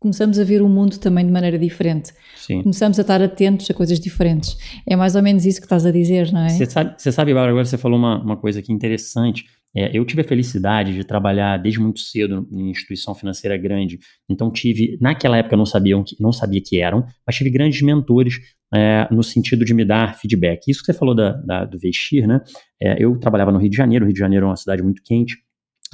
começamos 0.00 0.38
a 0.38 0.44
ver 0.44 0.62
o 0.62 0.68
mundo 0.68 0.98
também 0.98 1.24
de 1.26 1.30
maneira 1.30 1.58
diferente. 1.58 2.12
Sim. 2.34 2.62
Começamos 2.62 2.98
a 2.98 3.02
estar 3.02 3.22
atentos 3.22 3.70
a 3.70 3.74
coisas 3.74 4.00
diferentes. 4.00 4.56
É 4.88 4.96
mais 4.96 5.14
ou 5.14 5.22
menos 5.22 5.44
isso 5.44 5.60
que 5.60 5.66
estás 5.66 5.84
a 5.84 5.90
dizer, 5.92 6.32
não 6.32 6.40
é? 6.40 6.48
Você 6.48 6.66
sabe, 6.66 6.94
você 6.96 7.12
sabe 7.12 7.34
Bárbara, 7.34 7.52
agora 7.52 7.64
você 7.66 7.76
falou 7.78 7.98
uma, 7.98 8.20
uma 8.20 8.36
coisa 8.36 8.60
aqui 8.60 8.72
interessante. 8.72 9.44
É, 9.76 9.96
eu 9.96 10.04
tive 10.04 10.22
a 10.22 10.24
felicidade 10.24 10.94
de 10.94 11.04
trabalhar 11.04 11.58
desde 11.58 11.78
muito 11.78 12.00
cedo 12.00 12.48
em 12.50 12.70
instituição 12.70 13.14
financeira 13.14 13.56
grande. 13.56 13.98
Então 14.28 14.50
tive, 14.50 14.98
naquela 15.00 15.36
época 15.36 15.56
não 15.56 15.66
sabiam 15.66 16.02
que, 16.02 16.16
não 16.18 16.32
sabia 16.32 16.60
que 16.64 16.80
eram, 16.80 17.04
mas 17.24 17.36
tive 17.36 17.50
grandes 17.50 17.80
mentores 17.82 18.40
é, 18.74 19.06
no 19.10 19.22
sentido 19.22 19.64
de 19.64 19.74
me 19.74 19.84
dar 19.84 20.18
feedback. 20.18 20.66
Isso 20.66 20.80
que 20.80 20.86
você 20.86 20.98
falou 20.98 21.14
da, 21.14 21.32
da 21.32 21.64
do 21.66 21.78
vestir, 21.78 22.26
né? 22.26 22.40
É, 22.82 22.96
eu 23.04 23.16
trabalhava 23.18 23.52
no 23.52 23.58
Rio 23.58 23.70
de 23.70 23.76
Janeiro. 23.76 24.04
O 24.04 24.08
Rio 24.08 24.14
de 24.14 24.20
Janeiro 24.20 24.46
é 24.46 24.48
uma 24.48 24.56
cidade 24.56 24.82
muito 24.82 25.02
quente 25.04 25.36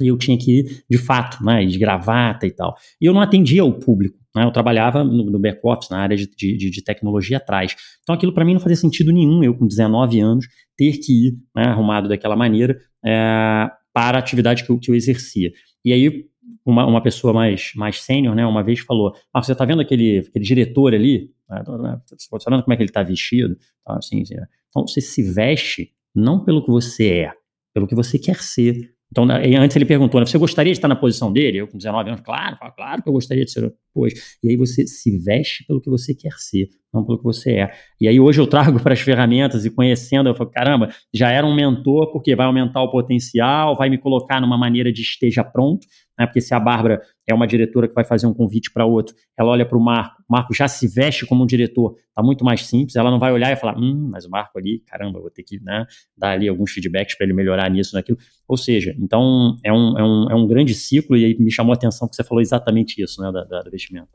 e 0.01 0.07
eu 0.07 0.17
tinha 0.17 0.37
que 0.37 0.59
ir 0.59 0.83
de 0.89 0.97
fato, 0.97 1.43
né, 1.43 1.65
de 1.65 1.77
gravata 1.77 2.45
e 2.45 2.51
tal. 2.51 2.75
E 3.01 3.05
eu 3.05 3.13
não 3.13 3.21
atendia 3.21 3.63
o 3.63 3.73
público, 3.73 4.17
né, 4.35 4.43
eu 4.43 4.51
trabalhava 4.51 5.03
no, 5.03 5.29
no 5.29 5.39
back-office, 5.39 5.89
na 5.89 5.99
área 5.99 6.15
de, 6.15 6.27
de, 6.27 6.69
de, 6.69 6.83
tecnologia 6.83 7.37
atrás. 7.37 7.75
Então 8.03 8.15
aquilo 8.15 8.33
para 8.33 8.45
mim 8.45 8.53
não 8.53 8.59
fazia 8.59 8.75
sentido 8.75 9.11
nenhum, 9.11 9.43
eu 9.43 9.55
com 9.55 9.67
19 9.67 10.19
anos, 10.19 10.47
ter 10.75 10.97
que 10.97 11.27
ir 11.27 11.33
né, 11.55 11.65
arrumado 11.65 12.07
daquela 12.07 12.35
maneira 12.35 12.77
é, 13.05 13.69
para 13.93 14.17
a 14.17 14.19
atividade 14.19 14.63
que 14.63 14.69
eu, 14.69 14.79
que 14.79 14.91
eu 14.91 14.95
exercia. 14.95 15.51
E 15.83 15.93
aí 15.93 16.25
uma, 16.65 16.85
uma 16.85 17.01
pessoa 17.01 17.33
mais, 17.33 17.71
mais 17.75 18.01
sênior, 18.01 18.35
né, 18.35 18.45
uma 18.45 18.63
vez 18.63 18.79
falou, 18.79 19.13
ah, 19.33 19.41
você 19.41 19.53
está 19.53 19.63
vendo 19.65 19.81
aquele, 19.81 20.19
aquele 20.19 20.45
diretor 20.45 20.93
ali? 20.93 21.31
Né, 21.49 21.63
você 22.05 22.35
está 22.35 22.51
vendo 22.51 22.63
como 22.63 22.73
é 22.73 22.77
que 22.77 22.83
ele 22.83 22.89
está 22.89 23.03
vestido? 23.03 23.57
Então, 23.81 23.95
assim, 23.95 24.21
assim, 24.21 24.35
então 24.69 24.85
você 24.85 24.99
se 24.99 25.23
veste 25.23 25.93
não 26.13 26.43
pelo 26.43 26.63
que 26.63 26.69
você 26.69 27.09
é, 27.09 27.31
pelo 27.73 27.87
que 27.87 27.95
você 27.95 28.19
quer 28.19 28.37
ser, 28.41 28.91
então, 29.11 29.25
né, 29.25 29.41
antes 29.57 29.75
ele 29.75 29.85
perguntou, 29.85 30.19
né, 30.19 30.25
você 30.25 30.37
gostaria 30.37 30.71
de 30.71 30.77
estar 30.77 30.87
na 30.87 30.95
posição 30.95 31.31
dele? 31.31 31.59
Eu, 31.59 31.67
com 31.67 31.77
19 31.77 32.09
anos, 32.09 32.21
claro, 32.21 32.57
claro 32.75 33.01
que 33.01 33.07
eu 33.07 33.13
gostaria 33.13 33.45
de 33.45 33.51
ser 33.51 33.61
depois. 33.61 34.37
E 34.43 34.49
aí 34.49 34.57
você 34.57 34.85
se 34.85 35.17
veste 35.17 35.65
pelo 35.65 35.81
que 35.81 35.89
você 35.89 36.13
quer 36.13 36.33
ser, 36.33 36.67
não 36.93 37.05
pelo 37.05 37.17
que 37.17 37.23
você 37.23 37.53
é. 37.53 37.71
E 38.01 38.07
aí 38.07 38.19
hoje 38.19 38.41
eu 38.41 38.47
trago 38.47 38.79
para 38.83 38.93
as 38.93 38.99
ferramentas 38.99 39.65
e 39.65 39.69
conhecendo, 39.69 40.29
eu 40.29 40.35
falo, 40.35 40.49
caramba, 40.49 40.89
já 41.13 41.31
era 41.31 41.45
um 41.45 41.55
mentor 41.55 42.11
porque 42.11 42.35
vai 42.35 42.45
aumentar 42.45 42.81
o 42.81 42.91
potencial, 42.91 43.75
vai 43.77 43.89
me 43.89 43.97
colocar 43.97 44.41
numa 44.41 44.57
maneira 44.57 44.91
de 44.91 45.01
esteja 45.01 45.43
pronto, 45.43 45.87
né? 46.19 46.25
Porque 46.25 46.41
se 46.41 46.53
a 46.53 46.59
Bárbara 46.59 47.01
é 47.25 47.33
uma 47.33 47.47
diretora 47.47 47.87
que 47.87 47.93
vai 47.93 48.03
fazer 48.03 48.27
um 48.27 48.33
convite 48.33 48.71
para 48.71 48.85
outro, 48.85 49.15
ela 49.37 49.49
olha 49.49 49.65
para 49.65 49.77
o 49.77 49.81
Marco, 49.81 50.16
Marco 50.27 50.53
já 50.53 50.67
se 50.67 50.87
veste 50.87 51.25
como 51.25 51.43
um 51.43 51.45
diretor, 51.45 51.95
tá 52.13 52.21
muito 52.21 52.43
mais 52.43 52.65
simples, 52.65 52.95
ela 52.95 53.09
não 53.09 53.19
vai 53.19 53.31
olhar 53.31 53.51
e 53.51 53.55
falar, 53.55 53.77
hum, 53.77 54.09
mas 54.11 54.25
o 54.25 54.29
Marco 54.29 54.57
ali, 54.59 54.79
caramba, 54.79 55.19
vou 55.19 55.29
ter 55.29 55.43
que 55.43 55.59
né, 55.61 55.85
dar 56.17 56.31
ali 56.31 56.47
alguns 56.47 56.71
feedbacks 56.71 57.15
para 57.15 57.25
ele 57.25 57.33
melhorar 57.33 57.69
nisso, 57.69 57.95
naquilo. 57.95 58.17
Ou 58.47 58.57
seja, 58.57 58.95
então 58.99 59.57
é 59.63 59.71
um, 59.71 59.97
é, 59.97 60.03
um, 60.03 60.31
é 60.31 60.35
um 60.35 60.47
grande 60.47 60.73
ciclo 60.73 61.15
e 61.15 61.25
aí 61.25 61.37
me 61.39 61.51
chamou 61.51 61.71
a 61.71 61.75
atenção 61.75 62.07
que 62.07 62.15
você 62.15 62.23
falou 62.23 62.41
exatamente 62.41 63.01
isso, 63.01 63.21
né, 63.21 63.31
da, 63.31 63.43
da, 63.43 63.61
do 63.61 63.71
vestimento. 63.71 64.09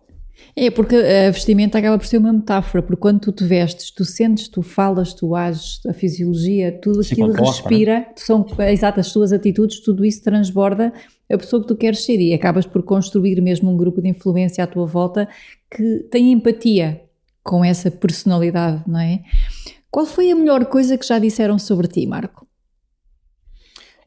É, 0.57 0.71
porque 0.71 0.97
a 0.97 1.31
vestimenta 1.31 1.79
acaba 1.79 1.99
por 1.99 2.07
ser 2.07 2.19
uma 2.19 2.33
metáfora, 2.33 2.83
porque 2.83 3.01
quando 3.01 3.21
tu 3.21 3.33
te 3.33 3.45
vestes, 3.45 3.91
tu 3.91 4.05
sentes, 4.05 4.49
tu 4.49 4.63
falas, 4.63 5.15
tu 5.15 5.35
ages, 5.35 5.81
a 5.87 5.93
fisiologia, 5.93 6.73
tudo 6.81 7.03
Se 7.03 7.13
aquilo 7.13 7.29
comporta, 7.29 7.51
né? 7.51 7.59
respira, 7.59 8.01
né? 8.01 8.07
são 8.17 8.47
exato, 8.69 9.01
as 9.01 9.13
tuas 9.13 9.33
atitudes, 9.33 9.81
tudo 9.81 10.05
isso 10.05 10.23
transborda 10.23 10.93
a 11.33 11.39
pessoa 11.39 11.63
que 11.63 11.69
tu 11.69 11.77
queres 11.77 12.05
ser 12.05 12.21
e 12.21 12.35
acabas 12.35 12.67
por 12.67 12.83
construir 12.83 13.41
mesmo 13.41 13.71
um 13.71 13.77
grupo 13.77 14.03
de 14.03 14.09
influência 14.09 14.63
à 14.63 14.67
tua 14.67 14.87
volta 14.87 15.29
que 15.71 16.07
tem 16.11 16.33
empatia 16.33 17.03
com 17.43 17.65
essa 17.65 17.91
personalidade, 17.91 18.83
não 18.87 19.01
é? 19.01 19.23
Qual 19.91 20.07
foi 20.07 20.31
a 20.31 20.37
melhor 20.37 20.65
coisa 20.67 20.97
que 20.97 21.07
já 21.07 21.19
disseram 21.19 21.59
sobre 21.59 21.89
ti, 21.89 22.07
Marco? 22.07 22.47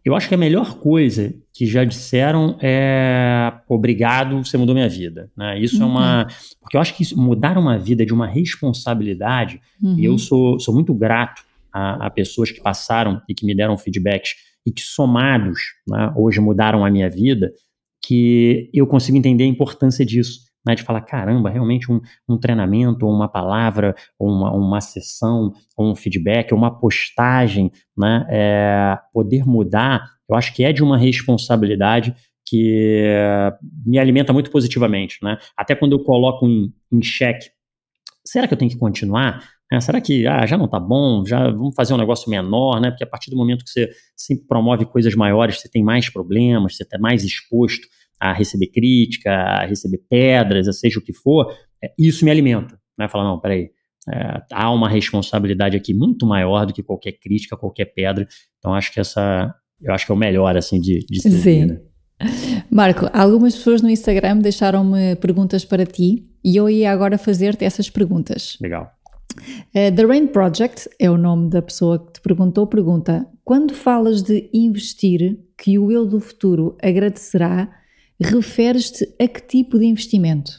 Eu 0.03 0.15
acho 0.15 0.29
que 0.29 0.35
a 0.35 0.37
melhor 0.37 0.77
coisa 0.79 1.33
que 1.51 1.65
já 1.65 1.83
disseram 1.83 2.57
é 2.61 3.51
obrigado, 3.67 4.37
você 4.43 4.55
mudou 4.55 4.75
minha 4.75 4.87
vida. 4.87 5.31
Né? 5.35 5.59
Isso 5.59 5.77
uhum. 5.77 5.83
é 5.83 5.85
uma. 5.85 6.21
Uhum. 6.21 6.27
Porque 6.61 6.77
eu 6.77 6.81
acho 6.81 6.95
que 6.95 7.01
isso, 7.01 7.19
mudar 7.19 7.57
uma 7.57 7.79
vida 7.79 8.03
é 8.03 8.05
de 8.05 8.13
uma 8.13 8.27
responsabilidade, 8.27 9.59
uhum. 9.81 9.97
e 9.97 10.05
eu 10.05 10.17
sou, 10.19 10.59
sou 10.59 10.75
muito 10.75 10.93
grato 10.93 11.43
a, 11.73 12.05
a, 12.05 12.09
pessoas 12.11 12.51
que 12.51 12.61
passaram 12.61 13.19
e 13.27 13.33
que 13.33 13.45
me 13.45 13.55
deram 13.55 13.75
feedbacks 13.77 14.35
e 14.65 14.71
que 14.71 14.81
somados 14.81 15.59
né, 15.87 16.13
hoje 16.15 16.39
mudaram 16.39 16.83
a 16.83 16.89
minha 16.89 17.09
vida, 17.09 17.51
que 18.03 18.69
eu 18.73 18.87
consigo 18.87 19.17
entender 19.17 19.43
a 19.43 19.47
importância 19.47 20.05
disso. 20.05 20.45
Né, 20.67 20.73
de 20.73 20.81
falar, 20.81 21.01
caramba, 21.01 21.51
realmente 21.51 21.91
um, 21.91 22.01
um 22.27 22.39
treinamento, 22.39 23.05
ou 23.05 23.13
uma 23.13 23.29
palavra, 23.29 23.93
ou 24.17 24.27
uma, 24.27 24.51
uma 24.51 24.81
sessão, 24.81 25.53
ou 25.77 25.91
um 25.91 25.95
feedback, 25.95 26.51
ou 26.51 26.57
uma 26.57 26.79
postagem, 26.79 27.71
né, 27.95 28.25
é, 28.31 28.97
poder 29.13 29.45
mudar, 29.45 30.09
eu 30.27 30.35
acho 30.35 30.51
que 30.55 30.63
é 30.63 30.73
de 30.73 30.83
uma 30.83 30.97
responsabilidade 30.97 32.15
que 32.47 33.03
me 33.85 33.97
alimenta 33.97 34.31
muito 34.31 34.51
positivamente. 34.51 35.17
Né? 35.23 35.37
Até 35.57 35.75
quando 35.75 35.93
eu 35.93 36.03
coloco 36.03 36.47
em, 36.47 36.73
em 36.91 37.01
xeque, 37.01 37.49
será 38.25 38.47
que 38.47 38.53
eu 38.53 38.57
tenho 38.57 38.71
que 38.71 38.77
continuar? 38.77 39.43
É, 39.71 39.79
será 39.79 39.99
que 39.99 40.27
ah, 40.27 40.45
já 40.45 40.57
não 40.57 40.65
está 40.65 40.79
bom? 40.79 41.25
Já 41.25 41.49
vamos 41.49 41.73
fazer 41.75 41.93
um 41.93 41.97
negócio 41.97 42.29
menor, 42.29 42.79
né? 42.79 42.91
Porque 42.91 43.03
a 43.03 43.07
partir 43.07 43.31
do 43.31 43.37
momento 43.37 43.63
que 43.63 43.71
você 43.71 43.89
sempre 44.15 44.45
promove 44.45 44.85
coisas 44.85 45.15
maiores, 45.15 45.59
você 45.59 45.69
tem 45.69 45.83
mais 45.83 46.09
problemas, 46.09 46.75
você 46.75 46.83
está 46.83 46.99
mais 46.99 47.23
exposto 47.23 47.87
a 48.19 48.31
receber 48.31 48.67
crítica, 48.67 49.31
a 49.31 49.65
receber 49.65 49.99
pedras, 50.09 50.67
a 50.67 50.73
seja 50.73 50.99
o 50.99 51.01
que 51.01 51.13
for. 51.13 51.51
É, 51.83 51.91
isso 51.97 52.23
me 52.23 52.31
alimenta, 52.31 52.79
né? 52.97 53.07
Falar, 53.07 53.23
não, 53.23 53.39
peraí, 53.39 53.71
é, 54.07 54.41
há 54.51 54.71
uma 54.71 54.87
responsabilidade 54.87 55.75
aqui 55.75 55.93
muito 55.93 56.25
maior 56.25 56.65
do 56.65 56.73
que 56.73 56.83
qualquer 56.83 57.13
crítica, 57.13 57.57
qualquer 57.57 57.85
pedra. 57.85 58.27
Então 58.59 58.73
acho 58.73 58.93
que 58.93 58.99
essa, 58.99 59.53
eu 59.81 59.93
acho 59.93 60.05
que 60.05 60.11
é 60.11 60.15
o 60.15 60.17
melhor 60.17 60.55
assim 60.55 60.79
de, 60.79 60.99
de 61.09 61.21
Sim. 61.21 61.65
Né? 61.65 61.81
Marco, 62.69 63.09
algumas 63.11 63.55
pessoas 63.55 63.81
no 63.81 63.89
Instagram 63.89 64.37
deixaram-me 64.37 65.15
perguntas 65.15 65.65
para 65.65 65.85
ti 65.85 66.25
e 66.43 66.55
eu 66.55 66.69
ia 66.69 66.91
agora 66.91 67.17
fazer-te 67.17 67.65
essas 67.65 67.89
perguntas. 67.89 68.57
Legal. 68.61 68.94
Uh, 69.37 69.93
The 69.95 70.05
Rain 70.05 70.27
Project 70.27 70.89
é 70.99 71.09
o 71.09 71.17
nome 71.17 71.49
da 71.49 71.61
pessoa 71.61 71.99
que 71.99 72.13
te 72.13 72.21
perguntou. 72.21 72.67
Pergunta: 72.67 73.27
quando 73.43 73.73
falas 73.73 74.21
de 74.21 74.49
investir, 74.53 75.39
que 75.57 75.77
o 75.77 75.91
eu 75.91 76.05
do 76.05 76.19
futuro 76.19 76.77
agradecerá, 76.81 77.69
referes-te 78.19 79.05
a 79.21 79.27
que 79.27 79.41
tipo 79.41 79.77
de 79.77 79.85
investimento? 79.85 80.51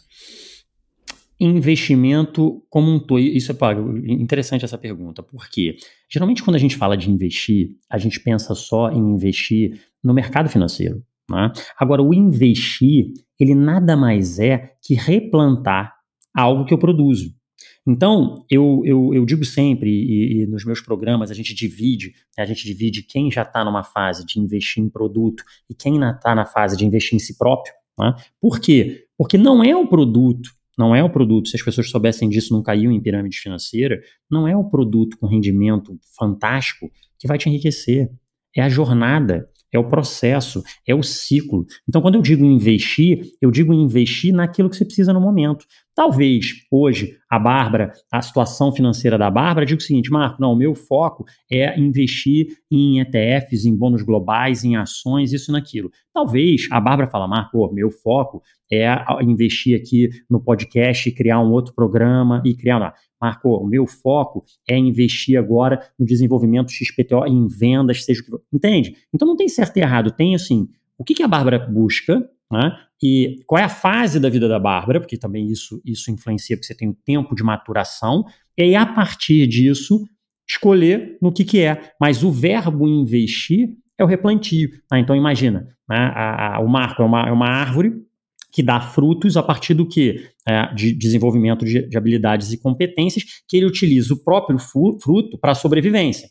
Investimento 1.39 2.63
como 2.71 2.91
um 2.91 2.99
todo. 2.99 3.19
Isso 3.21 3.51
é 3.51 3.55
pago. 3.55 3.97
Interessante 3.99 4.65
essa 4.65 4.79
pergunta, 4.79 5.23
porque 5.23 5.77
geralmente 6.09 6.43
quando 6.43 6.57
a 6.57 6.61
gente 6.61 6.77
fala 6.77 6.97
de 6.97 7.11
investir, 7.11 7.71
a 7.91 7.99
gente 7.99 8.21
pensa 8.21 8.55
só 8.55 8.91
em 8.91 8.99
investir 8.99 9.81
no 10.03 10.15
mercado 10.15 10.49
financeiro. 10.49 11.03
Né? 11.31 11.53
Agora, 11.79 12.03
o 12.03 12.15
investir, 12.15 13.13
ele 13.39 13.55
nada 13.55 13.97
mais 13.97 14.39
é 14.39 14.73
que 14.83 14.95
replantar 14.95 15.95
algo 16.35 16.65
que 16.65 16.73
eu 16.73 16.79
produzo. 16.79 17.35
Então, 17.87 18.45
eu, 18.51 18.83
eu, 18.85 19.15
eu 19.15 19.25
digo 19.25 19.45
sempre, 19.45 19.89
e, 19.89 20.43
e, 20.43 20.47
nos 20.47 20.65
meus 20.65 20.81
programas 20.81 21.31
a 21.31 21.35
gente 21.35 21.55
divide, 21.55 22.15
né, 22.37 22.43
a 22.43 22.47
gente 22.47 22.65
divide 22.65 23.03
quem 23.03 23.31
já 23.31 23.43
está 23.43 23.65
numa 23.65 23.85
fase 23.85 24.27
de 24.27 24.41
investir 24.41 24.83
em 24.83 24.89
produto 24.89 25.45
e 25.71 25.75
quem 25.75 26.01
está 26.03 26.35
na 26.35 26.45
fase 26.45 26.77
de 26.77 26.85
investir 26.85 27.15
em 27.15 27.21
si 27.21 27.39
próprio. 27.39 27.73
Né? 27.99 28.15
Por 28.41 28.59
quê? 28.59 29.05
Porque 29.17 29.39
não 29.39 29.63
é 29.63 29.77
o 29.77 29.87
produto, 29.87 30.51
não 30.77 30.95
é 30.95 31.03
o 31.03 31.09
produto, 31.09 31.49
se 31.49 31.57
as 31.57 31.63
pessoas 31.63 31.89
soubessem 31.89 32.29
disso, 32.29 32.53
não 32.53 32.63
caíam 32.63 32.91
em 32.91 33.01
pirâmide 33.01 33.39
financeira, 33.39 34.01
não 34.29 34.49
é 34.49 34.57
o 34.57 34.65
produto 34.65 35.17
com 35.17 35.27
rendimento 35.27 35.97
fantástico 36.19 36.91
que 37.19 37.29
vai 37.29 37.39
te 37.39 37.49
enriquecer. 37.49 38.11
É 38.55 38.63
a 38.63 38.69
jornada, 38.69 39.49
é 39.77 39.79
o 39.79 39.89
processo, 39.89 40.63
é 40.87 40.95
o 40.95 41.03
ciclo. 41.03 41.65
Então, 41.89 42.03
quando 42.03 42.17
eu 42.17 42.23
digo 42.23 42.45
investir, 42.45 43.21
eu 43.41 43.51
digo 43.51 43.73
investir 43.73 44.35
naquilo 44.35 44.69
que 44.69 44.77
você 44.77 44.85
precisa 44.85 45.13
no 45.13 45.21
momento. 45.21 45.65
Talvez 45.95 46.53
hoje 46.71 47.17
a 47.31 47.39
Bárbara, 47.39 47.93
a 48.13 48.21
situação 48.21 48.71
financeira 48.71 49.17
da 49.17 49.31
Bárbara, 49.31 49.65
diga 49.65 49.81
o 49.81 49.83
seguinte, 49.83 50.11
Marco, 50.11 50.41
não, 50.41 50.53
o 50.53 50.57
meu 50.57 50.75
foco 50.75 51.25
é 51.51 51.79
investir 51.81 52.49
em 52.71 53.01
ETFs, 53.01 53.65
em 53.65 53.75
bônus 53.75 54.03
globais, 54.03 54.63
em 54.63 54.77
ações, 54.77 55.33
isso 55.33 55.51
e 55.51 55.53
naquilo. 55.53 55.91
Talvez 56.13 56.69
a 56.71 56.81
Bárbara 56.81 57.09
fala, 57.09 57.27
Marco, 57.27 57.73
meu 57.73 57.91
foco 57.91 58.43
é 58.71 58.87
investir 59.23 59.81
aqui 59.81 60.11
no 60.29 60.41
podcast, 60.41 61.11
criar 61.13 61.41
um 61.41 61.51
outro 61.51 61.75
programa 61.75 62.43
e 62.45 62.55
criar. 62.55 62.81
Não. 62.81 62.93
Marco, 63.21 63.49
o 63.49 63.67
meu 63.67 63.87
foco 63.87 64.45
é 64.69 64.77
investir 64.77 65.39
agora 65.39 65.81
no 65.99 66.05
desenvolvimento 66.05 66.71
XPTO, 66.71 67.27
em 67.27 67.47
vendas, 67.47 68.05
seja 68.05 68.21
o 68.21 68.25
que 68.25 68.31
for. 68.31 68.43
Entende? 68.53 68.97
Então 69.13 69.27
não 69.27 69.37
tem 69.37 69.49
certo 69.49 69.77
e 69.77 69.81
errado, 69.81 70.11
tem 70.11 70.35
assim, 70.35 70.69
o 70.99 71.05
que, 71.05 71.15
que 71.15 71.23
a 71.23 71.29
Bárbara 71.29 71.59
busca, 71.59 72.29
né? 72.51 72.73
E 73.03 73.43
qual 73.47 73.61
é 73.61 73.65
a 73.65 73.69
fase 73.69 74.19
da 74.19 74.29
vida 74.29 74.49
da 74.49 74.59
Bárbara, 74.59 75.01
porque 75.01 75.19
também 75.19 75.47
isso, 75.49 75.83
isso 75.85 76.11
influencia, 76.11 76.57
porque 76.57 76.67
você 76.67 76.75
tem 76.75 76.89
um 76.89 76.95
tempo 77.05 77.35
de 77.35 77.43
maturação, 77.43 78.25
e 78.57 78.63
aí, 78.63 78.75
a 78.75 78.87
partir 78.87 79.47
disso, 79.47 80.09
escolher 80.49 81.19
no 81.21 81.31
que, 81.31 81.45
que 81.45 81.61
é. 81.61 81.93
Mas 82.01 82.23
o 82.23 82.31
verbo 82.31 82.89
investir 82.89 83.77
é 83.99 84.05
o 84.05 84.07
replantio. 84.07 84.71
Tá? 84.89 84.99
Então, 84.99 85.15
imagina, 85.15 85.69
né? 85.89 85.97
a, 85.97 86.57
a, 86.57 86.61
o 86.61 86.69
marco 86.69 87.03
é 87.03 87.05
uma, 87.05 87.29
é 87.29 87.33
uma 87.33 87.49
árvore 87.49 87.93
que 88.53 88.63
dá 88.63 88.81
frutos 88.81 89.37
a 89.37 89.43
partir 89.43 89.75
do 89.75 89.87
que? 89.87 90.29
É, 90.49 90.73
de 90.75 90.93
desenvolvimento 90.93 91.65
de, 91.65 91.89
de, 91.89 91.97
habilidades 91.97 92.53
e 92.53 92.59
competências, 92.59 93.25
que 93.49 93.57
ele 93.57 93.67
utiliza 93.67 94.15
o 94.15 94.23
próprio 94.23 94.59
fruto 94.59 95.39
para 95.39 95.53
a 95.53 95.55
sobrevivência. 95.55 96.29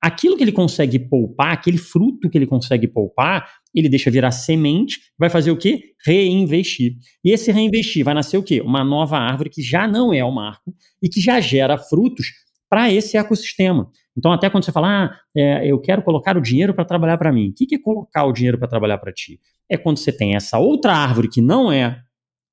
Aquilo 0.00 0.36
que 0.36 0.44
ele 0.44 0.52
consegue 0.52 0.98
poupar, 0.98 1.52
aquele 1.52 1.76
fruto 1.76 2.30
que 2.30 2.38
ele 2.38 2.46
consegue 2.46 2.86
poupar, 2.86 3.50
ele 3.74 3.88
deixa 3.88 4.10
virar 4.10 4.30
semente, 4.30 5.00
vai 5.18 5.28
fazer 5.28 5.50
o 5.50 5.56
quê? 5.56 5.92
Reinvestir. 6.06 6.96
E 7.24 7.32
esse 7.32 7.50
reinvestir 7.50 8.04
vai 8.04 8.14
nascer 8.14 8.38
o 8.38 8.42
quê? 8.42 8.60
Uma 8.60 8.84
nova 8.84 9.18
árvore 9.18 9.50
que 9.50 9.60
já 9.60 9.88
não 9.88 10.12
é 10.12 10.24
o 10.24 10.30
marco 10.30 10.72
e 11.02 11.08
que 11.08 11.20
já 11.20 11.40
gera 11.40 11.76
frutos 11.76 12.28
para 12.68 12.92
esse 12.92 13.16
ecossistema. 13.16 13.90
Então, 14.16 14.32
até 14.32 14.50
quando 14.50 14.64
você 14.64 14.72
fala, 14.72 15.04
ah, 15.04 15.16
é, 15.36 15.70
eu 15.70 15.80
quero 15.80 16.02
colocar 16.02 16.36
o 16.36 16.40
dinheiro 16.40 16.74
para 16.74 16.84
trabalhar 16.84 17.16
para 17.16 17.32
mim, 17.32 17.50
o 17.50 17.54
que, 17.54 17.66
que 17.66 17.76
é 17.76 17.78
colocar 17.78 18.24
o 18.24 18.32
dinheiro 18.32 18.58
para 18.58 18.68
trabalhar 18.68 18.98
para 18.98 19.12
ti? 19.12 19.40
É 19.68 19.76
quando 19.76 19.98
você 19.98 20.12
tem 20.12 20.34
essa 20.34 20.58
outra 20.58 20.92
árvore 20.92 21.28
que 21.28 21.40
não 21.40 21.70
é 21.70 22.02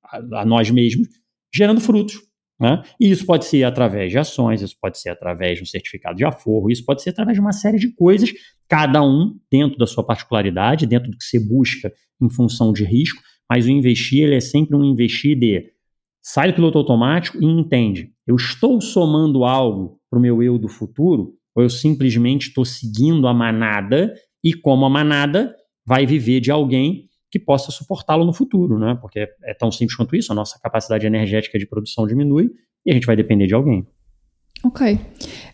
a, 0.04 0.42
a 0.42 0.46
nós 0.46 0.70
mesmos, 0.70 1.08
gerando 1.54 1.82
frutos. 1.82 2.20
Né? 2.60 2.84
E 3.00 3.12
isso 3.12 3.26
pode 3.26 3.46
ser 3.46 3.64
através 3.64 4.12
de 4.12 4.18
ações, 4.18 4.62
isso 4.62 4.78
pode 4.80 5.00
ser 5.00 5.10
através 5.10 5.58
de 5.58 5.64
um 5.64 5.66
certificado 5.66 6.16
de 6.16 6.24
aforro, 6.24 6.72
isso 6.72 6.86
pode 6.86 7.02
ser 7.02 7.10
através 7.10 7.36
de 7.36 7.42
uma 7.42 7.52
série 7.52 7.78
de 7.78 7.94
coisas, 7.94 8.32
cada 8.68 9.04
um 9.04 9.38
dentro 9.52 9.78
da 9.78 9.86
sua 9.86 10.06
particularidade, 10.06 10.86
dentro 10.86 11.12
do 11.12 11.18
que 11.18 11.24
você 11.24 11.40
busca 11.40 11.92
em 12.22 12.30
função 12.30 12.72
de 12.72 12.86
risco, 12.86 13.22
mas 13.50 13.66
o 13.66 13.70
investir 13.70 14.24
ele 14.24 14.36
é 14.36 14.40
sempre 14.40 14.76
um 14.76 14.86
investir 14.86 15.38
de 15.38 15.70
sai 16.22 16.48
do 16.52 16.56
piloto 16.56 16.78
automático 16.78 17.38
e 17.40 17.46
entende, 17.46 18.12
eu 18.26 18.36
estou 18.36 18.82
somando 18.82 19.44
algo 19.44 20.00
para 20.16 20.20
o 20.20 20.22
meu 20.22 20.42
eu 20.42 20.58
do 20.58 20.70
futuro, 20.70 21.34
ou 21.54 21.62
eu 21.62 21.70
simplesmente 21.70 22.48
estou 22.48 22.64
seguindo 22.64 23.28
a 23.28 23.34
manada 23.34 24.14
e 24.42 24.54
como 24.54 24.86
a 24.86 24.90
manada 24.90 25.54
vai 25.86 26.06
viver 26.06 26.40
de 26.40 26.50
alguém 26.50 27.10
que 27.30 27.38
possa 27.38 27.70
suportá-lo 27.70 28.24
no 28.24 28.34
futuro, 28.34 28.80
né? 28.80 28.98
Porque 29.02 29.20
é, 29.20 29.28
é 29.44 29.54
tão 29.54 29.70
simples 29.70 29.98
quanto 29.98 30.16
isso, 30.16 30.32
a 30.32 30.36
nossa 30.36 30.58
capacidade 30.62 31.06
energética 31.06 31.60
de 31.60 31.68
produção 31.68 32.08
diminui 32.08 32.50
e 32.86 32.92
a 32.92 32.94
gente 32.94 33.06
vai 33.06 33.16
depender 33.16 33.46
de 33.46 33.54
alguém. 33.54 33.86
Ok. 34.64 34.98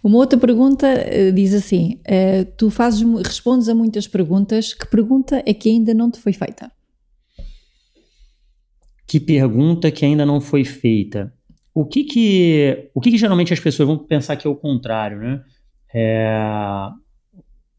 Uma 0.03 0.18
outra 0.18 0.38
pergunta 0.38 0.88
uh, 0.88 1.32
diz 1.34 1.55
assim: 1.55 1.99
uh, 2.05 2.45
tu 2.55 2.70
fazes, 2.70 3.01
respondes 3.26 3.68
a 3.68 3.74
muitas 3.74 4.07
perguntas. 4.07 4.76
Que 4.76 4.88
pergunta 4.88 5.41
é 5.43 5.53
que 5.55 5.70
ainda 5.70 5.93
não 5.93 6.12
te 6.12 6.20
foi 6.20 6.34
feita? 6.34 6.72
Que 9.07 9.20
pergunta 9.20 9.89
que 9.89 10.05
ainda 10.05 10.26
não 10.26 10.39
foi 10.39 10.64
feita? 10.64 11.34
O 11.74 11.86
que 11.86 12.03
que, 12.03 12.89
o 12.93 12.99
que, 12.99 13.11
que 13.11 13.17
geralmente 13.17 13.53
as 13.53 13.59
pessoas 13.59 13.88
vão 13.88 13.97
pensar 13.97 14.36
que 14.36 14.45
é 14.45 14.49
o 14.49 14.55
contrário, 14.55 15.19
né? 15.19 15.41
É, 15.93 16.38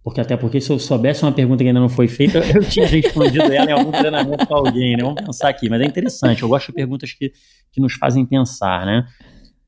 porque 0.02 0.20
até 0.20 0.36
porque 0.36 0.60
se 0.60 0.70
eu 0.70 0.78
soubesse 0.78 1.22
uma 1.22 1.32
pergunta 1.32 1.62
que 1.62 1.68
ainda 1.68 1.78
não 1.78 1.88
foi 1.88 2.08
feita, 2.08 2.38
eu 2.38 2.64
tinha 2.64 2.86
respondido 2.86 3.44
ela 3.44 3.70
em 3.70 3.72
algum 3.72 3.92
treinamento 3.92 4.46
com 4.46 4.54
alguém, 4.54 4.96
né? 4.96 5.02
Vamos 5.02 5.22
pensar 5.22 5.48
aqui, 5.48 5.68
mas 5.68 5.80
é 5.80 5.84
interessante. 5.84 6.42
Eu 6.42 6.48
gosto 6.48 6.68
de 6.68 6.72
perguntas 6.72 7.12
que, 7.12 7.32
que 7.70 7.80
nos 7.80 7.94
fazem 7.94 8.26
pensar, 8.26 8.84
né? 8.84 9.06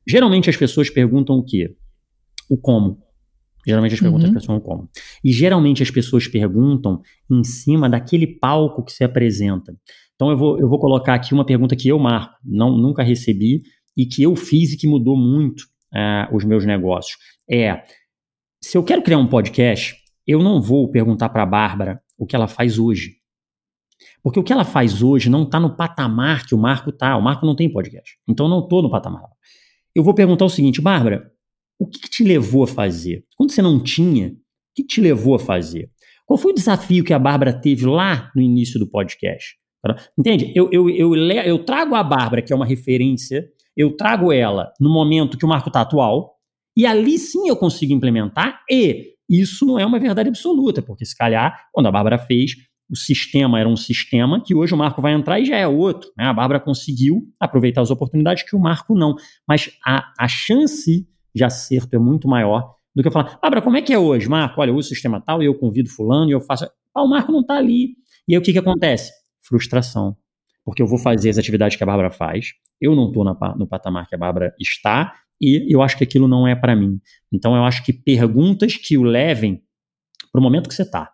Geralmente 0.07 0.51
as 0.51 0.57
pessoas 0.57 0.91
perguntam 0.91 1.37
o 1.37 1.45
quê? 1.45 1.77
O 2.51 2.57
como. 2.57 2.99
Geralmente 3.67 3.95
as 3.95 4.01
perguntas 4.01 4.49
uhum. 4.49 4.57
o 4.57 4.61
como. 4.61 4.89
E 5.23 5.33
geralmente 5.33 5.83
as 5.83 5.91
pessoas 5.91 6.27
perguntam 6.27 7.01
em 7.31 7.43
cima 7.45 7.89
daquele 7.89 8.27
palco 8.27 8.85
que 8.85 8.93
se 8.93 9.05
apresenta. 9.05 9.75
Então 10.17 10.31
eu 10.31 10.37
vou, 10.37 10.59
eu 10.59 10.69
vou 10.69 10.79
colocar 10.79 11.15
aqui 11.15 11.33
uma 11.33 11.47
pergunta 11.47 11.75
que 11.77 11.89
eu 11.89 11.99
marco, 11.99 12.35
não, 12.45 12.77
nunca 12.77 13.03
recebi, 13.03 13.63
e 13.97 14.07
que 14.07 14.23
eu 14.23 14.35
fiz 14.35 14.73
e 14.73 14.77
que 14.77 14.87
mudou 14.87 15.17
muito 15.17 15.63
uh, 15.93 16.35
os 16.35 16.45
meus 16.45 16.65
negócios. 16.65 17.17
É, 17.51 17.83
se 18.63 18.77
eu 18.77 18.83
quero 18.83 19.03
criar 19.03 19.19
um 19.19 19.29
podcast, 19.29 19.97
eu 20.27 20.43
não 20.43 20.61
vou 20.61 20.91
perguntar 20.91 21.29
para 21.29 21.43
a 21.43 21.47
Bárbara 21.47 22.01
o 22.19 22.27
que 22.27 22.35
ela 22.35 22.49
faz 22.49 22.79
hoje. 22.79 23.17
Porque 24.23 24.41
o 24.41 24.43
que 24.43 24.53
ela 24.53 24.65
faz 24.65 25.03
hoje 25.03 25.29
não 25.29 25.45
está 25.45 25.61
no 25.61 25.77
patamar 25.77 26.47
que 26.47 26.55
o 26.55 26.59
Marco 26.59 26.91
está. 26.91 27.17
O 27.17 27.23
Marco 27.23 27.47
não 27.47 27.55
tem 27.55 27.71
podcast. 27.71 28.19
Então 28.27 28.47
eu 28.47 28.51
não 28.51 28.61
estou 28.61 28.83
no 28.83 28.91
patamar. 28.91 29.23
Eu 29.95 30.03
vou 30.03 30.15
perguntar 30.15 30.45
o 30.45 30.51
seguinte, 30.51 30.81
Bárbara, 30.81 31.31
o 31.79 31.87
que, 31.87 32.01
que, 32.01 32.09
te 32.09 32.25
levou 32.25 32.65
a 32.65 32.67
fazer? 32.67 33.25
Quando 33.37 33.53
você 33.53 33.63
não 33.63 33.83
tinha, 33.83 34.29
o 34.29 34.33
que, 34.75 34.83
que 34.83 34.89
te 34.89 35.01
levou 35.01 35.35
a 35.35 35.39
fazer? 35.39 35.91
Qual 36.27 36.39
foi 36.39 36.53
o 36.53 36.55
desafio 36.55 37.05
que 37.05 37.13
a 37.13 37.19
Bárbara 37.19 37.53
teve 37.53 37.85
lá 37.85 38.31
no 38.35 38.41
início 38.41 38.81
do 38.81 38.89
podcast? 38.89 39.57
Entende? 40.19 40.53
Eu, 40.55 40.71
eu, 40.73 40.89
eu, 40.89 41.15
eu 41.15 41.59
trago 41.65 41.95
a 41.95 42.03
Bárbara, 42.03 42.41
que 42.41 42.53
é 42.53 42.57
uma 42.57 42.65
referência, 42.65 43.47
eu 43.77 43.97
trago 43.97 44.33
ela 44.33 44.73
no 44.81 44.93
momento 44.93 45.37
que 45.37 45.45
o 45.45 45.49
Marco 45.49 45.69
está 45.69 45.81
atual, 45.81 46.35
e 46.77 46.87
ali 46.87 47.19
sim 47.19 47.49
eu 47.49 47.57
consigo 47.57 47.93
implementar 47.93 48.61
e 48.71 49.15
isso 49.29 49.65
não 49.65 49.79
é 49.79 49.87
uma 49.87 49.99
verdade 49.99 50.29
absoluta, 50.29 50.83
porque 50.83 51.05
se 51.05 51.17
calhar, 51.17 51.69
quando 51.73 51.87
a 51.87 51.93
Bárbara 51.93 52.19
fez, 52.19 52.53
o 52.91 52.97
sistema 52.97 53.59
era 53.59 53.69
um 53.69 53.77
sistema 53.77 54.43
que 54.43 54.55
hoje 54.55 54.75
o 54.75 54.77
Marco 54.77 55.01
vai 55.01 55.15
entrar 55.15 55.41
e 55.41 55.47
já 55.47 55.57
é 55.57 55.67
outro. 55.67 56.11
Né? 56.17 56.27
A 56.27 56.33
Bárbara 56.33 56.61
conseguiu 56.61 57.23
aproveitar 57.41 57.81
as 57.81 57.91
oportunidades 57.91 58.43
que 58.43 58.55
o 58.55 58.61
Marco 58.61 58.95
não. 58.95 59.15
Mas 59.49 59.71
a, 59.85 60.13
a 60.19 60.29
chance 60.29 61.09
de 61.35 61.45
acerto 61.45 61.97
é 61.97 61.99
muito 61.99 62.29
maior 62.29 62.75
do 62.95 63.03
que 63.03 63.09
eu 63.09 63.13
falar, 63.13 63.39
Bárbara, 63.41 63.63
como 63.63 63.77
é 63.77 63.83
que 63.83 63.93
é 63.93 63.99
hoje? 63.99 64.29
Marco, 64.29 64.61
olha, 64.61 64.71
eu 64.71 64.77
uso 64.77 64.87
o 64.87 64.89
sistema 64.91 65.21
tal 65.21 65.43
e 65.43 65.47
eu 65.47 65.55
convido 65.55 65.89
fulano 65.89 66.31
e 66.31 66.33
eu 66.33 66.41
faço. 66.41 66.67
Ah, 66.95 67.03
o 67.03 67.09
Marco 67.09 67.33
não 67.33 67.41
está 67.41 67.57
ali. 67.57 67.97
E 68.29 68.35
aí 68.35 68.39
o 68.39 68.43
que, 68.43 68.53
que 68.53 68.59
acontece? 68.59 69.11
Frustração. 69.43 70.17
Porque 70.65 70.83
eu 70.83 70.87
vou 70.87 70.99
fazer 70.99 71.31
as 71.31 71.39
atividades 71.39 71.77
que 71.77 71.83
a 71.83 71.87
Bárbara 71.87 72.11
faz, 72.11 72.53
eu 72.81 72.95
não 72.95 73.09
estou 73.09 73.25
no 73.25 73.67
patamar 73.67 74.09
que 74.09 74.15
a 74.15 74.19
Bárbara 74.19 74.55
está, 74.59 75.15
e 75.41 75.73
eu 75.73 75.83
acho 75.83 75.99
que 75.99 76.05
aquilo 76.05 76.27
não 76.27 76.47
é 76.47 76.55
para 76.55 76.75
mim. 76.75 76.99
Então 77.33 77.55
eu 77.55 77.65
acho 77.65 77.85
que 77.85 77.93
perguntas 77.93 78.77
que 78.77 78.97
o 78.97 79.03
levem 79.03 79.63
para 80.33 80.41
o 80.41 80.43
momento 80.43 80.69
que 80.69 80.75
você 80.75 80.83
está. 80.83 81.11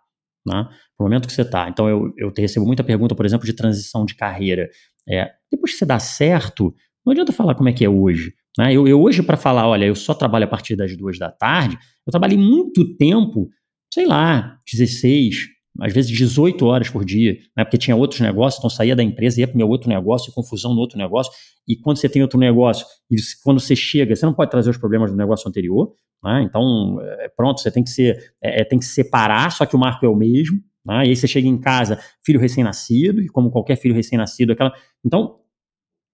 Né? 0.46 0.64
Para 0.96 1.04
o 1.04 1.04
momento 1.04 1.26
que 1.26 1.32
você 1.32 1.42
está. 1.42 1.68
Então 1.68 1.88
eu, 1.88 2.12
eu 2.16 2.32
recebo 2.36 2.66
muita 2.66 2.84
pergunta, 2.84 3.14
por 3.14 3.26
exemplo, 3.26 3.46
de 3.46 3.52
transição 3.52 4.04
de 4.04 4.14
carreira. 4.14 4.68
É, 5.08 5.30
depois 5.50 5.72
que 5.72 5.78
você 5.78 5.86
dá 5.86 5.98
certo, 5.98 6.74
não 7.04 7.12
adianta 7.12 7.32
falar 7.32 7.54
como 7.54 7.68
é 7.68 7.72
que 7.72 7.84
é 7.84 7.88
hoje. 7.88 8.32
Né? 8.58 8.72
Eu, 8.72 8.86
eu 8.86 9.00
hoje, 9.00 9.22
para 9.22 9.36
falar, 9.36 9.66
olha, 9.66 9.84
eu 9.84 9.94
só 9.94 10.14
trabalho 10.14 10.44
a 10.44 10.48
partir 10.48 10.76
das 10.76 10.96
duas 10.96 11.18
da 11.18 11.30
tarde, 11.30 11.78
eu 12.06 12.10
trabalhei 12.10 12.38
muito 12.38 12.96
tempo, 12.96 13.48
sei 13.92 14.06
lá, 14.06 14.58
16, 14.70 15.48
às 15.78 15.92
vezes 15.92 16.10
18 16.10 16.64
horas 16.66 16.88
por 16.88 17.04
dia, 17.04 17.38
né? 17.56 17.64
porque 17.64 17.78
tinha 17.78 17.94
outros 17.94 18.20
negócios, 18.20 18.58
então 18.58 18.68
saía 18.68 18.96
da 18.96 19.02
empresa, 19.02 19.40
ia 19.40 19.46
para 19.46 19.54
o 19.54 19.58
meu 19.58 19.68
outro 19.68 19.88
negócio, 19.88 20.32
confusão 20.32 20.74
no 20.74 20.80
outro 20.80 20.98
negócio, 20.98 21.32
e 21.66 21.76
quando 21.76 21.98
você 21.98 22.08
tem 22.08 22.22
outro 22.22 22.38
negócio, 22.38 22.86
e 23.10 23.16
quando 23.42 23.60
você 23.60 23.76
chega, 23.76 24.14
você 24.16 24.26
não 24.26 24.34
pode 24.34 24.50
trazer 24.50 24.70
os 24.70 24.76
problemas 24.76 25.10
do 25.10 25.16
negócio 25.16 25.48
anterior, 25.48 25.92
né? 26.22 26.42
então 26.42 26.98
é, 27.00 27.28
pronto, 27.36 27.60
você 27.60 27.70
tem 27.70 27.84
que, 27.84 27.90
ser, 27.90 28.34
é, 28.42 28.62
é, 28.62 28.64
tem 28.64 28.78
que 28.78 28.84
separar, 28.84 29.50
só 29.52 29.64
que 29.64 29.76
o 29.76 29.78
marco 29.78 30.04
é 30.04 30.08
o 30.08 30.16
mesmo, 30.16 30.60
né? 30.84 31.06
e 31.06 31.10
aí 31.10 31.16
você 31.16 31.28
chega 31.28 31.46
em 31.46 31.58
casa, 31.58 31.98
filho 32.24 32.40
recém-nascido, 32.40 33.20
e 33.22 33.28
como 33.28 33.50
qualquer 33.50 33.76
filho 33.76 33.94
recém-nascido, 33.94 34.52
aquela... 34.52 34.72
Então, 35.04 35.38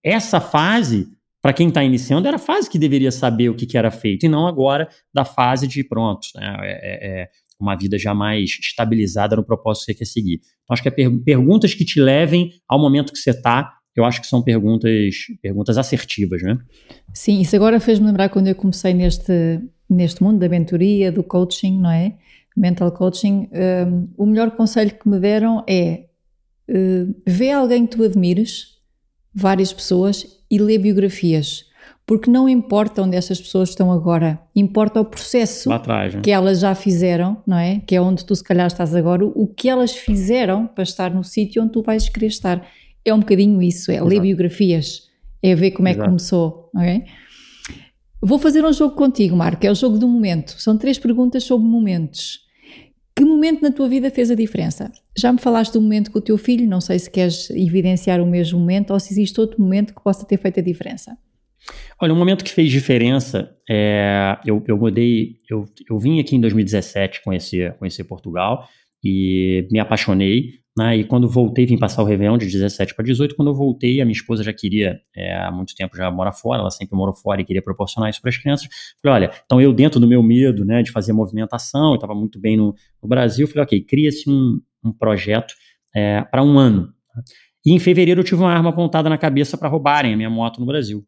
essa 0.04 0.40
fase 0.40 1.08
para 1.46 1.52
quem 1.52 1.68
está 1.68 1.84
iniciando, 1.84 2.26
era 2.26 2.38
a 2.38 2.40
fase 2.40 2.68
que 2.68 2.76
deveria 2.76 3.12
saber 3.12 3.48
o 3.48 3.54
que, 3.54 3.66
que, 3.66 3.78
era 3.78 3.88
feito, 3.88 4.26
e 4.26 4.28
não 4.28 4.48
agora 4.48 4.88
da 5.14 5.24
fase 5.24 5.68
de 5.68 5.84
pronto, 5.84 6.26
né, 6.34 6.56
é, 6.62 6.72
é, 6.72 7.20
é 7.22 7.30
uma 7.58 7.76
vida 7.76 7.98
já 7.98 8.14
mais 8.14 8.50
estabilizada 8.60 9.36
no 9.36 9.44
propósito 9.44 9.86
que 9.86 9.92
você 9.92 9.98
quer 9.98 10.04
seguir. 10.04 10.40
Então, 10.62 10.74
acho 10.74 10.82
que 10.82 10.88
é 10.88 10.90
per 10.90 11.10
perguntas 11.24 11.74
que 11.74 11.84
te 11.84 12.00
levem 12.00 12.50
ao 12.68 12.78
momento 12.78 13.12
que 13.12 13.18
você 13.18 13.30
está, 13.30 13.76
eu 13.96 14.04
acho 14.04 14.20
que 14.20 14.26
são 14.26 14.42
perguntas, 14.42 15.14
perguntas 15.40 15.78
assertivas, 15.78 16.42
né? 16.42 16.58
Sim, 17.14 17.40
isso 17.40 17.56
agora 17.56 17.80
fez-me 17.80 18.06
lembrar 18.06 18.28
quando 18.28 18.46
eu 18.48 18.54
comecei 18.54 18.92
neste, 18.92 19.60
neste 19.88 20.22
mundo 20.22 20.38
da 20.38 20.48
mentoria, 20.48 21.10
do 21.10 21.24
coaching, 21.24 21.80
não 21.80 21.90
é? 21.90 22.18
Mental 22.54 22.92
coaching, 22.92 23.48
um, 23.88 24.08
o 24.16 24.26
melhor 24.26 24.50
conselho 24.50 24.90
que 24.90 25.08
me 25.08 25.18
deram 25.18 25.64
é 25.66 26.06
uh, 26.68 27.14
vê 27.26 27.50
alguém 27.50 27.86
que 27.86 27.96
tu 27.96 28.02
admires, 28.02 28.76
várias 29.34 29.72
pessoas, 29.72 30.26
e 30.50 30.58
lê 30.58 30.78
biografias. 30.78 31.64
Porque 32.06 32.30
não 32.30 32.48
importa 32.48 33.02
onde 33.02 33.16
essas 33.16 33.40
pessoas 33.40 33.70
estão 33.70 33.90
agora, 33.90 34.40
importa 34.54 35.00
o 35.00 35.04
processo 35.04 35.72
atrás, 35.72 36.14
né? 36.14 36.20
que 36.20 36.30
elas 36.30 36.60
já 36.60 36.72
fizeram, 36.72 37.42
não 37.44 37.58
é? 37.58 37.80
Que 37.80 37.96
é 37.96 38.00
onde 38.00 38.24
tu 38.24 38.34
se 38.36 38.44
calhar 38.44 38.68
estás 38.68 38.94
agora, 38.94 39.26
o 39.26 39.48
que 39.48 39.68
elas 39.68 39.96
fizeram 39.96 40.68
para 40.68 40.84
estar 40.84 41.12
no 41.12 41.24
sítio 41.24 41.64
onde 41.64 41.72
tu 41.72 41.82
vais 41.82 42.08
querer 42.08 42.28
estar. 42.28 42.64
É 43.04 43.12
um 43.12 43.18
bocadinho 43.18 43.60
isso, 43.60 43.90
é 43.90 43.96
Exato. 43.96 44.08
ler 44.08 44.20
biografias, 44.20 45.08
é 45.42 45.52
ver 45.56 45.72
como 45.72 45.88
Exato. 45.88 46.00
é 46.00 46.04
que 46.04 46.08
começou, 46.08 46.70
ok? 46.74 47.02
Vou 48.22 48.38
fazer 48.38 48.64
um 48.64 48.72
jogo 48.72 48.94
contigo, 48.94 49.36
Marco, 49.36 49.66
é 49.66 49.70
o 49.70 49.74
jogo 49.74 49.98
do 49.98 50.08
momento. 50.08 50.60
São 50.60 50.78
três 50.78 50.98
perguntas 50.98 51.42
sobre 51.42 51.66
momentos. 51.66 52.40
Que 53.16 53.24
momento 53.24 53.62
na 53.62 53.72
tua 53.72 53.88
vida 53.88 54.10
fez 54.10 54.30
a 54.30 54.34
diferença? 54.34 54.92
Já 55.16 55.32
me 55.32 55.40
falaste 55.40 55.72
do 55.72 55.80
momento 55.80 56.12
com 56.12 56.18
o 56.18 56.22
teu 56.22 56.38
filho, 56.38 56.68
não 56.68 56.80
sei 56.80 56.98
se 56.98 57.10
queres 57.10 57.50
evidenciar 57.50 58.20
o 58.20 58.26
mesmo 58.26 58.58
momento 58.58 58.92
ou 58.92 59.00
se 59.00 59.12
existe 59.12 59.40
outro 59.40 59.60
momento 59.60 59.94
que 59.94 60.02
possa 60.02 60.24
ter 60.24 60.38
feito 60.38 60.60
a 60.60 60.62
diferença. 60.62 61.16
Olha, 62.00 62.12
um 62.12 62.16
momento 62.16 62.44
que 62.44 62.50
fez 62.50 62.70
diferença, 62.70 63.56
é, 63.68 64.36
eu, 64.44 64.62
eu 64.66 64.76
mudei, 64.76 65.36
eu, 65.48 65.64
eu 65.88 65.98
vim 65.98 66.20
aqui 66.20 66.36
em 66.36 66.40
2017 66.40 67.22
conhecer, 67.22 67.74
conhecer 67.78 68.04
Portugal 68.04 68.68
e 69.02 69.66
me 69.70 69.78
apaixonei, 69.78 70.60
né, 70.76 70.94
e 70.98 71.04
quando 71.04 71.26
voltei, 71.26 71.64
vim 71.64 71.78
passar 71.78 72.02
o 72.02 72.04
Réveillon 72.04 72.36
de 72.36 72.44
17 72.44 72.94
para 72.94 73.02
18, 73.02 73.34
quando 73.34 73.48
eu 73.48 73.54
voltei, 73.54 74.02
a 74.02 74.04
minha 74.04 74.12
esposa 74.12 74.44
já 74.44 74.52
queria, 74.52 75.00
é, 75.16 75.34
há 75.34 75.50
muito 75.50 75.74
tempo 75.74 75.96
já 75.96 76.10
mora 76.10 76.32
fora, 76.32 76.60
ela 76.60 76.70
sempre 76.70 76.94
morou 76.94 77.14
fora 77.14 77.40
e 77.40 77.44
queria 77.46 77.62
proporcionar 77.62 78.10
isso 78.10 78.20
para 78.20 78.28
as 78.28 78.36
crianças. 78.36 78.68
Falei, 79.02 79.22
olha, 79.22 79.30
então 79.46 79.58
eu 79.58 79.72
dentro 79.72 79.98
do 79.98 80.06
meu 80.06 80.22
medo, 80.22 80.66
né, 80.66 80.82
de 80.82 80.92
fazer 80.92 81.14
movimentação, 81.14 81.90
eu 81.90 81.94
estava 81.94 82.14
muito 82.14 82.38
bem 82.38 82.58
no, 82.58 82.74
no, 83.02 83.08
Brasil, 83.08 83.46
falei, 83.48 83.64
ok, 83.64 83.80
cria-se 83.84 84.28
um, 84.28 84.60
um 84.84 84.92
projeto 84.92 85.54
é, 85.94 86.20
para 86.20 86.42
um 86.42 86.58
ano. 86.58 86.92
E 87.64 87.72
em 87.72 87.78
fevereiro 87.78 88.20
eu 88.20 88.24
tive 88.24 88.42
uma 88.42 88.52
arma 88.52 88.68
apontada 88.68 89.08
na 89.08 89.16
cabeça 89.16 89.56
para 89.56 89.70
roubarem 89.70 90.12
a 90.12 90.16
minha 90.16 90.30
moto 90.30 90.60
no 90.60 90.66
Brasil. 90.66 91.02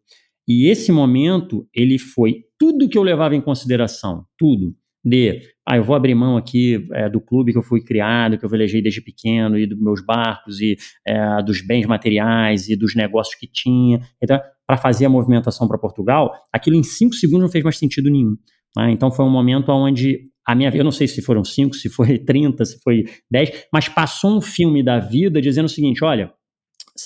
E 0.49 0.67
esse 0.69 0.91
momento, 0.91 1.69
ele 1.75 1.99
foi 1.99 2.45
tudo 2.59 2.89
que 2.89 2.97
eu 2.97 3.03
levava 3.03 3.37
em 3.37 3.41
consideração, 3.41 4.25
tudo, 4.39 4.75
de, 5.05 5.43
ah, 5.67 5.77
eu 5.77 5.85
vou 5.85 5.95
abrir 5.95 6.15
mão 6.15 6.37
aqui 6.37 6.89
é, 6.93 7.09
do 7.09 7.21
clube 7.21 7.53
que 7.53 7.59
eu 7.59 7.63
fui 7.63 7.83
criado, 7.83 8.39
que 8.39 8.45
eu 8.45 8.49
velejei 8.49 8.83
desde 8.83 9.01
pequeno, 9.01 9.59
e 9.59 9.67
dos 9.67 9.79
meus 9.79 10.05
barcos, 10.05 10.61
e 10.61 10.77
é, 11.07 11.43
dos 11.43 11.61
bens 11.61 11.87
materiais, 11.87 12.69
e 12.69 12.77
dos 12.77 12.95
negócios 12.95 13.37
que 13.37 13.47
tinha, 13.47 14.01
então, 14.23 14.41
para 14.67 14.77
fazer 14.77 15.07
a 15.07 15.09
movimentação 15.09 15.69
para 15.69 15.79
Portugal, 15.79 16.33
aquilo 16.53 16.77
em 16.77 16.83
cinco 16.83 17.15
segundos 17.15 17.43
não 17.43 17.51
fez 17.51 17.63
mais 17.63 17.79
sentido 17.79 18.11
nenhum. 18.11 18.37
Né? 18.77 18.91
Então 18.91 19.11
foi 19.11 19.25
um 19.25 19.31
momento 19.31 19.71
onde 19.71 20.29
a 20.47 20.55
minha 20.55 20.71
eu 20.75 20.85
não 20.85 20.91
sei 20.91 21.07
se 21.07 21.23
foram 21.23 21.45
cinco, 21.45 21.75
se 21.75 21.89
foi 21.89 22.19
30, 22.19 22.65
se 22.65 22.79
foi 22.83 23.05
10, 23.31 23.67
mas 23.73 23.89
passou 23.89 24.37
um 24.37 24.41
filme 24.41 24.83
da 24.83 24.99
vida 24.99 25.41
dizendo 25.41 25.67
o 25.67 25.71
seguinte: 25.71 26.05
olha, 26.05 26.33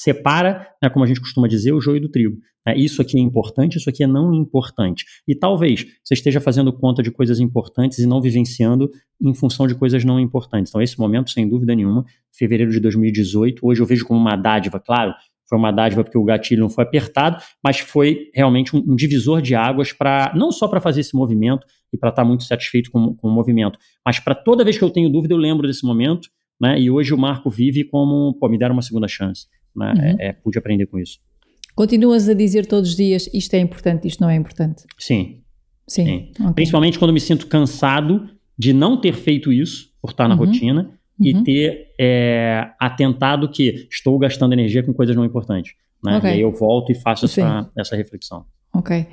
separa, 0.03 0.66
né, 0.82 0.90
como 0.90 1.05
a 1.05 1.09
gente 1.09 1.20
costuma 1.20 1.46
dizer, 1.46 1.72
o 1.72 1.80
joio 1.80 2.00
do 2.00 2.09
trigo. 2.09 2.36
Né? 2.66 2.76
Isso 2.76 3.00
aqui 3.00 3.16
é 3.16 3.20
importante, 3.20 3.78
isso 3.78 3.88
aqui 3.88 4.03
é 4.03 4.07
não 4.07 4.34
importante. 4.34 5.05
E 5.28 5.34
talvez 5.34 5.86
você 6.03 6.14
esteja 6.14 6.40
fazendo 6.40 6.72
conta 6.72 7.03
de 7.05 7.11
coisas 7.11 7.38
importantes 7.38 8.00
e 8.00 8.07
não 8.07 8.20
vivenciando 8.20 8.90
em 9.20 9.32
função 9.32 9.64
de 9.64 9.76
coisas 9.76 10.05
não 10.05 10.18
importantes. 10.18 10.70
Então, 10.70 10.82
esse 10.82 10.98
momento, 10.98 11.30
sem 11.30 11.48
dúvida 11.48 11.72
nenhuma, 11.74 12.05
fevereiro 12.32 12.72
de 12.72 12.80
2018, 12.80 13.64
hoje 13.64 13.80
eu 13.80 13.86
vejo 13.86 14.05
como 14.05 14.18
uma 14.18 14.34
dádiva, 14.34 14.80
claro, 14.80 15.14
foi 15.48 15.57
uma 15.57 15.70
dádiva 15.70 16.03
porque 16.03 16.18
o 16.18 16.24
gatilho 16.24 16.62
não 16.62 16.70
foi 16.70 16.82
apertado, 16.82 17.40
mas 17.62 17.78
foi 17.78 18.30
realmente 18.34 18.74
um, 18.74 18.80
um 18.80 18.96
divisor 18.96 19.40
de 19.40 19.55
águas 19.55 19.92
para 19.92 20.32
não 20.34 20.50
só 20.50 20.66
para 20.66 20.80
fazer 20.80 21.03
esse 21.03 21.14
movimento 21.14 21.64
e 21.92 21.96
para 21.96 22.09
estar 22.09 22.22
tá 22.22 22.28
muito 22.28 22.42
satisfeito 22.42 22.90
com, 22.90 23.14
com 23.14 23.28
o 23.28 23.30
movimento, 23.30 23.78
mas 24.05 24.18
para 24.18 24.34
toda 24.34 24.64
vez 24.64 24.78
que 24.78 24.82
eu 24.82 24.90
tenho 24.90 25.11
dúvida 25.11 25.34
eu 25.34 25.38
lembro 25.38 25.68
desse 25.68 25.84
momento, 25.84 26.28
né? 26.61 26.80
E 26.80 26.90
hoje 26.90 27.12
o 27.12 27.18
Marco 27.18 27.50
vive 27.50 27.84
como, 27.84 28.34
pô, 28.40 28.48
me 28.48 28.57
deram 28.57 28.72
uma 28.74 28.82
segunda 28.82 29.07
chance 29.07 29.46
né? 29.75 29.93
Uhum. 29.97 30.16
É, 30.20 30.29
é, 30.29 30.33
pude 30.33 30.59
aprender 30.59 30.87
com 30.87 30.99
isso. 30.99 31.18
Continuas 31.75 32.29
a 32.29 32.35
dizer 32.35 32.66
todos 32.66 32.91
os 32.91 32.97
dias 32.97 33.29
isto 33.33 33.55
é 33.55 33.59
importante, 33.59 34.07
isto 34.07 34.20
não 34.20 34.29
é 34.29 34.37
importante? 34.37 34.85
Sim. 34.99 35.43
Sim. 35.87 36.05
Sim. 36.05 36.31
Okay. 36.39 36.53
Principalmente 36.55 36.99
quando 36.99 37.12
me 37.12 37.20
sinto 37.20 37.47
cansado 37.47 38.29
de 38.59 38.73
não 38.73 39.01
ter 39.01 39.14
feito 39.14 39.53
isso, 39.53 39.91
por 40.01 40.11
estar 40.11 40.29
na 40.29 40.35
uhum. 40.35 40.45
rotina, 40.45 40.99
uhum. 41.18 41.27
e 41.27 41.43
ter 41.43 41.95
é, 41.99 42.70
atentado 42.79 43.49
que 43.49 43.89
estou 43.91 44.18
gastando 44.18 44.53
energia 44.53 44.83
com 44.83 44.93
coisas 44.93 45.16
não 45.16 45.25
importantes. 45.25 45.75
Né? 46.05 46.18
Okay. 46.18 46.31
E 46.31 46.33
aí 46.35 46.41
eu 46.41 46.53
volto 46.53 46.93
e 46.93 46.95
faço 46.95 47.25
essa, 47.25 47.70
essa 47.77 47.97
reflexão. 47.97 48.45
Ok. 48.75 49.07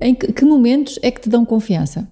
Em 0.00 0.14
que, 0.14 0.32
que 0.32 0.44
momentos 0.44 0.98
é 1.02 1.10
que 1.10 1.20
te 1.20 1.28
dão 1.28 1.44
confiança? 1.44 2.10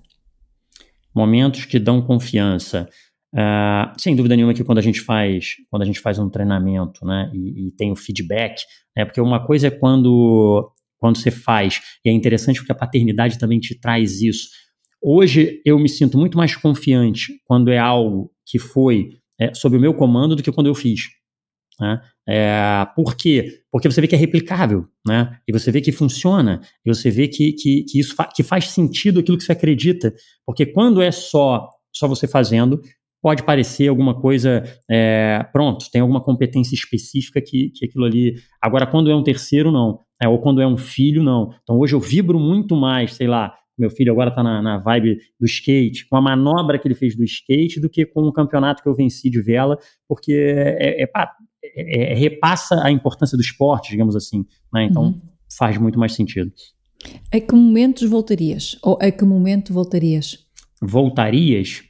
Momentos 1.15 1.65
que 1.65 1.79
dão 1.79 2.01
confiança. 2.01 2.89
Uh, 3.35 3.99
sem 3.99 4.15
dúvida 4.15 4.37
nenhuma 4.37 4.53
que 4.53 4.63
quando 4.63 4.77
a 4.77 4.83
gente 4.83 5.01
faz 5.01 5.55
quando 5.71 5.81
a 5.81 5.87
gente 5.87 6.01
faz 6.01 6.19
um 6.19 6.29
treinamento 6.29 7.03
né, 7.07 7.31
e, 7.33 7.69
e, 7.69 7.73
tem 7.73 7.91
o 7.91 7.97
feedback, 7.97 8.61
né, 8.95 9.07
porque 9.07 9.23
uma 9.23 9.47
coisa 9.47 9.69
é 9.69 9.71
quando, 9.71 10.71
quando 10.99 11.17
você 11.17 11.31
faz, 11.31 11.81
e 12.05 12.11
é 12.11 12.13
interessante 12.13 12.59
porque 12.59 12.73
a 12.73 12.75
paternidade 12.75 13.39
também 13.39 13.59
te 13.59 13.75
traz 13.75 14.21
isso. 14.21 14.51
Hoje 15.03 15.63
eu 15.65 15.79
me 15.79 15.89
sinto 15.89 16.19
muito 16.19 16.37
mais 16.37 16.55
confiante 16.55 17.33
quando 17.47 17.71
é 17.71 17.79
algo 17.79 18.31
que 18.47 18.59
foi 18.59 19.09
é, 19.41 19.55
sob 19.55 19.79
o 19.79 19.81
meu 19.81 19.95
comando 19.95 20.37
do 20.37 20.43
que 20.43 20.53
quando 20.53 20.67
eu 20.67 20.75
fiz. 20.75 21.09
Né? 21.81 22.01
É, 22.29 22.87
por 22.95 23.17
quê? 23.17 23.63
Porque 23.71 23.91
você 23.91 24.01
vê 24.01 24.07
que 24.07 24.15
é 24.15 24.19
replicável, 24.19 24.87
né? 25.07 25.39
E 25.49 25.53
você 25.53 25.73
vê 25.73 25.81
que 25.81 25.91
funciona, 25.91 26.61
e 26.85 26.95
você 26.95 27.11
vê 27.11 27.27
que, 27.27 27.53
que, 27.53 27.85
que 27.85 27.99
isso 27.99 28.15
fa 28.15 28.27
que 28.27 28.43
faz 28.43 28.69
sentido 28.69 29.21
aquilo 29.21 29.37
que 29.37 29.43
você 29.43 29.53
acredita. 29.53 30.15
Porque 30.47 30.67
quando 30.67 31.03
é 31.03 31.11
só, 31.11 31.69
só 31.93 32.07
você 32.07 32.29
fazendo, 32.29 32.81
pode 33.23 33.45
parecer 33.45 33.87
alguma 33.87 34.21
coisa, 34.21 34.65
é, 34.91 35.47
pronto, 35.53 35.89
tem 35.93 36.01
alguma 36.01 36.21
competência 36.21 36.75
específica 36.75 37.41
que, 37.41 37.71
que 37.71 37.87
aquilo 37.87 38.05
ali. 38.05 38.35
Agora, 38.61 38.85
quando 38.85 39.11
é 39.11 39.15
um 39.15 39.23
terceiro, 39.23 39.71
não. 39.71 40.01
É, 40.21 40.29
ou 40.29 40.41
quando 40.41 40.61
é 40.61 40.67
um 40.67 40.77
filho, 40.77 41.23
não. 41.23 41.55
Então, 41.63 41.79
hoje 41.79 41.95
eu 41.95 42.01
vibro 42.01 42.39
muito 42.39 42.75
mais, 42.75 43.15
sei 43.15 43.29
lá, 43.29 43.55
meu 43.79 43.91
filho 43.91 44.13
agora 44.13 44.31
está 44.31 44.43
na, 44.43 44.61
na 44.61 44.79
vibe 44.79 45.19
do 45.39 45.47
skate, 45.47 46.07
com 46.09 46.17
a 46.17 46.21
manobra 46.21 46.79
que 46.79 46.87
ele 46.87 46.95
fez 46.95 47.17
do 47.17 47.25
skate, 47.25 47.81
do 47.81 47.89
que 47.89 48.05
com 48.05 48.23
o 48.23 48.33
campeonato 48.33 48.83
que 48.83 48.89
eu 48.89 48.95
venci 48.95 49.31
de 49.31 49.41
vela, 49.41 49.79
porque 50.09 50.33
é, 50.33 51.03
é, 51.03 51.11
é, 51.65 52.13
é 52.13 52.15
repassa 52.15 52.83
a 52.85 52.91
importância 52.91 53.37
do 53.37 53.41
esporte, 53.41 53.91
digamos 53.91 54.17
assim. 54.17 54.45
Né? 54.73 54.85
Então, 54.85 55.05
uhum. 55.05 55.21
faz 55.57 55.79
muito 55.79 55.99
mais 55.99 56.13
sentido. 56.15 56.53
A 57.33 57.41
que 57.41 57.55
momentos 57.55 58.09
voltarias? 58.09 58.79
Ou 58.83 58.99
a 59.01 59.11
que 59.11 59.25
momento 59.25 59.73
voltarias? 59.73 60.39
Voltarias? 60.81 61.83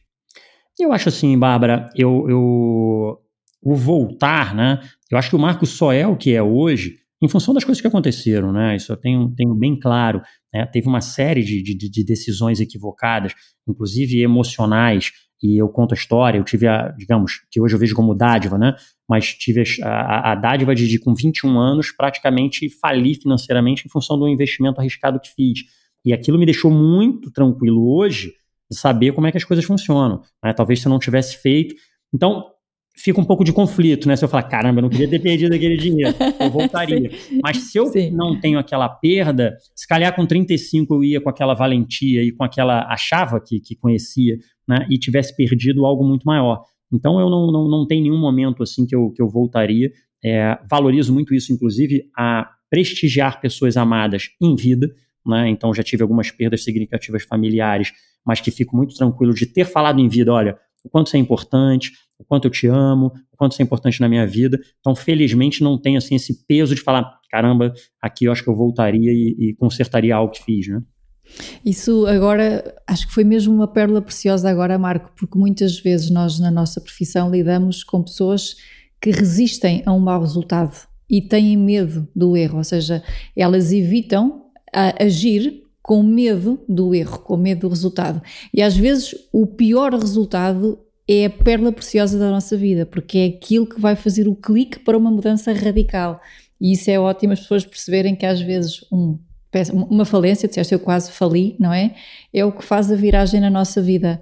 Eu 0.82 0.92
acho 0.92 1.08
assim, 1.08 1.38
Bárbara, 1.38 1.88
eu, 1.94 2.28
eu, 2.28 3.18
o 3.62 3.74
voltar, 3.74 4.54
né? 4.54 4.80
Eu 5.10 5.16
acho 5.16 5.30
que 5.30 5.36
o 5.36 5.38
Marco 5.38 5.64
só 5.64 5.92
é 5.92 6.06
o 6.06 6.16
que 6.16 6.34
é 6.34 6.42
hoje 6.42 6.96
em 7.22 7.28
função 7.28 7.54
das 7.54 7.62
coisas 7.62 7.80
que 7.80 7.86
aconteceram, 7.86 8.52
né? 8.52 8.74
Isso 8.74 8.90
eu 8.90 8.96
tenho, 8.96 9.32
tenho 9.36 9.54
bem 9.54 9.78
claro. 9.78 10.20
Né? 10.52 10.66
Teve 10.66 10.88
uma 10.88 11.00
série 11.00 11.44
de, 11.44 11.62
de, 11.62 11.88
de, 11.88 12.04
decisões 12.04 12.58
equivocadas, 12.58 13.32
inclusive 13.66 14.20
emocionais, 14.20 15.12
e 15.40 15.56
eu 15.56 15.68
conto 15.68 15.92
a 15.92 15.96
história. 15.96 16.36
Eu 16.36 16.44
tive 16.44 16.66
a, 16.66 16.88
digamos, 16.88 17.42
que 17.48 17.60
hoje 17.60 17.76
eu 17.76 17.78
vejo 17.78 17.94
como 17.94 18.12
dádiva, 18.12 18.58
né? 18.58 18.74
Mas 19.08 19.32
tive 19.34 19.62
a, 19.84 19.88
a, 19.88 20.32
a 20.32 20.34
dádiva 20.34 20.74
de, 20.74 20.88
de, 20.88 20.98
com 20.98 21.14
21 21.14 21.56
anos, 21.60 21.92
praticamente 21.92 22.68
falir 22.80 23.20
financeiramente 23.22 23.86
em 23.86 23.88
função 23.88 24.18
do 24.18 24.26
investimento 24.26 24.80
arriscado 24.80 25.20
que 25.20 25.28
fiz. 25.28 25.60
E 26.04 26.12
aquilo 26.12 26.38
me 26.38 26.44
deixou 26.44 26.72
muito 26.72 27.30
tranquilo 27.30 27.88
hoje 27.96 28.32
saber 28.74 29.12
como 29.12 29.26
é 29.26 29.30
que 29.32 29.38
as 29.38 29.44
coisas 29.44 29.64
funcionam. 29.64 30.22
Né? 30.42 30.52
Talvez 30.52 30.80
se 30.80 30.86
eu 30.86 30.90
não 30.90 30.98
tivesse 30.98 31.38
feito. 31.38 31.74
Então, 32.14 32.46
fica 32.96 33.20
um 33.20 33.24
pouco 33.24 33.44
de 33.44 33.52
conflito, 33.52 34.06
né? 34.06 34.16
Se 34.16 34.24
eu 34.24 34.28
falar, 34.28 34.44
caramba, 34.44 34.78
eu 34.78 34.82
não 34.82 34.90
queria 34.90 35.08
ter 35.08 35.18
perdido 35.18 35.54
aquele 35.54 35.76
dinheiro, 35.76 36.14
eu 36.38 36.50
voltaria. 36.50 37.10
Mas 37.42 37.58
se 37.58 37.78
eu 37.78 37.86
Sim. 37.86 38.10
não 38.10 38.38
tenho 38.38 38.58
aquela 38.58 38.88
perda, 38.88 39.56
se 39.74 39.86
calhar 39.86 40.14
com 40.14 40.26
35 40.26 40.94
eu 40.94 41.04
ia 41.04 41.20
com 41.20 41.28
aquela 41.28 41.54
valentia 41.54 42.22
e 42.22 42.32
com 42.32 42.44
aquela, 42.44 42.86
achava 42.92 43.40
que, 43.40 43.60
que 43.60 43.74
conhecia, 43.76 44.36
né? 44.68 44.86
E 44.90 44.98
tivesse 44.98 45.34
perdido 45.34 45.86
algo 45.86 46.04
muito 46.04 46.24
maior. 46.24 46.62
Então 46.92 47.18
eu 47.18 47.30
não, 47.30 47.50
não, 47.50 47.68
não 47.68 47.86
tenho 47.86 48.02
nenhum 48.02 48.20
momento 48.20 48.62
assim 48.62 48.86
que 48.86 48.94
eu, 48.94 49.10
que 49.10 49.22
eu 49.22 49.28
voltaria. 49.28 49.90
É, 50.24 50.58
valorizo 50.70 51.12
muito 51.12 51.34
isso, 51.34 51.52
inclusive, 51.52 52.04
a 52.16 52.48
prestigiar 52.70 53.40
pessoas 53.40 53.76
amadas 53.76 54.28
em 54.40 54.54
vida. 54.54 54.88
Né? 55.26 55.48
Então 55.48 55.72
já 55.72 55.82
tive 55.82 56.02
algumas 56.02 56.30
perdas 56.30 56.62
significativas 56.62 57.22
familiares, 57.22 57.92
mas 58.24 58.40
que 58.40 58.50
fico 58.50 58.76
muito 58.76 58.94
tranquilo 58.94 59.34
de 59.34 59.46
ter 59.46 59.64
falado 59.64 60.00
em 60.00 60.08
vida, 60.08 60.32
olha, 60.32 60.56
o 60.84 60.88
quanto 60.88 61.08
isso 61.08 61.16
é 61.16 61.18
importante, 61.18 61.92
o 62.18 62.24
quanto 62.24 62.46
eu 62.46 62.50
te 62.50 62.66
amo, 62.66 63.12
o 63.32 63.36
quanto 63.36 63.52
isso 63.52 63.62
é 63.62 63.64
importante 63.64 64.00
na 64.00 64.08
minha 64.08 64.26
vida. 64.26 64.60
Então, 64.80 64.94
felizmente, 64.94 65.62
não 65.62 65.78
tenho 65.78 65.98
assim 65.98 66.14
esse 66.14 66.44
peso 66.46 66.74
de 66.74 66.80
falar, 66.80 67.18
caramba, 67.30 67.72
aqui 68.00 68.24
eu 68.24 68.32
acho 68.32 68.42
que 68.42 68.50
eu 68.50 68.56
voltaria 68.56 69.12
e, 69.12 69.36
e 69.38 69.54
consertaria 69.54 70.14
algo 70.14 70.32
que 70.32 70.42
fiz, 70.42 70.68
né? 70.68 70.82
Isso 71.64 72.06
agora, 72.06 72.74
acho 72.86 73.06
que 73.06 73.14
foi 73.14 73.24
mesmo 73.24 73.54
uma 73.54 73.68
pérola 73.68 74.02
preciosa 74.02 74.50
agora, 74.50 74.78
Marco, 74.78 75.12
porque 75.16 75.38
muitas 75.38 75.78
vezes 75.78 76.10
nós 76.10 76.38
na 76.38 76.50
nossa 76.50 76.80
profissão 76.80 77.30
lidamos 77.30 77.84
com 77.84 78.02
pessoas 78.02 78.56
que 79.00 79.10
resistem 79.10 79.82
a 79.86 79.92
um 79.92 80.00
mau 80.00 80.20
resultado 80.20 80.76
e 81.08 81.20
têm 81.20 81.56
medo 81.56 82.08
do 82.14 82.36
erro, 82.36 82.58
ou 82.58 82.64
seja, 82.64 83.02
elas 83.36 83.72
evitam 83.72 84.46
agir 84.98 85.61
com 85.82 86.02
medo 86.02 86.60
do 86.68 86.94
erro, 86.94 87.18
com 87.18 87.36
medo 87.36 87.62
do 87.62 87.68
resultado. 87.68 88.22
E 88.54 88.62
às 88.62 88.76
vezes 88.76 89.14
o 89.32 89.46
pior 89.46 89.92
resultado 89.92 90.78
é 91.08 91.26
a 91.26 91.30
pérola 91.30 91.72
preciosa 91.72 92.18
da 92.18 92.30
nossa 92.30 92.56
vida, 92.56 92.86
porque 92.86 93.18
é 93.18 93.26
aquilo 93.26 93.66
que 93.66 93.80
vai 93.80 93.96
fazer 93.96 94.28
o 94.28 94.36
clique 94.36 94.78
para 94.78 94.96
uma 94.96 95.10
mudança 95.10 95.52
radical. 95.52 96.20
E 96.60 96.72
isso 96.72 96.90
é 96.90 96.98
ótimo 96.98 97.32
as 97.32 97.40
pessoas 97.40 97.64
perceberem 97.64 98.14
que 98.14 98.24
às 98.24 98.40
vezes 98.40 98.86
um, 98.92 99.18
uma 99.90 100.04
falência, 100.04 100.48
disseste 100.48 100.72
eu 100.72 100.78
quase 100.78 101.10
fali, 101.10 101.56
não 101.58 101.72
é? 101.72 101.94
É 102.32 102.44
o 102.44 102.52
que 102.52 102.64
faz 102.64 102.90
a 102.90 102.94
viragem 102.94 103.40
na 103.40 103.50
nossa 103.50 103.82
vida. 103.82 104.20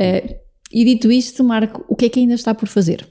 Uh, 0.00 0.34
e 0.72 0.84
dito 0.84 1.12
isto, 1.12 1.44
Marco, 1.44 1.84
o 1.88 1.94
que 1.94 2.06
é 2.06 2.08
que 2.08 2.18
ainda 2.18 2.34
está 2.34 2.54
por 2.54 2.66
fazer? 2.66 3.06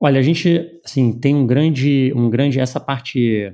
Olha, 0.00 0.18
a 0.18 0.22
gente 0.22 0.80
assim, 0.84 1.12
tem 1.12 1.34
um 1.34 1.46
grande, 1.46 2.12
um 2.16 2.28
grande 2.28 2.58
essa 2.58 2.80
parte 2.80 3.52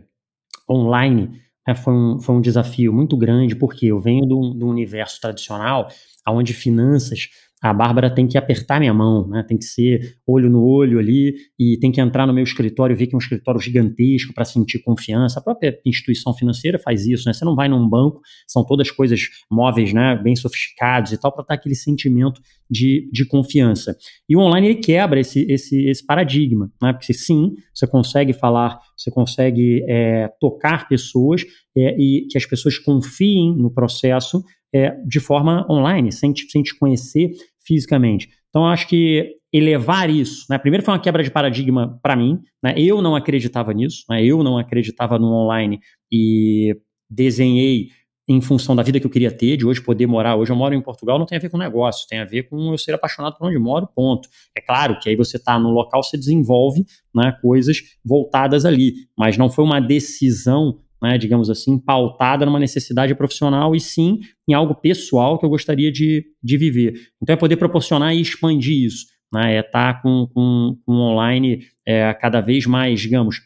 online 0.68 1.30
né, 1.66 1.74
foi, 1.74 1.92
um, 1.92 2.20
foi 2.20 2.34
um 2.34 2.40
desafio 2.40 2.92
muito 2.92 3.16
grande, 3.16 3.54
porque 3.54 3.86
eu 3.86 4.00
venho 4.00 4.26
do, 4.26 4.54
do 4.54 4.66
universo 4.66 5.20
tradicional, 5.20 5.88
onde 6.26 6.52
finanças 6.52 7.28
a 7.62 7.74
Bárbara 7.74 8.08
tem 8.08 8.26
que 8.26 8.38
apertar 8.38 8.80
minha 8.80 8.94
mão, 8.94 9.28
né? 9.28 9.44
tem 9.46 9.58
que 9.58 9.64
ser 9.64 10.16
olho 10.26 10.48
no 10.48 10.64
olho 10.64 10.98
ali 10.98 11.34
e 11.58 11.76
tem 11.78 11.92
que 11.92 12.00
entrar 12.00 12.26
no 12.26 12.32
meu 12.32 12.42
escritório, 12.42 12.96
ver 12.96 13.06
que 13.06 13.14
é 13.14 13.16
um 13.16 13.20
escritório 13.20 13.60
gigantesco 13.60 14.32
para 14.32 14.46
sentir 14.46 14.78
confiança. 14.78 15.38
A 15.38 15.42
própria 15.42 15.78
instituição 15.84 16.32
financeira 16.32 16.78
faz 16.78 17.06
isso, 17.06 17.24
né? 17.26 17.34
Você 17.34 17.44
não 17.44 17.54
vai 17.54 17.68
num 17.68 17.86
banco, 17.86 18.20
são 18.48 18.64
todas 18.64 18.90
coisas 18.90 19.20
móveis, 19.50 19.92
né? 19.92 20.16
bem 20.16 20.34
sofisticados 20.34 21.12
e 21.12 21.20
tal, 21.20 21.32
para 21.32 21.44
dar 21.46 21.54
aquele 21.54 21.74
sentimento 21.74 22.40
de, 22.70 23.10
de 23.12 23.26
confiança. 23.26 23.94
E 24.28 24.34
o 24.34 24.40
online 24.40 24.68
ele 24.68 24.76
quebra 24.76 25.20
esse, 25.20 25.44
esse, 25.50 25.86
esse 25.86 26.04
paradigma, 26.04 26.70
né? 26.82 26.94
porque 26.94 27.12
sim, 27.12 27.54
você 27.74 27.86
consegue 27.86 28.32
falar, 28.32 28.78
você 28.96 29.10
consegue 29.10 29.84
é, 29.86 30.30
tocar 30.40 30.88
pessoas 30.88 31.44
é, 31.76 31.94
e 32.00 32.26
que 32.30 32.38
as 32.38 32.46
pessoas 32.46 32.78
confiem 32.78 33.54
no 33.54 33.70
processo 33.70 34.42
é, 34.72 34.90
de 35.06 35.20
forma 35.20 35.66
online, 35.70 36.12
sem 36.12 36.32
te, 36.32 36.50
sem 36.50 36.62
te 36.62 36.78
conhecer 36.78 37.30
fisicamente. 37.64 38.28
Então, 38.48 38.62
eu 38.62 38.68
acho 38.68 38.88
que 38.88 39.36
elevar 39.52 40.08
isso, 40.08 40.46
né? 40.48 40.58
Primeiro 40.58 40.84
foi 40.84 40.94
uma 40.94 41.00
quebra 41.00 41.22
de 41.22 41.30
paradigma 41.30 41.98
para 42.02 42.16
mim, 42.16 42.38
né? 42.62 42.74
Eu 42.76 43.02
não 43.02 43.16
acreditava 43.16 43.72
nisso, 43.72 44.04
né? 44.08 44.24
Eu 44.24 44.42
não 44.42 44.58
acreditava 44.58 45.18
no 45.18 45.32
online 45.32 45.80
e 46.10 46.76
desenhei 47.08 47.88
em 48.28 48.40
função 48.40 48.76
da 48.76 48.82
vida 48.84 49.00
que 49.00 49.06
eu 49.06 49.10
queria 49.10 49.32
ter, 49.32 49.56
de 49.56 49.66
hoje 49.66 49.82
poder 49.82 50.06
morar. 50.06 50.36
Hoje 50.36 50.52
eu 50.52 50.56
moro 50.56 50.72
em 50.72 50.80
Portugal, 50.80 51.18
não 51.18 51.26
tem 51.26 51.36
a 51.36 51.40
ver 51.40 51.48
com 51.48 51.58
negócio, 51.58 52.06
tem 52.08 52.20
a 52.20 52.24
ver 52.24 52.44
com 52.44 52.70
eu 52.70 52.78
ser 52.78 52.94
apaixonado 52.94 53.36
por 53.36 53.48
onde 53.48 53.58
moro, 53.58 53.88
ponto. 53.92 54.28
É 54.56 54.60
claro 54.60 54.96
que 55.00 55.08
aí 55.08 55.16
você 55.16 55.36
está 55.36 55.58
no 55.58 55.70
local, 55.70 56.00
você 56.00 56.16
desenvolve 56.16 56.84
né, 57.12 57.36
coisas 57.42 57.78
voltadas 58.04 58.64
ali, 58.64 58.94
mas 59.18 59.36
não 59.36 59.50
foi 59.50 59.64
uma 59.64 59.80
decisão 59.80 60.78
né, 61.02 61.16
digamos 61.18 61.48
assim, 61.48 61.78
pautada 61.78 62.44
numa 62.44 62.58
necessidade 62.58 63.14
profissional 63.14 63.74
e 63.74 63.80
sim 63.80 64.20
em 64.48 64.52
algo 64.52 64.74
pessoal 64.74 65.38
que 65.38 65.44
eu 65.44 65.50
gostaria 65.50 65.90
de, 65.90 66.24
de 66.42 66.56
viver. 66.56 66.94
Então 67.22 67.34
é 67.34 67.36
poder 67.36 67.56
proporcionar 67.56 68.14
e 68.14 68.20
expandir 68.20 68.84
isso, 68.84 69.06
né, 69.32 69.56
é 69.56 69.60
estar 69.60 69.94
tá 69.94 70.00
com, 70.02 70.26
com, 70.32 70.76
com 70.84 70.92
online 70.92 71.60
é, 71.86 72.12
cada 72.14 72.40
vez 72.40 72.66
mais, 72.66 73.00
digamos, 73.00 73.40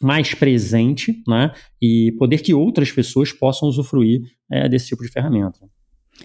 mais 0.00 0.34
presente, 0.34 1.22
né, 1.26 1.52
e 1.82 2.14
poder 2.18 2.38
que 2.38 2.54
outras 2.54 2.92
pessoas 2.92 3.32
possam 3.32 3.68
usufruir 3.68 4.20
é, 4.50 4.68
desse 4.68 4.88
tipo 4.88 5.02
de 5.02 5.10
ferramenta. 5.10 5.58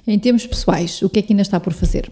Em 0.08 0.20
termos 0.20 0.46
pessoais, 0.46 1.02
o 1.02 1.10
que 1.10 1.20
é 1.20 1.22
que 1.22 1.34
ainda 1.34 1.42
está 1.42 1.60
por 1.60 1.74
fazer? 1.74 2.12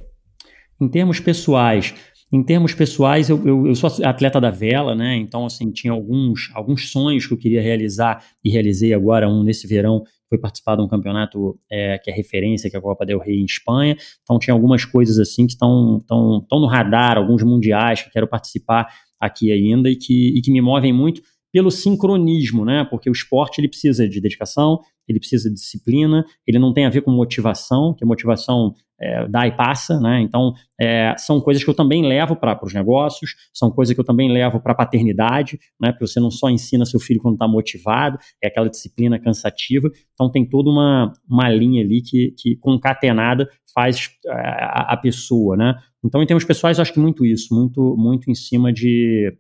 Em 0.79 0.87
termos 0.87 1.19
pessoais, 1.19 1.93
em 2.31 2.41
termos 2.43 2.73
pessoais, 2.73 3.29
eu, 3.29 3.45
eu, 3.45 3.67
eu, 3.67 3.75
sou 3.75 3.89
atleta 4.05 4.39
da 4.39 4.49
vela, 4.49 4.95
né? 4.95 5.17
Então, 5.17 5.45
assim, 5.45 5.69
tinha 5.69 5.91
alguns, 5.91 6.49
alguns 6.53 6.89
sonhos 6.89 7.27
que 7.27 7.33
eu 7.33 7.37
queria 7.37 7.61
realizar 7.61 8.23
e 8.43 8.49
realizei 8.49 8.93
agora 8.93 9.27
um 9.27 9.43
nesse 9.43 9.67
verão. 9.67 10.03
Foi 10.29 10.37
participar 10.37 10.77
de 10.77 10.81
um 10.81 10.87
campeonato 10.87 11.59
é, 11.69 11.97
que 11.97 12.09
é 12.09 12.13
referência, 12.13 12.69
que 12.69 12.75
é 12.75 12.79
a 12.79 12.81
Copa 12.81 13.05
del 13.05 13.19
Rey 13.19 13.41
em 13.41 13.45
Espanha. 13.45 13.97
Então, 14.23 14.39
tinha 14.39 14.53
algumas 14.53 14.85
coisas 14.85 15.19
assim 15.19 15.45
que 15.45 15.51
estão 15.51 16.01
no 16.09 16.67
radar, 16.67 17.17
alguns 17.17 17.43
mundiais 17.43 18.01
que 18.01 18.09
quero 18.09 18.27
participar 18.27 18.87
aqui 19.19 19.51
ainda 19.51 19.89
e 19.89 19.97
que, 19.97 20.37
e 20.37 20.41
que 20.41 20.51
me 20.51 20.61
movem 20.61 20.93
muito 20.93 21.21
pelo 21.51 21.69
sincronismo, 21.69 22.63
né? 22.63 22.85
Porque 22.89 23.09
o 23.09 23.11
esporte 23.11 23.59
ele 23.59 23.67
precisa 23.67 24.07
de 24.07 24.21
dedicação, 24.21 24.79
ele 25.07 25.19
precisa 25.19 25.49
de 25.49 25.55
disciplina, 25.55 26.25
ele 26.47 26.59
não 26.59 26.73
tem 26.73 26.85
a 26.85 26.89
ver 26.89 27.01
com 27.01 27.11
motivação, 27.11 27.93
que 27.93 28.03
a 28.03 28.07
motivação 28.07 28.73
é, 29.01 29.27
dá 29.27 29.47
e 29.47 29.51
passa, 29.51 29.99
né? 29.99 30.21
Então, 30.21 30.53
é, 30.79 31.15
são 31.17 31.41
coisas 31.41 31.63
que 31.63 31.69
eu 31.69 31.73
também 31.73 32.07
levo 32.07 32.35
para 32.35 32.57
os 32.63 32.73
negócios, 32.73 33.31
são 33.51 33.71
coisas 33.71 33.95
que 33.95 33.99
eu 33.99 34.05
também 34.05 34.31
levo 34.31 34.61
para 34.61 34.73
a 34.73 34.75
paternidade, 34.75 35.59
né? 35.79 35.91
Porque 35.91 36.05
você 36.05 36.19
não 36.19 36.29
só 36.29 36.49
ensina 36.49 36.85
seu 36.85 36.99
filho 36.99 37.19
quando 37.19 37.33
está 37.33 37.47
motivado, 37.47 38.17
é 38.41 38.47
aquela 38.47 38.69
disciplina 38.69 39.19
cansativa. 39.19 39.89
Então, 40.13 40.31
tem 40.31 40.47
toda 40.47 40.69
uma, 40.69 41.11
uma 41.27 41.49
linha 41.49 41.83
ali 41.83 42.01
que, 42.01 42.33
que 42.37 42.55
concatenada 42.57 43.49
faz 43.73 44.09
é, 44.25 44.31
a, 44.31 44.93
a 44.93 44.97
pessoa, 44.97 45.57
né? 45.57 45.75
Então, 46.05 46.21
em 46.21 46.25
termos 46.25 46.43
pessoais, 46.43 46.77
eu 46.77 46.83
acho 46.83 46.93
que 46.93 46.99
muito 46.99 47.25
isso, 47.25 47.53
muito, 47.53 47.95
muito 47.97 48.29
em 48.29 48.35
cima 48.35 48.71
de. 48.71 49.35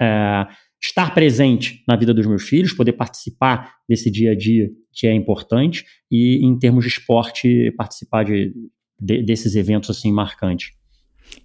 É, 0.00 0.46
estar 0.82 1.14
presente 1.14 1.84
na 1.86 1.96
vida 1.96 2.14
dos 2.14 2.26
meus 2.26 2.42
filhos, 2.42 2.72
poder 2.72 2.92
participar 2.92 3.74
desse 3.88 4.10
dia 4.10 4.32
a 4.32 4.34
dia 4.34 4.70
que 4.92 5.06
é 5.06 5.14
importante 5.14 5.84
e 6.10 6.44
em 6.44 6.58
termos 6.58 6.84
de 6.84 6.90
esporte 6.90 7.70
participar 7.76 8.24
de, 8.24 8.52
de 8.98 9.22
desses 9.22 9.54
eventos 9.54 9.90
assim 9.90 10.10
marcantes. 10.10 10.72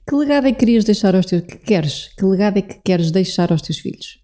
Que 0.07 0.15
legado 0.15 0.47
é 0.47 0.51
que 0.51 0.59
querias 0.59 0.83
deixar 0.83 1.15
aos 1.15 1.25
teus 1.25 1.43
que 1.43 1.57
queres? 1.57 2.09
Que 2.17 2.25
legado 2.25 2.57
é 2.57 2.61
que 2.61 2.81
queres 2.83 3.11
deixar 3.11 3.51
aos 3.51 3.61
teus 3.61 3.77
filhos? 3.77 4.19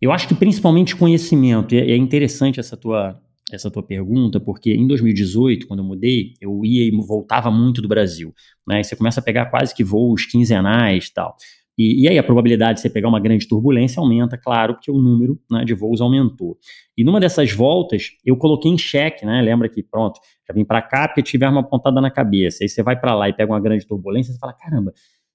Eu 0.00 0.10
acho 0.10 0.26
que 0.26 0.34
principalmente 0.34 0.96
conhecimento. 0.96 1.74
E 1.74 1.78
é 1.78 1.96
interessante 1.96 2.58
essa 2.58 2.76
tua 2.76 3.20
essa 3.50 3.70
tua 3.70 3.82
pergunta, 3.82 4.38
porque 4.38 4.72
em 4.74 4.86
2018, 4.86 5.66
quando 5.66 5.80
eu 5.80 5.84
mudei, 5.84 6.34
eu 6.38 6.64
ia 6.64 6.84
e 6.84 6.90
voltava 6.90 7.50
muito 7.50 7.80
do 7.80 7.88
Brasil. 7.88 8.34
Né? 8.66 8.80
E 8.80 8.84
você 8.84 8.94
começa 8.94 9.20
a 9.20 9.22
pegar 9.22 9.46
quase 9.46 9.74
que 9.74 9.82
voos 9.82 10.26
quinzenais 10.26 11.06
e 11.06 11.14
tal. 11.14 11.34
E, 11.78 12.02
e, 12.02 12.08
aí 12.08 12.18
a 12.18 12.24
probabilidade 12.24 12.74
de 12.74 12.80
você 12.80 12.90
pegar 12.90 13.08
uma 13.08 13.20
grande 13.20 13.46
turbulência 13.46 14.00
aumenta, 14.00 14.36
claro, 14.36 14.74
porque 14.74 14.90
o 14.90 14.98
número 14.98 15.38
né, 15.48 15.64
de 15.64 15.74
voos 15.74 16.00
aumentou. 16.00 16.58
E 16.96 17.04
numa 17.04 17.20
dessas 17.20 17.52
voltas, 17.52 18.10
eu 18.26 18.36
coloquei 18.36 18.68
em 18.68 18.76
xeque, 18.76 19.24
né? 19.24 19.40
Lembra 19.40 19.68
que, 19.68 19.80
pronto, 19.80 20.18
já 20.46 20.52
vim 20.52 20.64
para 20.64 20.82
cá 20.82 21.06
porque 21.06 21.22
tiver 21.22 21.48
uma 21.48 21.62
pontada 21.62 22.00
na 22.00 22.10
cabeça. 22.10 22.64
Aí 22.64 22.68
você 22.68 22.82
vai 22.82 22.98
para 22.98 23.14
lá 23.14 23.28
e 23.28 23.32
pega 23.32 23.52
uma 23.52 23.60
grande 23.60 23.86
turbulência, 23.86 24.32
você 24.32 24.40
fala, 24.40 24.52
caramba, 24.54 24.92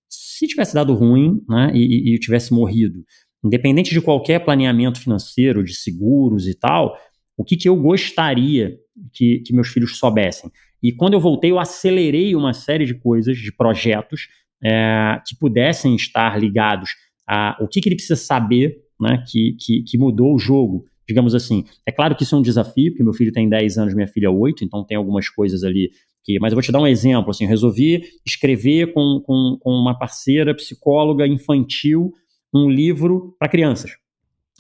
se 0.10 0.46
tivesse 0.46 0.74
dado 0.74 0.94
ruim 0.94 1.42
né, 1.48 1.72
e, 1.74 2.14
e 2.14 2.20
tivesse 2.20 2.54
morrido, 2.54 3.06
independente 3.42 3.92
de 3.92 4.02
qualquer 4.02 4.44
planeamento 4.44 5.00
financeiro, 5.00 5.64
de 5.64 5.74
seguros 5.74 6.46
e 6.46 6.54
tal, 6.54 6.98
o 7.38 7.44
que, 7.46 7.56
que 7.56 7.70
eu 7.70 7.76
gostaria 7.76 8.78
que, 9.14 9.40
que 9.40 9.54
meus 9.54 9.70
filhos 9.70 9.98
soubessem? 9.98 10.52
E 10.82 10.92
quando 10.92 11.14
eu 11.14 11.20
voltei, 11.22 11.52
eu 11.52 11.60
acelerei 11.60 12.36
uma 12.36 12.54
série 12.54 12.86
de 12.86 12.94
coisas, 12.94 13.38
de 13.38 13.52
projetos, 13.54 14.28
é, 14.64 15.22
que 15.26 15.36
pudessem 15.38 15.96
estar 15.96 16.40
ligados 16.40 16.92
a 17.28 17.58
o 17.60 17.68
que, 17.68 17.82
que 17.82 17.90
ele 17.90 17.96
precisa 17.96 18.16
saber 18.16 18.78
né, 19.00 19.24
que, 19.28 19.56
que, 19.60 19.84
que, 19.84 19.98
mudou 19.98 20.34
o 20.34 20.40
jogo, 20.40 20.86
digamos 21.08 21.36
assim. 21.36 21.66
É 21.86 21.92
claro 21.92 22.16
que 22.16 22.24
isso 22.24 22.36
é 22.36 22.38
um 22.38 22.42
desafio, 22.42 22.92
porque 22.92 23.04
meu 23.04 23.14
filho 23.14 23.32
tem 23.32 23.50
10 23.50 23.78
anos, 23.78 23.94
minha 23.94 24.08
filha 24.08 24.32
8, 24.32 24.64
então 24.64 24.84
tem 24.84 24.98
algumas 24.98 25.30
coisas 25.30 25.64
ali 25.64 25.92
que. 26.24 26.40
Mas 26.40 26.52
eu 26.52 26.56
vou 26.56 26.64
te 26.64 26.72
dar 26.72 26.80
um 26.80 26.88
exemplo. 26.88 27.32
Assim, 27.32 27.46
resolvi 27.46 28.04
escrever 28.26 28.94
com, 28.94 29.22
com, 29.26 29.58
com 29.60 29.72
uma 29.72 29.98
parceira 29.98 30.56
psicóloga 30.56 31.28
infantil 31.28 32.14
um 32.54 32.70
livro 32.70 33.36
para 33.40 33.50
crianças. 33.50 33.92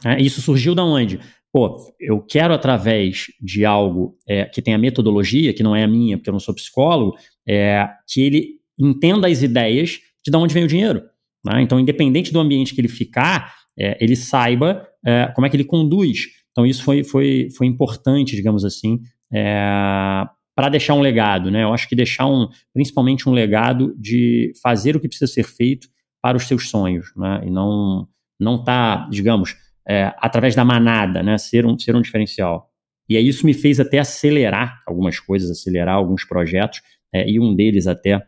É, 0.03 0.21
isso 0.21 0.41
surgiu 0.41 0.73
da 0.73 0.83
onde? 0.83 1.19
Pô, 1.51 1.77
eu 1.99 2.19
quero, 2.19 2.53
através 2.53 3.27
de 3.39 3.63
algo 3.63 4.17
é, 4.27 4.45
que 4.45 4.61
tenha 4.61 4.77
metodologia, 4.77 5.53
que 5.53 5.61
não 5.61 5.75
é 5.75 5.83
a 5.83 5.87
minha, 5.87 6.17
porque 6.17 6.29
eu 6.29 6.33
não 6.33 6.39
sou 6.39 6.55
psicólogo, 6.55 7.15
é, 7.47 7.87
que 8.07 8.21
ele 8.21 8.55
entenda 8.79 9.27
as 9.27 9.41
ideias 9.41 9.99
de 10.25 10.35
onde 10.35 10.53
vem 10.53 10.63
o 10.63 10.67
dinheiro. 10.67 11.03
Né? 11.45 11.61
Então, 11.61 11.79
independente 11.79 12.31
do 12.31 12.39
ambiente 12.39 12.73
que 12.73 12.81
ele 12.81 12.87
ficar, 12.87 13.53
é, 13.77 13.97
ele 14.03 14.15
saiba 14.15 14.87
é, 15.05 15.31
como 15.35 15.45
é 15.45 15.49
que 15.49 15.55
ele 15.55 15.65
conduz. 15.65 16.27
Então, 16.51 16.65
isso 16.65 16.83
foi, 16.83 17.03
foi, 17.03 17.49
foi 17.55 17.67
importante, 17.67 18.35
digamos 18.35 18.63
assim, 18.63 18.99
é, 19.33 20.25
para 20.55 20.69
deixar 20.69 20.93
um 20.93 21.01
legado, 21.01 21.49
né? 21.49 21.63
Eu 21.63 21.73
acho 21.73 21.89
que 21.89 21.95
deixar 21.95 22.27
um, 22.27 22.47
principalmente 22.73 23.27
um 23.27 23.31
legado 23.31 23.95
de 23.97 24.51
fazer 24.61 24.95
o 24.95 24.99
que 24.99 25.07
precisa 25.07 25.31
ser 25.31 25.43
feito 25.43 25.87
para 26.21 26.37
os 26.37 26.43
seus 26.43 26.69
sonhos, 26.69 27.11
né? 27.17 27.41
E 27.45 27.49
não 27.49 28.07
não 28.39 28.63
tá, 28.63 29.07
digamos, 29.09 29.55
é, 29.87 30.13
através 30.17 30.55
da 30.55 30.63
manada, 30.63 31.23
né? 31.23 31.37
Ser 31.37 31.65
um 31.65 31.77
ser 31.77 31.95
um 31.95 32.01
diferencial. 32.01 32.69
E 33.09 33.17
aí 33.17 33.27
isso 33.27 33.45
me 33.45 33.53
fez 33.53 33.79
até 33.79 33.99
acelerar 33.99 34.79
algumas 34.85 35.19
coisas, 35.19 35.49
acelerar 35.49 35.95
alguns 35.95 36.23
projetos, 36.23 36.81
é, 37.13 37.27
e 37.29 37.39
um 37.39 37.55
deles 37.55 37.87
até 37.87 38.21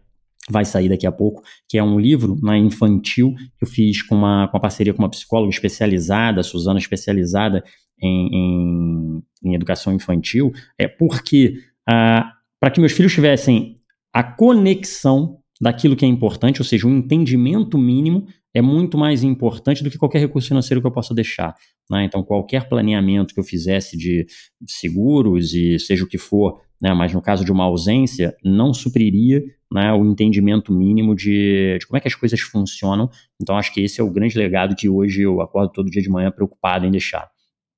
vai 0.49 0.63
sair 0.63 0.89
daqui 0.89 1.07
a 1.07 1.11
pouco, 1.11 1.41
que 1.67 1.77
é 1.77 1.83
um 1.83 1.99
livro 1.99 2.37
né, 2.41 2.57
infantil 2.57 3.33
que 3.57 3.65
eu 3.65 3.67
fiz 3.67 4.01
com 4.01 4.15
uma, 4.15 4.47
com 4.47 4.57
uma 4.57 4.61
parceria 4.61 4.93
com 4.93 5.01
uma 5.01 5.09
psicóloga 5.09 5.49
especializada, 5.49 6.43
Suzana, 6.43 6.79
especializada 6.79 7.63
em, 7.99 8.29
em, 8.31 9.23
em 9.43 9.55
educação 9.55 9.93
infantil, 9.93 10.51
é 10.77 10.87
porque 10.87 11.55
ah, 11.89 12.31
para 12.59 12.71
que 12.71 12.79
meus 12.79 12.91
filhos 12.91 13.13
tivessem 13.13 13.75
a 14.13 14.23
conexão 14.23 15.39
daquilo 15.59 15.95
que 15.95 16.05
é 16.05 16.07
importante, 16.07 16.61
ou 16.61 16.65
seja, 16.65 16.87
um 16.87 16.97
entendimento 16.97 17.77
mínimo 17.77 18.27
é 18.53 18.61
muito 18.61 18.97
mais 18.97 19.23
importante 19.23 19.83
do 19.83 19.89
que 19.89 19.97
qualquer 19.97 20.19
recurso 20.19 20.47
financeiro 20.47 20.81
que 20.81 20.87
eu 20.87 20.91
possa 20.91 21.13
deixar. 21.13 21.53
Né? 21.89 22.05
Então, 22.05 22.23
qualquer 22.23 22.69
planeamento 22.69 23.33
que 23.33 23.39
eu 23.39 23.43
fizesse 23.43 23.97
de 23.97 24.25
seguros 24.65 25.53
e 25.53 25.77
seja 25.77 26.03
o 26.03 26.07
que 26.07 26.17
for, 26.17 26.61
né? 26.85 26.93
mas 26.93 27.11
no 27.11 27.21
caso 27.21 27.43
de 27.43 27.51
uma 27.51 27.63
ausência, 27.63 28.37
não 28.43 28.71
supriria 28.71 29.43
né, 29.71 29.91
o 29.91 30.05
entendimento 30.05 30.71
mínimo 30.71 31.15
de, 31.15 31.79
de 31.79 31.87
como 31.87 31.97
é 31.97 31.99
que 31.99 32.07
as 32.07 32.13
coisas 32.13 32.39
funcionam. 32.39 33.09
Então, 33.41 33.57
acho 33.57 33.73
que 33.73 33.81
esse 33.81 33.99
é 33.99 34.03
o 34.03 34.11
grande 34.11 34.37
legado 34.37 34.75
que 34.75 34.87
hoje 34.87 35.23
eu 35.23 35.41
acordo 35.41 35.71
todo 35.71 35.89
dia 35.89 36.01
de 36.01 36.09
manhã 36.09 36.29
preocupado 36.29 36.85
em 36.85 36.91
deixar. 36.91 37.27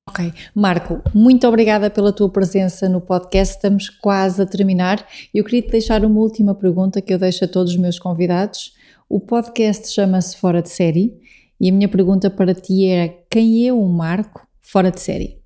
Ok. 0.10 0.34
Marco, 0.54 1.02
muito 1.14 1.48
obrigada 1.48 1.90
pela 1.90 2.12
tua 2.12 2.30
presença 2.30 2.90
no 2.90 3.00
podcast. 3.00 3.56
Estamos 3.56 3.90
quase 3.90 4.42
a 4.42 4.46
terminar. 4.46 5.06
Eu 5.34 5.46
queria 5.46 5.62
te 5.62 5.72
deixar 5.72 6.04
uma 6.04 6.20
última 6.20 6.54
pergunta 6.54 7.02
que 7.02 7.14
eu 7.14 7.18
deixo 7.18 7.46
a 7.46 7.48
todos 7.48 7.72
os 7.72 7.78
meus 7.78 7.98
convidados. 7.98 8.74
O 9.10 9.22
podcast 9.22 9.90
chama-se 9.90 10.36
Fora 10.38 10.62
de 10.62 10.70
Série 10.70 11.14
e 11.62 11.70
a 11.70 11.74
minha 11.74 11.88
pergunta 11.88 12.30
para 12.30 12.54
ti 12.54 12.86
era: 12.86 13.14
quem 13.30 13.68
é 13.68 13.72
o 13.72 13.86
Marco 13.88 14.46
fora 14.62 14.92
de 14.92 15.00
série? 15.00 15.37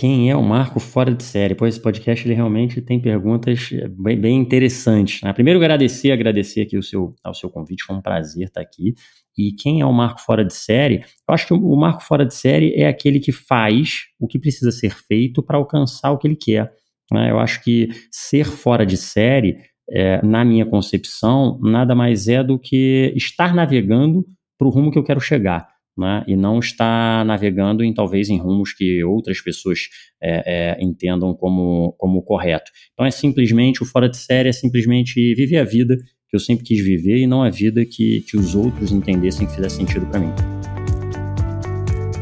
Quem 0.00 0.30
é 0.30 0.34
o 0.34 0.42
Marco 0.42 0.80
fora 0.80 1.14
de 1.14 1.22
série? 1.22 1.54
Pois 1.54 1.74
esse 1.74 1.82
podcast 1.82 2.26
ele 2.26 2.32
realmente 2.32 2.80
tem 2.80 2.98
perguntas 2.98 3.68
bem, 3.98 4.18
bem 4.18 4.38
interessantes. 4.38 5.20
Né? 5.20 5.30
Primeiro, 5.34 5.58
agradecer, 5.60 6.10
agradecer 6.10 6.62
aqui 6.62 6.78
o 6.78 6.82
seu, 6.82 7.14
ao 7.22 7.34
seu 7.34 7.50
convite, 7.50 7.84
foi 7.84 7.96
um 7.96 8.00
prazer 8.00 8.44
estar 8.44 8.62
aqui. 8.62 8.94
E 9.36 9.52
quem 9.52 9.82
é 9.82 9.84
o 9.84 9.92
marco 9.92 10.22
fora 10.22 10.42
de 10.42 10.54
série? 10.54 11.04
Eu 11.28 11.34
acho 11.34 11.48
que 11.48 11.52
o 11.52 11.76
marco 11.76 12.02
fora 12.02 12.24
de 12.24 12.32
série 12.32 12.72
é 12.76 12.88
aquele 12.88 13.20
que 13.20 13.30
faz 13.30 14.04
o 14.18 14.26
que 14.26 14.38
precisa 14.38 14.72
ser 14.72 14.94
feito 14.94 15.42
para 15.42 15.58
alcançar 15.58 16.12
o 16.12 16.16
que 16.16 16.26
ele 16.26 16.36
quer. 16.36 16.72
Né? 17.12 17.30
Eu 17.30 17.38
acho 17.38 17.62
que 17.62 17.90
ser 18.10 18.46
fora 18.46 18.86
de 18.86 18.96
série, 18.96 19.58
é, 19.90 20.24
na 20.24 20.46
minha 20.46 20.64
concepção, 20.64 21.60
nada 21.60 21.94
mais 21.94 22.26
é 22.26 22.42
do 22.42 22.58
que 22.58 23.12
estar 23.14 23.54
navegando 23.54 24.24
para 24.58 24.66
o 24.66 24.70
rumo 24.70 24.90
que 24.90 24.98
eu 24.98 25.04
quero 25.04 25.20
chegar. 25.20 25.68
Né, 26.00 26.24
e 26.26 26.34
não 26.34 26.58
estar 26.58 27.26
navegando 27.26 27.84
em 27.84 27.92
talvez 27.92 28.30
em 28.30 28.38
rumos 28.38 28.72
que 28.72 29.04
outras 29.04 29.38
pessoas 29.42 29.80
é, 30.18 30.78
é, 30.78 30.82
entendam 30.82 31.34
como, 31.34 31.94
como 31.98 32.22
correto. 32.22 32.70
Então 32.94 33.04
é 33.04 33.10
simplesmente 33.10 33.82
o 33.82 33.86
fora 33.86 34.08
de 34.08 34.16
série 34.16 34.48
é 34.48 34.52
simplesmente 34.52 35.34
viver 35.34 35.58
a 35.58 35.64
vida 35.64 35.98
que 36.30 36.34
eu 36.36 36.40
sempre 36.40 36.64
quis 36.64 36.82
viver 36.82 37.18
e 37.18 37.26
não 37.26 37.42
a 37.42 37.50
vida 37.50 37.84
que, 37.84 38.22
que 38.22 38.34
os 38.34 38.54
outros 38.54 38.92
entendessem 38.92 39.46
que 39.46 39.54
fizesse 39.54 39.76
sentido 39.76 40.06
para 40.06 40.20
mim. 40.20 40.32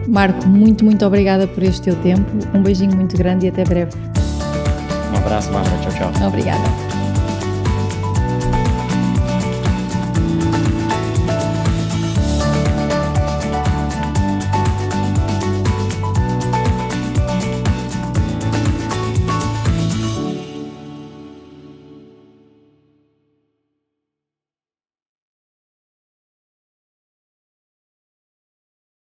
Marco, 0.09 0.49
muito, 0.49 0.85
muito 0.85 1.07
obrigada 1.07 1.47
por 1.47 1.63
este 1.63 1.83
teu 1.83 1.97
tempo. 2.03 2.29
Um 2.53 2.63
beijinho 2.63 2.97
muito 2.97 3.17
grande 3.17 3.47
e 3.47 3.49
até 3.49 3.63
breve. 3.63 3.93
Um 5.13 5.17
abraço, 5.19 5.53
Marta. 5.53 5.71
Tchau, 5.83 6.11
tchau. 6.13 6.27
Obrigada. 6.27 6.98